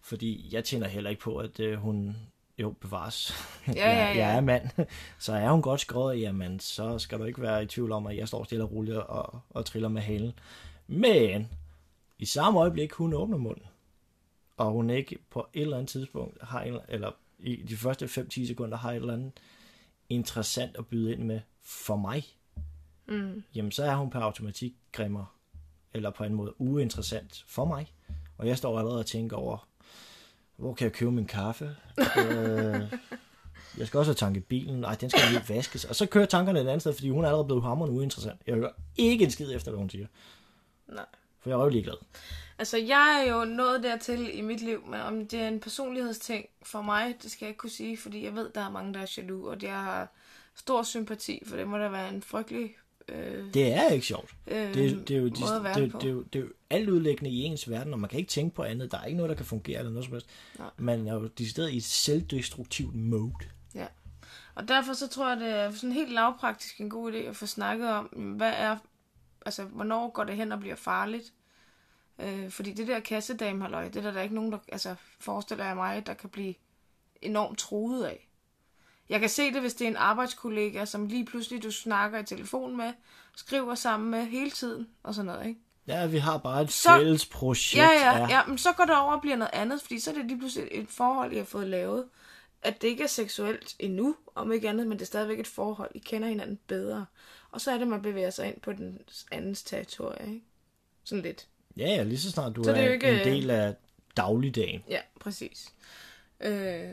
Fordi 0.00 0.48
jeg 0.52 0.64
tænder 0.64 0.88
heller 0.88 1.10
ikke 1.10 1.22
på, 1.22 1.36
at 1.36 1.60
øh, 1.60 1.78
hun, 1.78 2.16
jo, 2.58 2.70
bevares. 2.70 3.32
Ja, 3.66 3.72
ja, 3.74 3.88
jeg, 3.88 4.08
jeg 4.08 4.16
ja. 4.16 4.36
er 4.36 4.40
mand. 4.40 4.68
Så 5.18 5.32
er 5.32 5.50
hun 5.50 5.62
godt 5.62 5.80
skrevet, 5.80 6.20
jamen, 6.20 6.60
så 6.60 6.98
skal 6.98 7.18
du 7.18 7.24
ikke 7.24 7.42
være 7.42 7.62
i 7.62 7.66
tvivl 7.66 7.92
om, 7.92 8.06
at 8.06 8.16
jeg 8.16 8.28
står 8.28 8.44
stille 8.44 8.64
og 8.64 8.72
roligt 8.72 8.96
og, 8.96 9.40
og 9.50 9.64
triller 9.66 9.88
med 9.88 10.02
halen. 10.02 10.32
Men, 10.86 11.48
i 12.18 12.24
samme 12.24 12.60
øjeblik, 12.60 12.92
hun 12.92 13.14
åbner 13.14 13.36
munden, 13.36 13.64
og 14.56 14.70
hun 14.70 14.90
ikke 14.90 15.18
på 15.30 15.48
et 15.54 15.62
eller 15.62 15.76
andet 15.76 15.90
tidspunkt 15.90 16.42
har 16.42 16.62
en, 16.62 16.78
eller 16.88 17.10
i 17.38 17.56
de 17.56 17.76
første 17.76 18.04
5-10 18.04 18.46
sekunder 18.46 18.76
har 18.78 18.90
et 18.90 18.96
eller 18.96 19.12
andet 19.12 19.32
interessant 20.08 20.76
at 20.76 20.86
byde 20.86 21.12
ind 21.12 21.22
med 21.22 21.40
for 21.62 21.96
mig, 21.96 22.24
Mm. 23.08 23.42
jamen 23.54 23.72
så 23.72 23.84
er 23.84 23.94
hun 23.96 24.10
per 24.10 24.20
automatik 24.20 24.74
grimmer, 24.92 25.36
eller 25.94 26.10
på 26.10 26.24
en 26.24 26.34
måde 26.34 26.60
uinteressant 26.60 27.44
for 27.46 27.64
mig. 27.64 27.92
Og 28.38 28.46
jeg 28.46 28.58
står 28.58 28.78
allerede 28.78 28.98
og 28.98 29.06
tænker 29.06 29.36
over, 29.36 29.67
hvor 30.58 30.74
kan 30.74 30.84
jeg 30.84 30.92
købe 30.92 31.12
min 31.12 31.26
kaffe? 31.26 31.76
øh, 31.98 32.82
jeg 33.78 33.86
skal 33.86 33.98
også 33.98 34.10
have 34.10 34.14
tanket 34.14 34.44
bilen. 34.44 34.80
Nej, 34.80 34.94
den 34.94 35.10
skal 35.10 35.22
lige 35.30 35.48
vaskes. 35.48 35.84
Og 35.84 35.96
så 35.96 36.06
kører 36.06 36.26
tankerne 36.26 36.60
et 36.60 36.66
andet 36.66 36.80
sted, 36.80 36.92
fordi 36.92 37.10
hun 37.10 37.24
er 37.24 37.28
allerede 37.28 37.44
blevet 37.44 37.62
hammerende 37.62 37.96
uinteressant. 37.96 38.40
Jeg 38.46 38.54
hører 38.54 38.70
ikke 38.96 39.24
en 39.24 39.30
skid 39.30 39.54
efter, 39.54 39.70
hvad 39.70 39.78
hun 39.78 39.90
siger. 39.90 40.06
Nej. 40.88 41.06
For 41.40 41.50
jeg 41.50 41.58
er 41.58 41.62
jo 41.62 41.68
ligeglad. 41.68 41.94
Altså, 42.58 42.76
jeg 42.76 43.24
er 43.26 43.32
jo 43.32 43.44
nået 43.44 43.82
dertil 43.82 44.38
i 44.38 44.40
mit 44.40 44.60
liv, 44.60 44.86
men 44.86 45.00
om 45.00 45.26
det 45.26 45.40
er 45.40 45.48
en 45.48 45.60
personlighedsting 45.60 46.46
for 46.62 46.82
mig, 46.82 47.14
det 47.22 47.30
skal 47.30 47.46
jeg 47.46 47.50
ikke 47.50 47.58
kunne 47.58 47.70
sige, 47.70 47.98
fordi 47.98 48.24
jeg 48.24 48.34
ved, 48.34 48.50
der 48.54 48.60
er 48.60 48.70
mange, 48.70 48.94
der 48.94 49.00
er 49.00 49.14
jaloux, 49.16 49.46
og 49.46 49.62
jeg 49.62 49.80
har 49.80 50.08
stor 50.54 50.82
sympati, 50.82 51.42
for 51.46 51.56
det 51.56 51.68
må 51.68 51.78
da 51.78 51.88
være 51.88 52.08
en 52.08 52.22
frygtelig 52.22 52.76
øh, 53.08 53.54
Det 53.54 53.72
er 53.72 53.88
ikke 53.88 54.06
sjovt. 54.06 54.34
øh, 54.46 54.74
Det, 54.74 55.08
det, 55.08 55.16
er 55.16 55.20
jo, 55.20 55.28
det, 55.28 55.38
det, 55.74 56.02
det, 56.02 56.10
jo, 56.10 56.22
det 56.22 56.38
er 56.38 56.42
jo 56.42 56.48
alt 56.70 56.88
udlæggende 56.88 57.30
i 57.30 57.42
ens 57.42 57.70
verden, 57.70 57.92
og 57.92 57.98
man 57.98 58.10
kan 58.10 58.18
ikke 58.18 58.30
tænke 58.30 58.56
på 58.56 58.62
andet. 58.62 58.92
Der 58.92 58.98
er 58.98 59.04
ikke 59.04 59.16
noget, 59.16 59.30
der 59.30 59.36
kan 59.36 59.46
fungere 59.46 59.78
eller 59.78 59.90
noget 59.92 60.04
som 60.04 60.12
helst. 60.12 60.26
Nej. 60.58 60.70
Man 60.76 61.08
er 61.08 61.14
jo 61.14 61.26
decideret 61.26 61.70
i 61.70 61.76
et 61.76 61.84
selvdestruktivt 61.84 62.94
mode. 62.94 63.32
Ja. 63.74 63.86
Og 64.54 64.68
derfor 64.68 64.92
så 64.92 65.08
tror 65.08 65.28
jeg, 65.28 65.40
det 65.40 65.48
er 65.48 65.70
sådan 65.70 65.92
helt 65.92 66.12
lavpraktisk 66.12 66.80
en 66.80 66.90
god 66.90 67.12
idé 67.12 67.16
at 67.16 67.36
få 67.36 67.46
snakket 67.46 67.88
om, 67.90 68.04
hvad 68.06 68.52
er, 68.56 68.76
altså, 69.46 69.64
hvornår 69.64 70.10
går 70.10 70.24
det 70.24 70.36
hen 70.36 70.52
og 70.52 70.60
bliver 70.60 70.76
farligt? 70.76 71.32
Øh, 72.20 72.50
fordi 72.50 72.72
det 72.72 72.86
der 72.88 73.00
kassedame 73.00 73.62
halløj, 73.62 73.84
det 73.88 73.96
er 73.96 74.00
der, 74.00 74.10
der 74.10 74.18
er 74.18 74.22
ikke 74.22 74.34
nogen, 74.34 74.52
der, 74.52 74.58
altså, 74.72 74.94
forestiller 75.20 75.66
jeg 75.66 75.76
mig, 75.76 76.06
der 76.06 76.14
kan 76.14 76.30
blive 76.30 76.54
enormt 77.22 77.58
truet 77.58 78.04
af. 78.04 78.27
Jeg 79.08 79.20
kan 79.20 79.28
se 79.28 79.52
det, 79.52 79.60
hvis 79.60 79.74
det 79.74 79.84
er 79.84 79.88
en 79.88 79.96
arbejdskollega, 79.96 80.84
som 80.84 81.06
lige 81.06 81.24
pludselig 81.24 81.62
du 81.62 81.70
snakker 81.70 82.18
i 82.18 82.24
telefon 82.24 82.76
med, 82.76 82.92
skriver 83.36 83.74
sammen 83.74 84.10
med 84.10 84.24
hele 84.26 84.50
tiden, 84.50 84.88
og 85.02 85.14
sådan 85.14 85.26
noget, 85.26 85.46
ikke? 85.46 85.60
Ja, 85.86 86.06
vi 86.06 86.18
har 86.18 86.38
bare 86.38 86.62
et 86.62 86.72
Så- 86.72 86.96
fælles 86.98 87.26
projekt. 87.26 87.82
Ja, 87.82 87.90
ja, 87.90 88.26
ja, 88.28 88.46
men 88.46 88.58
så 88.58 88.72
går 88.72 88.84
det 88.84 88.96
over 88.96 89.12
og 89.14 89.20
bliver 89.20 89.36
noget 89.36 89.50
andet, 89.52 89.80
fordi 89.82 89.98
så 90.00 90.10
er 90.10 90.14
det 90.14 90.24
lige 90.26 90.38
pludselig 90.38 90.68
et 90.70 90.88
forhold, 90.88 91.32
I 91.32 91.36
har 91.36 91.44
fået 91.44 91.66
lavet. 91.66 92.04
At 92.62 92.82
det 92.82 92.88
ikke 92.88 93.02
er 93.02 93.06
seksuelt 93.08 93.76
endnu, 93.78 94.16
om 94.34 94.52
ikke 94.52 94.68
andet, 94.68 94.86
men 94.86 94.98
det 94.98 95.02
er 95.02 95.06
stadigvæk 95.06 95.38
et 95.40 95.46
forhold. 95.46 95.90
I 95.94 95.98
kender 95.98 96.28
hinanden 96.28 96.58
bedre. 96.66 97.06
Og 97.50 97.60
så 97.60 97.70
er 97.70 97.78
det, 97.78 97.88
man 97.88 98.02
bevæger 98.02 98.30
sig 98.30 98.46
ind 98.48 98.60
på 98.60 98.72
den 98.72 98.98
andens 99.32 99.62
territorie, 99.62 100.26
ikke? 100.26 100.44
Sådan 101.04 101.22
lidt. 101.22 101.46
Ja, 101.76 101.86
ja, 101.88 102.02
lige 102.02 102.18
så 102.18 102.30
snart 102.30 102.56
du 102.56 102.64
Så 102.64 102.70
er, 102.70 102.74
er 102.74 102.92
ikke- 102.92 103.10
en 103.20 103.26
del 103.26 103.50
af 103.50 103.74
dagligdagen. 104.16 104.84
Ja, 104.88 105.00
præcis. 105.20 105.72
Øh, 106.40 106.90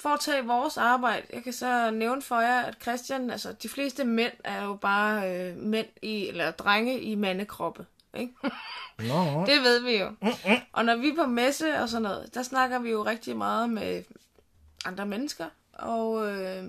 for 0.00 0.08
at 0.08 0.20
tage 0.20 0.44
vores 0.46 0.76
arbejde, 0.76 1.26
jeg 1.32 1.42
kan 1.42 1.52
så 1.52 1.90
nævne 1.90 2.22
for 2.22 2.40
jer, 2.40 2.60
at 2.62 2.74
Christian, 2.82 3.30
altså 3.30 3.52
de 3.52 3.68
fleste 3.68 4.04
mænd 4.04 4.32
er 4.44 4.64
jo 4.64 4.74
bare 4.74 5.34
øh, 5.34 5.56
mænd 5.56 5.86
i, 6.02 6.28
eller 6.28 6.50
drenge 6.50 7.00
i 7.00 7.14
mandekroppe. 7.14 7.86
ikke? 8.14 8.32
Nå, 9.08 9.44
Det 9.46 9.62
ved 9.62 9.80
vi 9.80 9.96
jo. 9.96 10.10
Og 10.72 10.84
når 10.84 10.96
vi 10.96 11.08
er 11.08 11.14
på 11.16 11.26
messe 11.26 11.78
og 11.78 11.88
sådan 11.88 12.02
noget, 12.02 12.34
der 12.34 12.42
snakker 12.42 12.78
vi 12.78 12.90
jo 12.90 13.02
rigtig 13.04 13.36
meget 13.36 13.70
med 13.70 14.02
andre 14.84 15.06
mennesker. 15.06 15.46
Og 15.72 16.32
øh, 16.32 16.64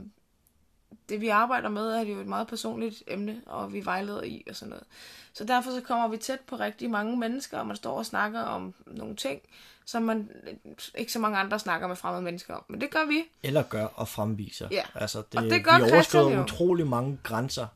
det 1.10 1.22
vi 1.22 1.28
arbejder 1.28 1.69
med 1.69 1.91
er 1.91 2.02
jo 2.02 2.19
et 2.19 2.28
meget 2.28 2.48
personligt 2.48 3.04
emne, 3.08 3.41
og 3.45 3.74
vi 3.74 3.86
vejleder 3.86 4.24
i 4.24 4.43
og 4.50 4.56
sådan 4.56 4.69
noget. 4.69 4.84
Så 5.34 5.43
derfor 5.43 5.72
så 5.72 5.82
kommer 5.82 6.08
vi 6.08 6.17
tæt 6.17 6.39
på 6.39 6.56
rigtig 6.56 6.89
mange 6.89 7.17
mennesker, 7.17 7.58
og 7.58 7.67
man 7.67 7.76
står 7.76 7.98
og 7.98 8.06
snakker 8.06 8.41
om 8.41 8.74
nogle 8.86 9.15
ting, 9.15 9.41
som 9.86 10.04
man 10.04 10.30
ikke 10.98 11.12
så 11.12 11.19
mange 11.19 11.38
andre 11.38 11.60
snakker 11.60 11.88
med 11.88 11.95
fremmede 11.95 12.24
mennesker 12.24 12.54
om. 12.54 12.63
Men 12.67 12.82
det 12.82 12.89
gør 12.91 13.08
vi. 13.08 13.24
eller 13.43 13.63
gør 13.63 13.86
og 13.86 14.08
fremviser. 14.08 14.67
Ja. 14.72 14.84
Altså, 14.95 15.24
det, 15.32 15.39
Og 15.39 15.43
det 15.43 15.63
gør 15.63 15.86
vi 15.86 15.91
overskrider 15.91 16.43
utrolig 16.43 16.88
mange 16.88 17.19
grænser 17.24 17.67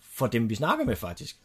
for 0.00 0.26
dem, 0.26 0.50
vi 0.50 0.54
snakker 0.54 0.84
med, 0.84 0.96
faktisk. 0.96 1.36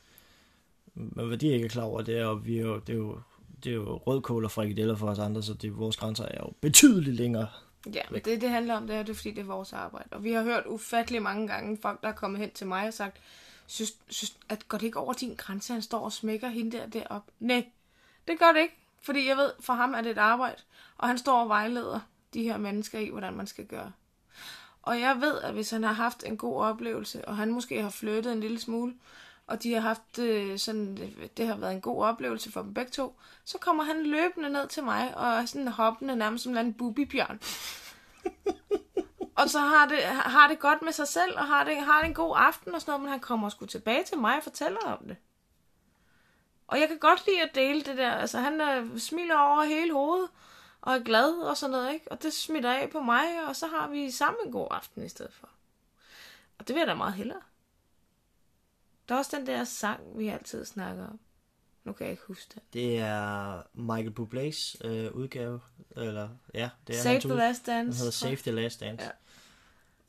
Men 0.94 1.28
hvad 1.28 1.38
de 1.38 1.48
ikke 1.48 1.66
er 1.66 1.70
klar 1.70 1.84
over, 1.84 2.02
det 2.02 2.18
er 2.18 2.22
jo, 2.22 2.34
vi 2.34 2.58
er 2.58 2.62
jo, 2.62 2.80
det 2.80 2.94
er 2.94 2.98
jo, 2.98 3.20
det 3.64 3.70
er 3.70 3.74
jo 3.74 3.98
rødkål 3.98 4.46
og 4.46 4.52
frikadeller 4.52 4.96
for 4.96 5.08
os 5.08 5.20
andre, 5.20 5.44
så 5.44 5.54
det, 5.54 5.78
vores 5.78 5.98
grænser 5.98 6.26
er 6.26 6.38
jo 6.40 6.54
betydeligt 6.62 7.16
længere. 7.16 7.48
Ja, 7.94 8.02
men 8.12 8.22
det, 8.22 8.42
det 8.42 8.50
handler 8.50 8.76
om, 8.76 8.88
det 8.88 8.96
er, 8.96 9.04
det 9.04 9.10
er, 9.10 9.16
fordi 9.16 9.32
det 9.32 9.40
er 9.40 9.46
vores 9.46 9.74
arbejde. 9.74 10.10
Og 10.12 10.24
vi 10.24 10.32
har 10.32 10.44
hørt 10.44 10.66
ufattelig 10.66 11.22
mange 11.22 11.48
gange 11.48 11.78
folk, 11.82 12.02
der 12.02 12.08
er 12.08 12.14
kommet 12.14 12.40
hen 12.40 12.52
til 12.52 12.68
mig 12.68 12.88
og 12.88 12.94
sagt, 12.94 13.18
synes, 13.68 13.94
synes, 14.10 14.38
at 14.50 14.68
går 14.68 14.78
det 14.78 14.86
ikke 14.86 15.00
over 15.00 15.14
din 15.14 15.36
grænse, 15.36 15.74
han 15.74 15.82
står 15.82 16.00
og 16.00 16.12
smækker 16.12 16.48
hende 16.48 16.78
der 16.78 16.86
derop? 16.86 17.24
Nej, 17.40 17.66
det 18.28 18.40
gør 18.40 18.52
det 18.52 18.62
ikke. 18.62 18.76
Fordi 19.02 19.28
jeg 19.28 19.38
ved, 19.38 19.52
for 19.60 19.74
ham 19.74 19.94
er 19.94 20.02
det 20.02 20.12
et 20.12 20.18
arbejde, 20.18 20.62
og 20.98 21.08
han 21.08 21.18
står 21.18 21.42
og 21.42 21.50
vejleder 21.50 22.00
de 22.34 22.44
her 22.44 22.58
mennesker 22.58 23.00
i, 23.00 23.10
hvordan 23.10 23.34
man 23.34 23.48
skal 23.48 23.66
gøre. 23.66 23.92
Og 24.82 25.00
jeg 25.00 25.22
ved, 25.22 25.42
at 25.42 25.54
hvis 25.54 25.70
han 25.70 25.84
har 25.84 25.94
haft 25.94 26.24
en 26.24 26.38
god 26.38 26.62
oplevelse, 26.62 27.28
og 27.28 27.38
han 27.38 27.52
måske 27.52 27.82
har 27.82 27.90
flyttet 27.90 28.34
en 28.34 28.40
lille 28.40 28.60
smule, 28.60 28.94
og 29.48 29.64
de 29.64 29.74
har 29.74 29.82
haft 29.82 30.20
øh, 30.20 30.60
sådan, 30.60 30.98
det, 31.38 31.48
har 31.48 31.56
været 31.56 31.74
en 31.74 31.82
god 31.82 32.04
oplevelse 32.04 32.52
for 32.52 32.62
dem 32.62 32.74
begge 32.74 32.92
to, 32.92 33.20
så 33.46 33.58
kommer 33.58 33.84
han 33.84 34.04
løbende 34.04 34.50
ned 34.50 34.68
til 34.68 34.84
mig, 34.84 35.18
og 35.18 35.28
er 35.28 35.46
sådan 35.46 35.68
hoppende 35.68 36.16
nærmest 36.16 36.44
som 36.44 36.58
en 36.58 36.74
bubibjørn. 36.74 37.40
og 39.36 39.50
så 39.50 39.60
har 39.60 39.88
det, 39.88 40.04
har 40.04 40.48
det 40.48 40.60
godt 40.60 40.82
med 40.82 40.92
sig 40.92 41.08
selv, 41.08 41.38
og 41.38 41.48
har 41.48 41.64
det, 41.64 41.78
har 41.78 42.00
det 42.00 42.08
en 42.08 42.14
god 42.14 42.36
aften 42.38 42.76
og 42.76 42.82
sådan 42.82 42.92
noget, 42.92 43.02
men 43.02 43.12
han 43.12 43.20
kommer 43.20 43.50
sgu 43.50 43.66
tilbage 43.66 44.04
til 44.04 44.18
mig 44.18 44.38
og 44.38 44.44
fortæller 44.44 44.80
om 44.80 45.06
det. 45.08 45.18
Og 46.68 46.80
jeg 46.80 46.88
kan 46.88 46.98
godt 46.98 47.28
lide 47.28 47.42
at 47.42 47.56
dele 47.56 47.82
det 47.82 47.98
der. 47.98 48.12
Altså, 48.12 48.40
han 48.40 48.62
er, 48.62 48.98
smiler 48.98 49.38
over 49.38 49.64
hele 49.64 49.94
hovedet, 49.94 50.30
og 50.82 50.96
er 50.96 51.00
glad 51.00 51.32
og 51.34 51.58
sådan 51.58 51.72
noget, 51.72 51.94
ikke? 51.94 52.12
Og 52.12 52.24
det 52.24 52.34
smitter 52.34 52.72
af 52.72 52.90
på 52.90 53.00
mig, 53.00 53.48
og 53.48 53.56
så 53.56 53.68
har 53.68 53.88
vi 53.88 54.12
sammen 54.12 54.46
en 54.46 54.52
god 54.52 54.68
aften 54.72 55.04
i 55.04 55.10
stedet 55.10 55.34
for. 55.34 55.50
Og 56.60 56.68
det 56.68 56.74
vil 56.74 56.80
jeg 56.80 56.88
da 56.88 56.94
meget 56.94 57.14
hellere. 57.14 57.42
Der 59.10 59.16
er 59.16 59.20
også 59.20 59.38
den 59.38 59.48
der 59.48 59.64
sang, 59.64 60.20
vi 60.20 60.28
altid 60.28 60.66
snakker 60.66 61.08
om. 61.08 61.20
Nu 61.84 61.94
kan 61.94 62.04
jeg 62.06 62.12
ikke 62.12 62.24
huske 62.28 62.52
det. 62.56 62.62
Det 62.74 62.98
er 63.00 63.62
Michael 63.74 64.14
Bublé's 64.20 64.88
øh, 64.88 65.12
udgave, 65.12 65.60
eller 65.96 66.30
ja, 66.54 66.70
det 66.88 66.96
er 66.96 67.02
Save 67.02 67.14
hans 67.14 67.24
the 67.24 67.34
ud- 67.34 67.38
Last 67.38 67.66
Den 67.66 67.74
Dance. 67.86 67.98
hedder 67.98 68.12
Save 68.12 68.36
the 68.36 68.52
Last 68.52 68.80
Dance. 68.80 69.06
Ja. 69.06 69.12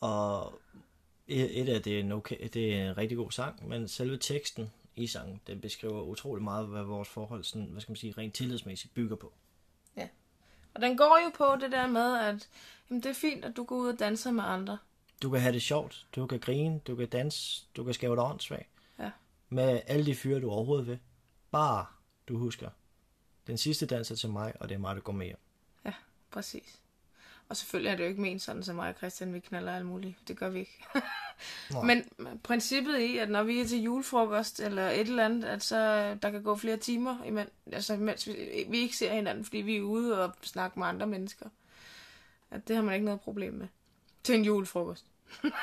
Og 0.01 0.61
et 1.29 1.61
et 1.61 1.69
af 1.69 1.83
det 1.83 1.97
er 1.97 2.01
en, 2.01 2.13
okay, 2.13 2.49
det 2.53 2.75
er 2.77 2.91
en 2.91 2.97
rigtig 2.97 3.17
god 3.17 3.31
sang, 3.31 3.69
men 3.69 3.89
selve 3.89 4.17
teksten 4.19 4.71
i 4.97 5.07
sangen, 5.07 5.41
den 5.47 5.61
beskriver 5.61 6.03
utrolig 6.03 6.45
meget, 6.45 6.67
hvad 6.67 6.83
vores 6.83 7.09
forhold, 7.09 7.45
sådan, 7.45 7.67
hvad 7.67 7.81
skal 7.81 7.91
man 7.93 7.97
sige, 7.97 8.15
rent 8.19 8.35
tillidsmæssigt 8.35 8.95
bygger 8.95 9.17
på. 9.17 9.33
Og 10.75 10.81
den 10.83 10.97
går 10.97 11.19
jo 11.25 11.31
på 11.37 11.61
det 11.61 11.73
der 11.73 11.87
med, 11.87 12.19
at 12.19 12.49
jamen, 12.91 13.03
det 13.03 13.11
er 13.11 13.15
fint, 13.15 13.45
at 13.45 13.57
du 13.57 13.65
går 13.65 13.77
ud 13.77 13.89
og 13.89 13.99
danser 13.99 14.31
med 14.31 14.45
andre. 14.45 14.79
Du 15.23 15.31
kan 15.31 15.41
have 15.41 15.53
det 15.53 15.63
sjovt, 15.63 16.07
du 16.17 16.27
kan 16.27 16.41
grine, 16.41 16.79
du 16.87 16.97
kan 16.97 17.09
danse, 17.09 17.63
du 17.77 17.85
kan 17.85 17.95
skæve 17.95 18.17
dig 18.17 18.25
åndssvagt. 18.25 18.69
Med 19.53 19.81
alle 19.87 20.07
de 20.07 20.15
fyre, 20.15 20.41
du 20.41 20.51
overhovedet 20.51 20.87
vil. 20.87 20.99
Bare 21.51 21.87
du 22.29 22.39
husker, 22.39 22.71
den 23.47 23.59
sidste 23.59 23.87
dans 23.87 24.11
er 24.11 24.15
til 24.15 24.29
mig, 24.29 24.53
og 24.61 24.69
det 24.69 24.75
er 24.75 24.79
mig, 24.79 24.97
der 24.97 25.03
går 25.03 25.13
med 25.13 25.27
hjem. 25.27 25.39
Ja, 25.85 25.93
præcis. 26.31 26.81
Og 27.49 27.57
selvfølgelig 27.57 27.91
er 27.91 27.97
det 27.97 28.05
jo 28.05 28.09
ikke 28.09 28.21
ment 28.21 28.43
sådan, 28.43 28.63
som 28.63 28.77
mig 28.77 28.89
og 28.89 28.95
Christian, 28.95 29.35
vi 29.35 29.41
knaller 29.41 29.77
alt 29.77 29.87
muligt. 29.87 30.29
Det 30.29 30.37
gør 30.37 30.49
vi 30.49 30.59
ikke. 30.59 30.85
Men 31.87 32.05
princippet 32.43 32.99
i, 32.99 33.19
at 33.19 33.31
når 33.31 33.43
vi 33.43 33.61
er 33.61 33.67
til 33.67 33.83
julefrokost 33.83 34.61
eller 34.61 34.91
et 34.91 35.01
eller 35.01 35.25
andet, 35.25 35.45
at 35.45 35.63
så 35.63 35.77
der 36.23 36.31
kan 36.31 36.43
gå 36.43 36.57
flere 36.57 36.77
timer, 36.77 37.25
imens, 37.25 37.51
altså, 37.73 37.97
mens 37.97 38.27
vi, 38.27 38.67
vi 38.69 38.79
ikke 38.79 38.97
ser 38.97 39.15
hinanden, 39.15 39.45
fordi 39.45 39.59
vi 39.59 39.77
er 39.77 39.83
ude 39.83 40.25
og 40.25 40.35
snakker 40.43 40.79
med 40.79 40.87
andre 40.87 41.07
mennesker. 41.07 41.47
At 42.51 42.69
det 42.69 42.77
har 42.77 42.83
man 42.83 42.95
ikke 42.95 43.05
noget 43.05 43.21
problem 43.21 43.55
med. 43.55 43.69
Til 44.23 44.35
en 44.35 44.45
julefrokost. 44.45 45.07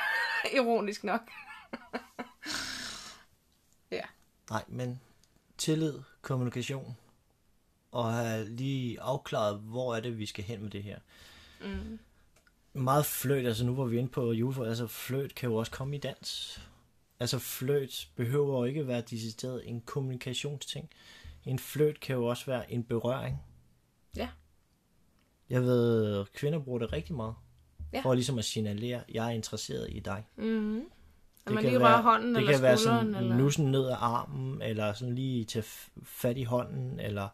Ironisk 0.56 1.04
nok. 1.04 1.30
Nej, 4.50 4.64
men 4.68 5.00
tillid, 5.58 5.94
kommunikation, 6.22 6.96
og 7.92 8.12
have 8.12 8.48
lige 8.48 9.00
afklaret, 9.00 9.58
hvor 9.60 9.96
er 9.96 10.00
det, 10.00 10.18
vi 10.18 10.26
skal 10.26 10.44
hen 10.44 10.62
med 10.62 10.70
det 10.70 10.82
her. 10.82 10.98
Mm. 11.60 11.98
Meget 12.72 13.06
fløjt, 13.06 13.46
altså 13.46 13.64
nu 13.64 13.74
var 13.74 13.84
vi 13.84 13.98
inde 13.98 14.08
på 14.08 14.32
julefrokost, 14.32 14.68
altså 14.68 14.86
fløjt 14.86 15.34
kan 15.34 15.48
jo 15.50 15.56
også 15.56 15.72
komme 15.72 15.96
i 15.96 15.98
dans. 15.98 16.60
Altså 17.20 17.38
fløjt 17.38 18.08
behøver 18.16 18.58
jo 18.58 18.64
ikke 18.64 18.86
være 18.86 19.00
decideret 19.00 19.68
en 19.68 19.80
kommunikationsting. 19.80 20.90
En 21.44 21.58
fløjt 21.58 22.00
kan 22.00 22.16
jo 22.16 22.26
også 22.26 22.46
være 22.46 22.72
en 22.72 22.84
berøring. 22.84 23.42
Ja. 24.16 24.28
Jeg 25.50 25.62
ved, 25.62 26.24
kvinder 26.34 26.58
bruger 26.58 26.78
det 26.78 26.92
rigtig 26.92 27.14
meget. 27.14 27.34
Ja. 27.92 28.00
For 28.00 28.14
ligesom 28.14 28.38
at 28.38 28.44
signalere, 28.44 29.02
jeg 29.08 29.26
er 29.26 29.30
interesseret 29.30 29.88
i 29.90 30.00
dig. 30.00 30.26
Mm-hmm. 30.36 30.90
At 31.46 31.52
man 31.52 31.64
lige 31.64 31.80
være- 31.80 31.88
rører 31.88 32.02
hånden 32.02 32.34
Det 32.34 32.40
eller 32.40 32.52
kan 32.52 32.62
være 32.62 32.76
sådan 32.76 33.14
eller... 33.14 33.36
nussen 33.36 33.70
ned 33.70 33.86
ad 33.88 33.96
armen, 34.00 34.62
eller 34.62 34.92
sådan 34.92 35.14
lige 35.14 35.44
tage 35.44 35.64
fat 36.02 36.36
i 36.38 36.42
hånden, 36.42 37.00
eller 37.00 37.28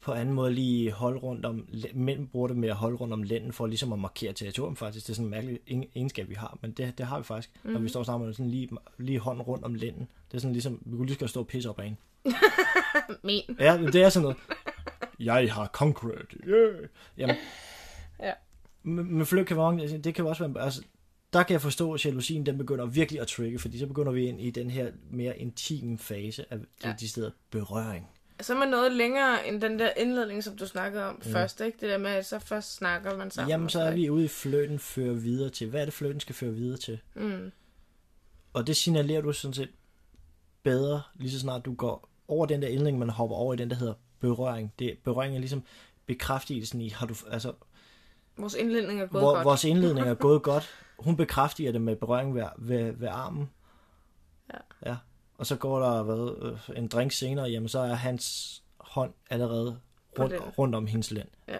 på 0.00 0.12
anden 0.12 0.34
måde 0.34 0.52
lige 0.52 0.92
holde 0.92 1.18
rundt 1.18 1.46
om, 1.46 1.68
mænd 1.94 2.28
bruger 2.28 2.48
det 2.48 2.56
med 2.56 2.68
at 2.68 2.74
holde 2.76 2.96
rundt 2.96 3.12
om 3.14 3.22
lænden, 3.22 3.52
for 3.52 3.66
ligesom 3.66 3.92
at 3.92 3.98
markere 3.98 4.32
territorium 4.32 4.76
faktisk. 4.76 5.06
Det 5.06 5.10
er 5.12 5.14
sådan 5.14 5.26
en 5.26 5.30
mærkelig 5.30 5.58
en- 5.66 5.88
egenskab, 5.94 6.28
vi 6.28 6.34
har, 6.34 6.58
men 6.62 6.70
det, 6.72 6.98
det 6.98 7.06
har 7.06 7.18
vi 7.18 7.24
faktisk. 7.24 7.50
Mm. 7.62 7.70
Når 7.70 7.80
vi 7.80 7.88
står 7.88 8.02
sammen 8.02 8.26
med 8.26 8.34
sådan 8.34 8.50
lige, 8.50 8.68
lige 8.98 9.18
hånden 9.18 9.42
rundt 9.42 9.64
om 9.64 9.74
lænden. 9.74 10.08
Det 10.30 10.36
er 10.36 10.40
sådan 10.40 10.52
ligesom, 10.52 10.82
vi 10.86 10.96
kunne 10.96 11.06
lige 11.06 11.18
godt 11.18 11.30
stå 11.30 11.40
og 11.40 11.46
pisse 11.46 11.70
op 11.70 11.78
af 11.80 11.86
en. 11.86 11.98
Men. 13.22 13.40
Ja, 13.60 13.78
det 13.92 13.94
er 14.02 14.08
sådan 14.08 14.22
noget. 14.22 14.36
Jeg 15.20 15.52
har 15.54 15.66
conquered. 15.66 16.46
Yeah. 16.48 16.88
Jamen, 17.18 17.36
Ja. 18.20 18.32
men, 18.82 19.14
men 19.16 19.26
flygt 19.26 19.48
kan 19.48 19.56
være, 19.56 19.98
det 19.98 20.14
kan 20.14 20.26
også 20.26 20.48
være, 20.48 20.64
altså, 20.64 20.82
der 21.32 21.42
kan 21.42 21.52
jeg 21.52 21.60
forstå, 21.60 21.92
at 21.94 22.04
jalousien 22.06 22.46
den 22.46 22.58
begynder 22.58 22.86
virkelig 22.86 23.20
at 23.20 23.26
trigge, 23.26 23.58
fordi 23.58 23.78
så 23.78 23.86
begynder 23.86 24.12
vi 24.12 24.26
ind 24.26 24.40
i 24.40 24.50
den 24.50 24.70
her 24.70 24.92
mere 25.10 25.38
intime 25.38 25.98
fase 25.98 26.44
af 26.50 26.56
Ja. 26.56 26.88
ja. 26.88 26.94
de 27.00 27.08
steder 27.08 27.30
berøring. 27.50 28.08
Så 28.40 28.54
er 28.54 28.58
man 28.58 28.68
noget 28.68 28.92
længere 28.92 29.48
end 29.48 29.60
den 29.60 29.78
der 29.78 29.90
indledning, 29.96 30.44
som 30.44 30.56
du 30.56 30.66
snakkede 30.66 31.04
om 31.04 31.14
mm. 31.14 31.22
først, 31.32 31.60
ikke? 31.60 31.78
Det 31.80 31.88
der 31.88 31.98
med, 31.98 32.10
at 32.10 32.26
så 32.26 32.38
først 32.38 32.74
snakker 32.74 33.16
man 33.16 33.30
sammen. 33.30 33.50
Jamen, 33.50 33.68
så 33.68 33.80
er 33.80 33.94
vi 33.94 34.10
ude 34.10 34.24
i 34.24 34.28
fløten 34.28 34.78
fører 34.78 35.12
videre 35.14 35.50
til. 35.50 35.68
Hvad 35.70 35.80
er 35.80 35.84
det, 35.84 35.94
fløten 35.94 36.20
skal 36.20 36.34
føre 36.34 36.52
videre 36.52 36.78
til? 36.78 36.98
Mm. 37.14 37.52
Og 38.52 38.66
det 38.66 38.76
signalerer 38.76 39.20
du 39.20 39.32
sådan 39.32 39.54
set 39.54 39.70
bedre, 40.62 41.02
lige 41.14 41.30
så 41.30 41.38
snart 41.38 41.64
du 41.64 41.74
går 41.74 42.08
over 42.28 42.46
den 42.46 42.62
der 42.62 42.68
indledning, 42.68 42.98
man 42.98 43.10
hopper 43.10 43.36
over 43.36 43.54
i 43.54 43.56
den, 43.56 43.70
der 43.70 43.76
hedder 43.76 43.94
berøring. 44.20 44.72
Det, 44.78 44.98
berøring 45.04 45.34
er 45.34 45.38
ligesom 45.38 45.62
bekræftelsen 46.06 46.80
i, 46.80 46.88
har 46.88 47.06
du, 47.06 47.14
altså, 47.30 47.52
Vores 48.36 48.54
indledning 48.54 49.00
er 49.00 49.06
gået 49.06 49.22
hvor, 49.22 49.34
godt. 49.34 49.44
vores 49.44 49.64
indledning 49.64 50.08
er 50.08 50.14
gået 50.14 50.42
godt. 50.42 50.70
Hun 51.02 51.16
bekræfter 51.16 51.72
det 51.72 51.80
med 51.80 51.96
berøring 51.96 52.34
ved, 52.34 52.44
ved, 52.58 52.92
ved 52.92 53.08
armen. 53.08 53.50
Ja. 54.52 54.58
ja. 54.90 54.96
Og 55.38 55.46
så 55.46 55.56
går 55.56 55.80
der 55.80 56.02
hvad, 56.02 56.50
øh, 56.70 56.76
en 56.78 56.88
drink 56.88 57.12
senere, 57.12 57.46
jamen 57.46 57.68
så 57.68 57.78
er 57.78 57.94
hans 57.94 58.62
hånd 58.78 59.12
allerede 59.30 59.78
rundt, 60.18 60.58
rundt 60.58 60.74
om 60.74 60.86
hendes 60.86 61.10
lænd. 61.10 61.28
Ja. 61.48 61.56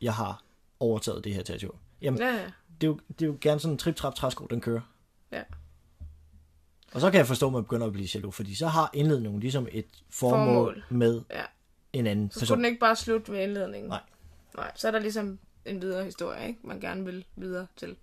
Jeg 0.00 0.14
har 0.14 0.42
overtaget 0.80 1.24
det 1.24 1.34
her 1.34 1.42
territorium. 1.42 1.78
Jamen, 2.02 2.20
Ja, 2.20 2.26
ja. 2.34 2.44
det, 2.80 2.86
er 2.86 2.86
jo, 2.86 2.98
det 3.08 3.22
er 3.22 3.26
jo 3.26 3.38
gerne 3.40 3.60
sådan 3.60 3.74
en 3.74 3.78
trip-trap-træsko, 3.78 4.46
den 4.46 4.60
kører. 4.60 4.80
Ja. 5.32 5.42
Og 6.94 7.00
så 7.00 7.10
kan 7.10 7.18
jeg 7.18 7.26
forstå, 7.26 7.46
at 7.46 7.52
man 7.52 7.62
begynder 7.64 7.86
at 7.86 7.92
blive 7.92 8.08
jaloux, 8.14 8.34
fordi 8.34 8.54
så 8.54 8.66
har 8.66 8.90
indledningen 8.94 9.40
ligesom 9.40 9.68
et 9.72 9.86
formål, 10.10 10.44
Formål. 10.46 10.84
med 10.90 11.22
Ja. 11.30 11.42
en 11.92 12.06
anden 12.06 12.30
Så 12.30 12.34
person. 12.40 12.46
skulle 12.46 12.56
den 12.56 12.64
ikke 12.64 12.80
bare 12.80 12.96
slutte 12.96 13.32
ved 13.32 13.42
indledningen. 13.42 13.88
Nej. 13.88 14.00
Nej, 14.56 14.72
så 14.76 14.88
er 14.88 14.92
der 14.92 14.98
ligesom 14.98 15.38
en 15.64 15.82
videre 15.82 16.04
historie, 16.04 16.48
ikke? 16.48 16.60
Man 16.64 16.80
gerne 16.80 17.04
vil 17.04 17.24
videre 17.36 17.66
til. 17.76 17.96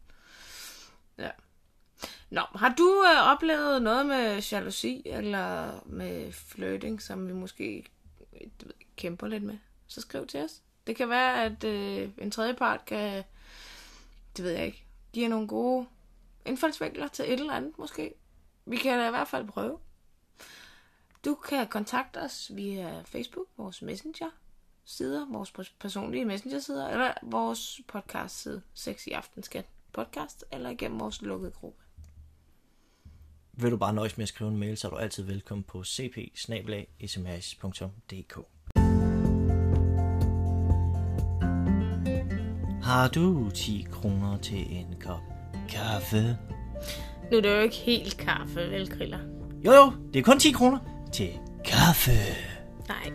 Ja. 1.17 1.29
Nå, 2.29 2.41
har 2.41 2.75
du 2.77 3.05
øh, 3.05 3.31
oplevet 3.31 3.81
noget 3.81 4.05
med 4.05 4.41
jalousi 4.41 5.01
eller 5.05 5.79
med 5.85 6.31
flirting, 6.31 7.01
som 7.01 7.27
vi 7.27 7.33
måske 7.33 7.85
du 8.61 8.65
ved, 8.65 8.73
kæmper 8.95 9.27
lidt 9.27 9.43
med? 9.43 9.57
Så 9.87 10.01
skriv 10.01 10.27
til 10.27 10.43
os. 10.43 10.61
Det 10.87 10.95
kan 10.95 11.09
være, 11.09 11.43
at 11.43 11.63
øh, 11.63 12.09
en 12.17 12.31
tredje 12.31 12.53
part 12.53 12.85
kan, 12.85 13.23
det 14.37 14.45
ved 14.45 14.51
jeg 14.51 14.65
ikke, 14.65 14.83
give 15.13 15.27
nogle 15.27 15.47
gode 15.47 15.87
indfaldsvinkler 16.45 17.07
til 17.07 17.25
et 17.25 17.39
eller 17.39 17.53
andet 17.53 17.77
måske. 17.77 18.13
Vi 18.65 18.77
kan 18.77 18.99
da 18.99 19.07
i 19.07 19.09
hvert 19.09 19.27
fald 19.27 19.47
prøve. 19.47 19.79
Du 21.25 21.35
kan 21.35 21.67
kontakte 21.67 22.17
os 22.17 22.51
via 22.55 23.01
Facebook, 23.01 23.47
vores 23.57 23.81
messenger 23.81 24.29
sider, 24.85 25.25
vores 25.25 25.53
personlige 25.79 26.25
messenger-sider, 26.25 26.87
eller 26.87 27.13
vores 27.23 27.81
podcast-side, 27.87 28.61
Sex 28.73 29.07
i 29.07 29.11
Aften 29.11 29.43
Skat 29.43 29.65
podcast, 29.95 30.45
eller 30.51 30.69
igennem 30.69 30.99
vores 30.99 31.21
lukkede 31.21 31.51
gruppe. 31.51 31.83
vil 33.53 33.71
du 33.71 33.77
bare 33.77 33.93
nøjes 33.93 34.17
med 34.17 34.23
at 34.23 34.29
skrive 34.29 34.49
en 34.49 34.57
mail, 34.57 34.77
så 34.77 34.87
er 34.87 34.91
du 34.91 34.97
altid 34.97 35.23
velkommen 35.23 35.63
på 35.63 35.83
cp 35.83 36.17
Har 42.83 43.07
du 43.07 43.49
10 43.49 43.87
kroner 43.91 44.37
til 44.37 44.77
en 44.77 44.95
kop 45.01 45.21
kaffe? 45.69 46.37
Nu 47.31 47.37
er 47.37 47.41
det 47.41 47.55
jo 47.55 47.59
ikke 47.59 47.75
helt 47.75 48.17
kaffe, 48.17 48.59
vel, 48.59 48.89
Kriller? 48.89 49.19
Jo 49.65 49.71
jo, 49.71 49.93
det 50.13 50.19
er 50.19 50.23
kun 50.23 50.39
10 50.39 50.51
kroner 50.51 50.79
til 51.13 51.29
kaffe. 51.65 52.11
Nej. 52.87 53.11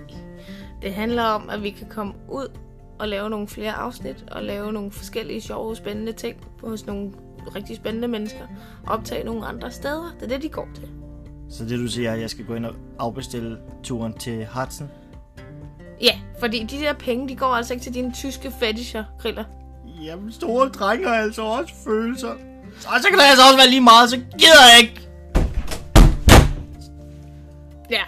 Det 0.82 0.94
handler 0.94 1.22
om, 1.22 1.50
at 1.50 1.62
vi 1.62 1.70
kan 1.70 1.88
komme 1.88 2.14
ud 2.28 2.58
og 3.00 3.08
lave 3.08 3.30
nogle 3.30 3.48
flere 3.48 3.72
afsnit, 3.72 4.24
og 4.30 4.42
lave 4.42 4.72
nogle 4.72 4.92
forskellige 4.92 5.40
sjove, 5.40 5.76
spændende 5.76 6.12
ting 6.12 6.36
hos 6.64 6.86
nogle 6.86 7.10
rigtig 7.56 7.76
spændende 7.76 8.08
mennesker, 8.08 8.44
og 8.86 8.92
optage 8.92 9.24
nogle 9.24 9.46
andre 9.46 9.70
steder. 9.70 10.14
Det 10.20 10.22
er 10.22 10.28
det, 10.28 10.42
de 10.42 10.48
går 10.48 10.68
til. 10.74 10.88
Så 11.50 11.64
det 11.64 11.78
du 11.78 11.86
siger, 11.86 12.12
at 12.12 12.20
jeg 12.20 12.30
skal 12.30 12.44
gå 12.44 12.54
ind 12.54 12.66
og 12.66 12.74
afbestille 12.98 13.58
turen 13.82 14.12
til 14.18 14.46
Hudson? 14.54 14.90
Ja, 16.00 16.20
fordi 16.40 16.64
de 16.64 16.76
der 16.76 16.92
penge, 16.92 17.28
de 17.28 17.36
går 17.36 17.46
altså 17.46 17.72
ikke 17.74 17.84
til 17.84 17.94
dine 17.94 18.12
tyske 18.12 18.52
fetisher, 18.60 19.04
Kriller. 19.20 19.44
Jamen, 20.04 20.32
store 20.32 20.68
drenge 20.68 21.08
har 21.08 21.14
altså 21.14 21.42
også 21.42 21.74
følelser. 21.84 22.30
Og 22.86 23.00
så 23.02 23.08
kan 23.08 23.18
det 23.18 23.24
altså 23.24 23.42
også 23.44 23.56
være 23.56 23.68
lige 23.68 23.80
meget, 23.80 24.10
så 24.10 24.16
gider 24.16 24.64
jeg 24.72 24.80
ikke. 24.80 25.00
Ja. 27.90 28.02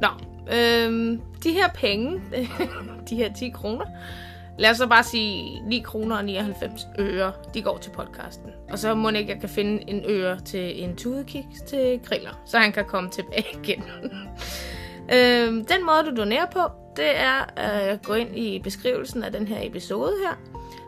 Nå, 0.00 0.08
øhm, 0.54 1.20
de 1.46 1.52
her 1.52 1.68
penge, 1.74 2.20
de 3.10 3.16
her 3.16 3.32
10 3.32 3.48
kroner, 3.48 3.84
lad 4.58 4.70
os 4.70 4.76
så 4.76 4.86
bare 4.86 5.02
sige 5.02 5.60
9 5.60 5.78
kroner 5.78 6.16
og 6.16 6.24
99 6.24 6.86
øre, 6.98 7.32
de 7.54 7.62
går 7.62 7.78
til 7.78 7.90
podcasten. 7.90 8.50
Og 8.70 8.78
så 8.78 8.94
må 8.94 9.08
ikke, 9.08 9.32
jeg 9.32 9.40
kan 9.40 9.48
finde 9.48 9.90
en 9.90 10.02
øre 10.08 10.40
til 10.40 10.84
en 10.84 10.96
tudekiks 10.96 11.60
til 11.68 12.00
griller, 12.04 12.42
så 12.46 12.58
han 12.58 12.72
kan 12.72 12.84
komme 12.84 13.10
tilbage 13.10 13.46
igen. 13.62 13.82
øhm, 15.14 15.64
den 15.64 15.86
måde, 15.86 16.10
du 16.10 16.16
donerer 16.16 16.46
på, 16.46 16.60
det 16.96 17.20
er 17.20 17.44
at 17.56 18.02
gå 18.02 18.14
ind 18.14 18.38
i 18.38 18.58
beskrivelsen 18.58 19.24
af 19.24 19.32
den 19.32 19.48
her 19.48 19.58
episode 19.62 20.12
her. 20.26 20.36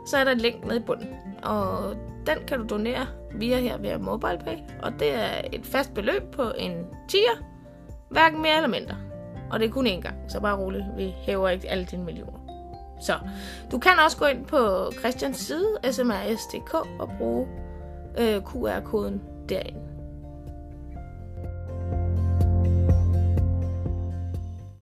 Så 0.07 0.17
er 0.17 0.25
der 0.25 0.33
et 0.33 0.41
link 0.41 0.65
nede 0.65 0.77
i 0.77 0.83
bunden. 0.83 1.09
Og 1.43 1.95
den 2.27 2.37
kan 2.47 2.59
du 2.59 2.67
donere 2.67 3.07
via 3.35 3.61
her 3.61 3.79
via 3.79 3.99
MobilePay. 3.99 4.57
Og 4.83 4.93
det 4.99 5.15
er 5.15 5.41
et 5.53 5.67
fast 5.67 5.95
beløb 5.95 6.23
på 6.33 6.53
en 6.59 6.73
tier. 7.09 7.45
Hverken 8.11 8.43
mere 8.43 8.57
eller 8.57 8.69
mindre. 8.69 8.97
Og 9.51 9.61
det 9.61 9.69
er 9.69 9.73
kun 9.73 9.87
én 9.87 10.01
gang, 10.01 10.17
så 10.29 10.41
bare 10.41 10.57
roligt. 10.57 10.85
Vi 10.97 11.15
hæver 11.19 11.49
ikke 11.49 11.71
alle 11.71 11.85
dine 11.85 12.05
millioner. 12.05 12.39
Så 13.01 13.19
du 13.71 13.79
kan 13.79 13.93
også 14.05 14.17
gå 14.17 14.25
ind 14.25 14.45
på 14.45 14.93
Christians 14.99 15.37
side, 15.37 15.67
smrs.dk, 15.93 16.75
og 16.75 17.11
bruge 17.19 17.47
øh, 18.19 18.43
QR-koden 18.43 19.23
derinde. 19.49 19.88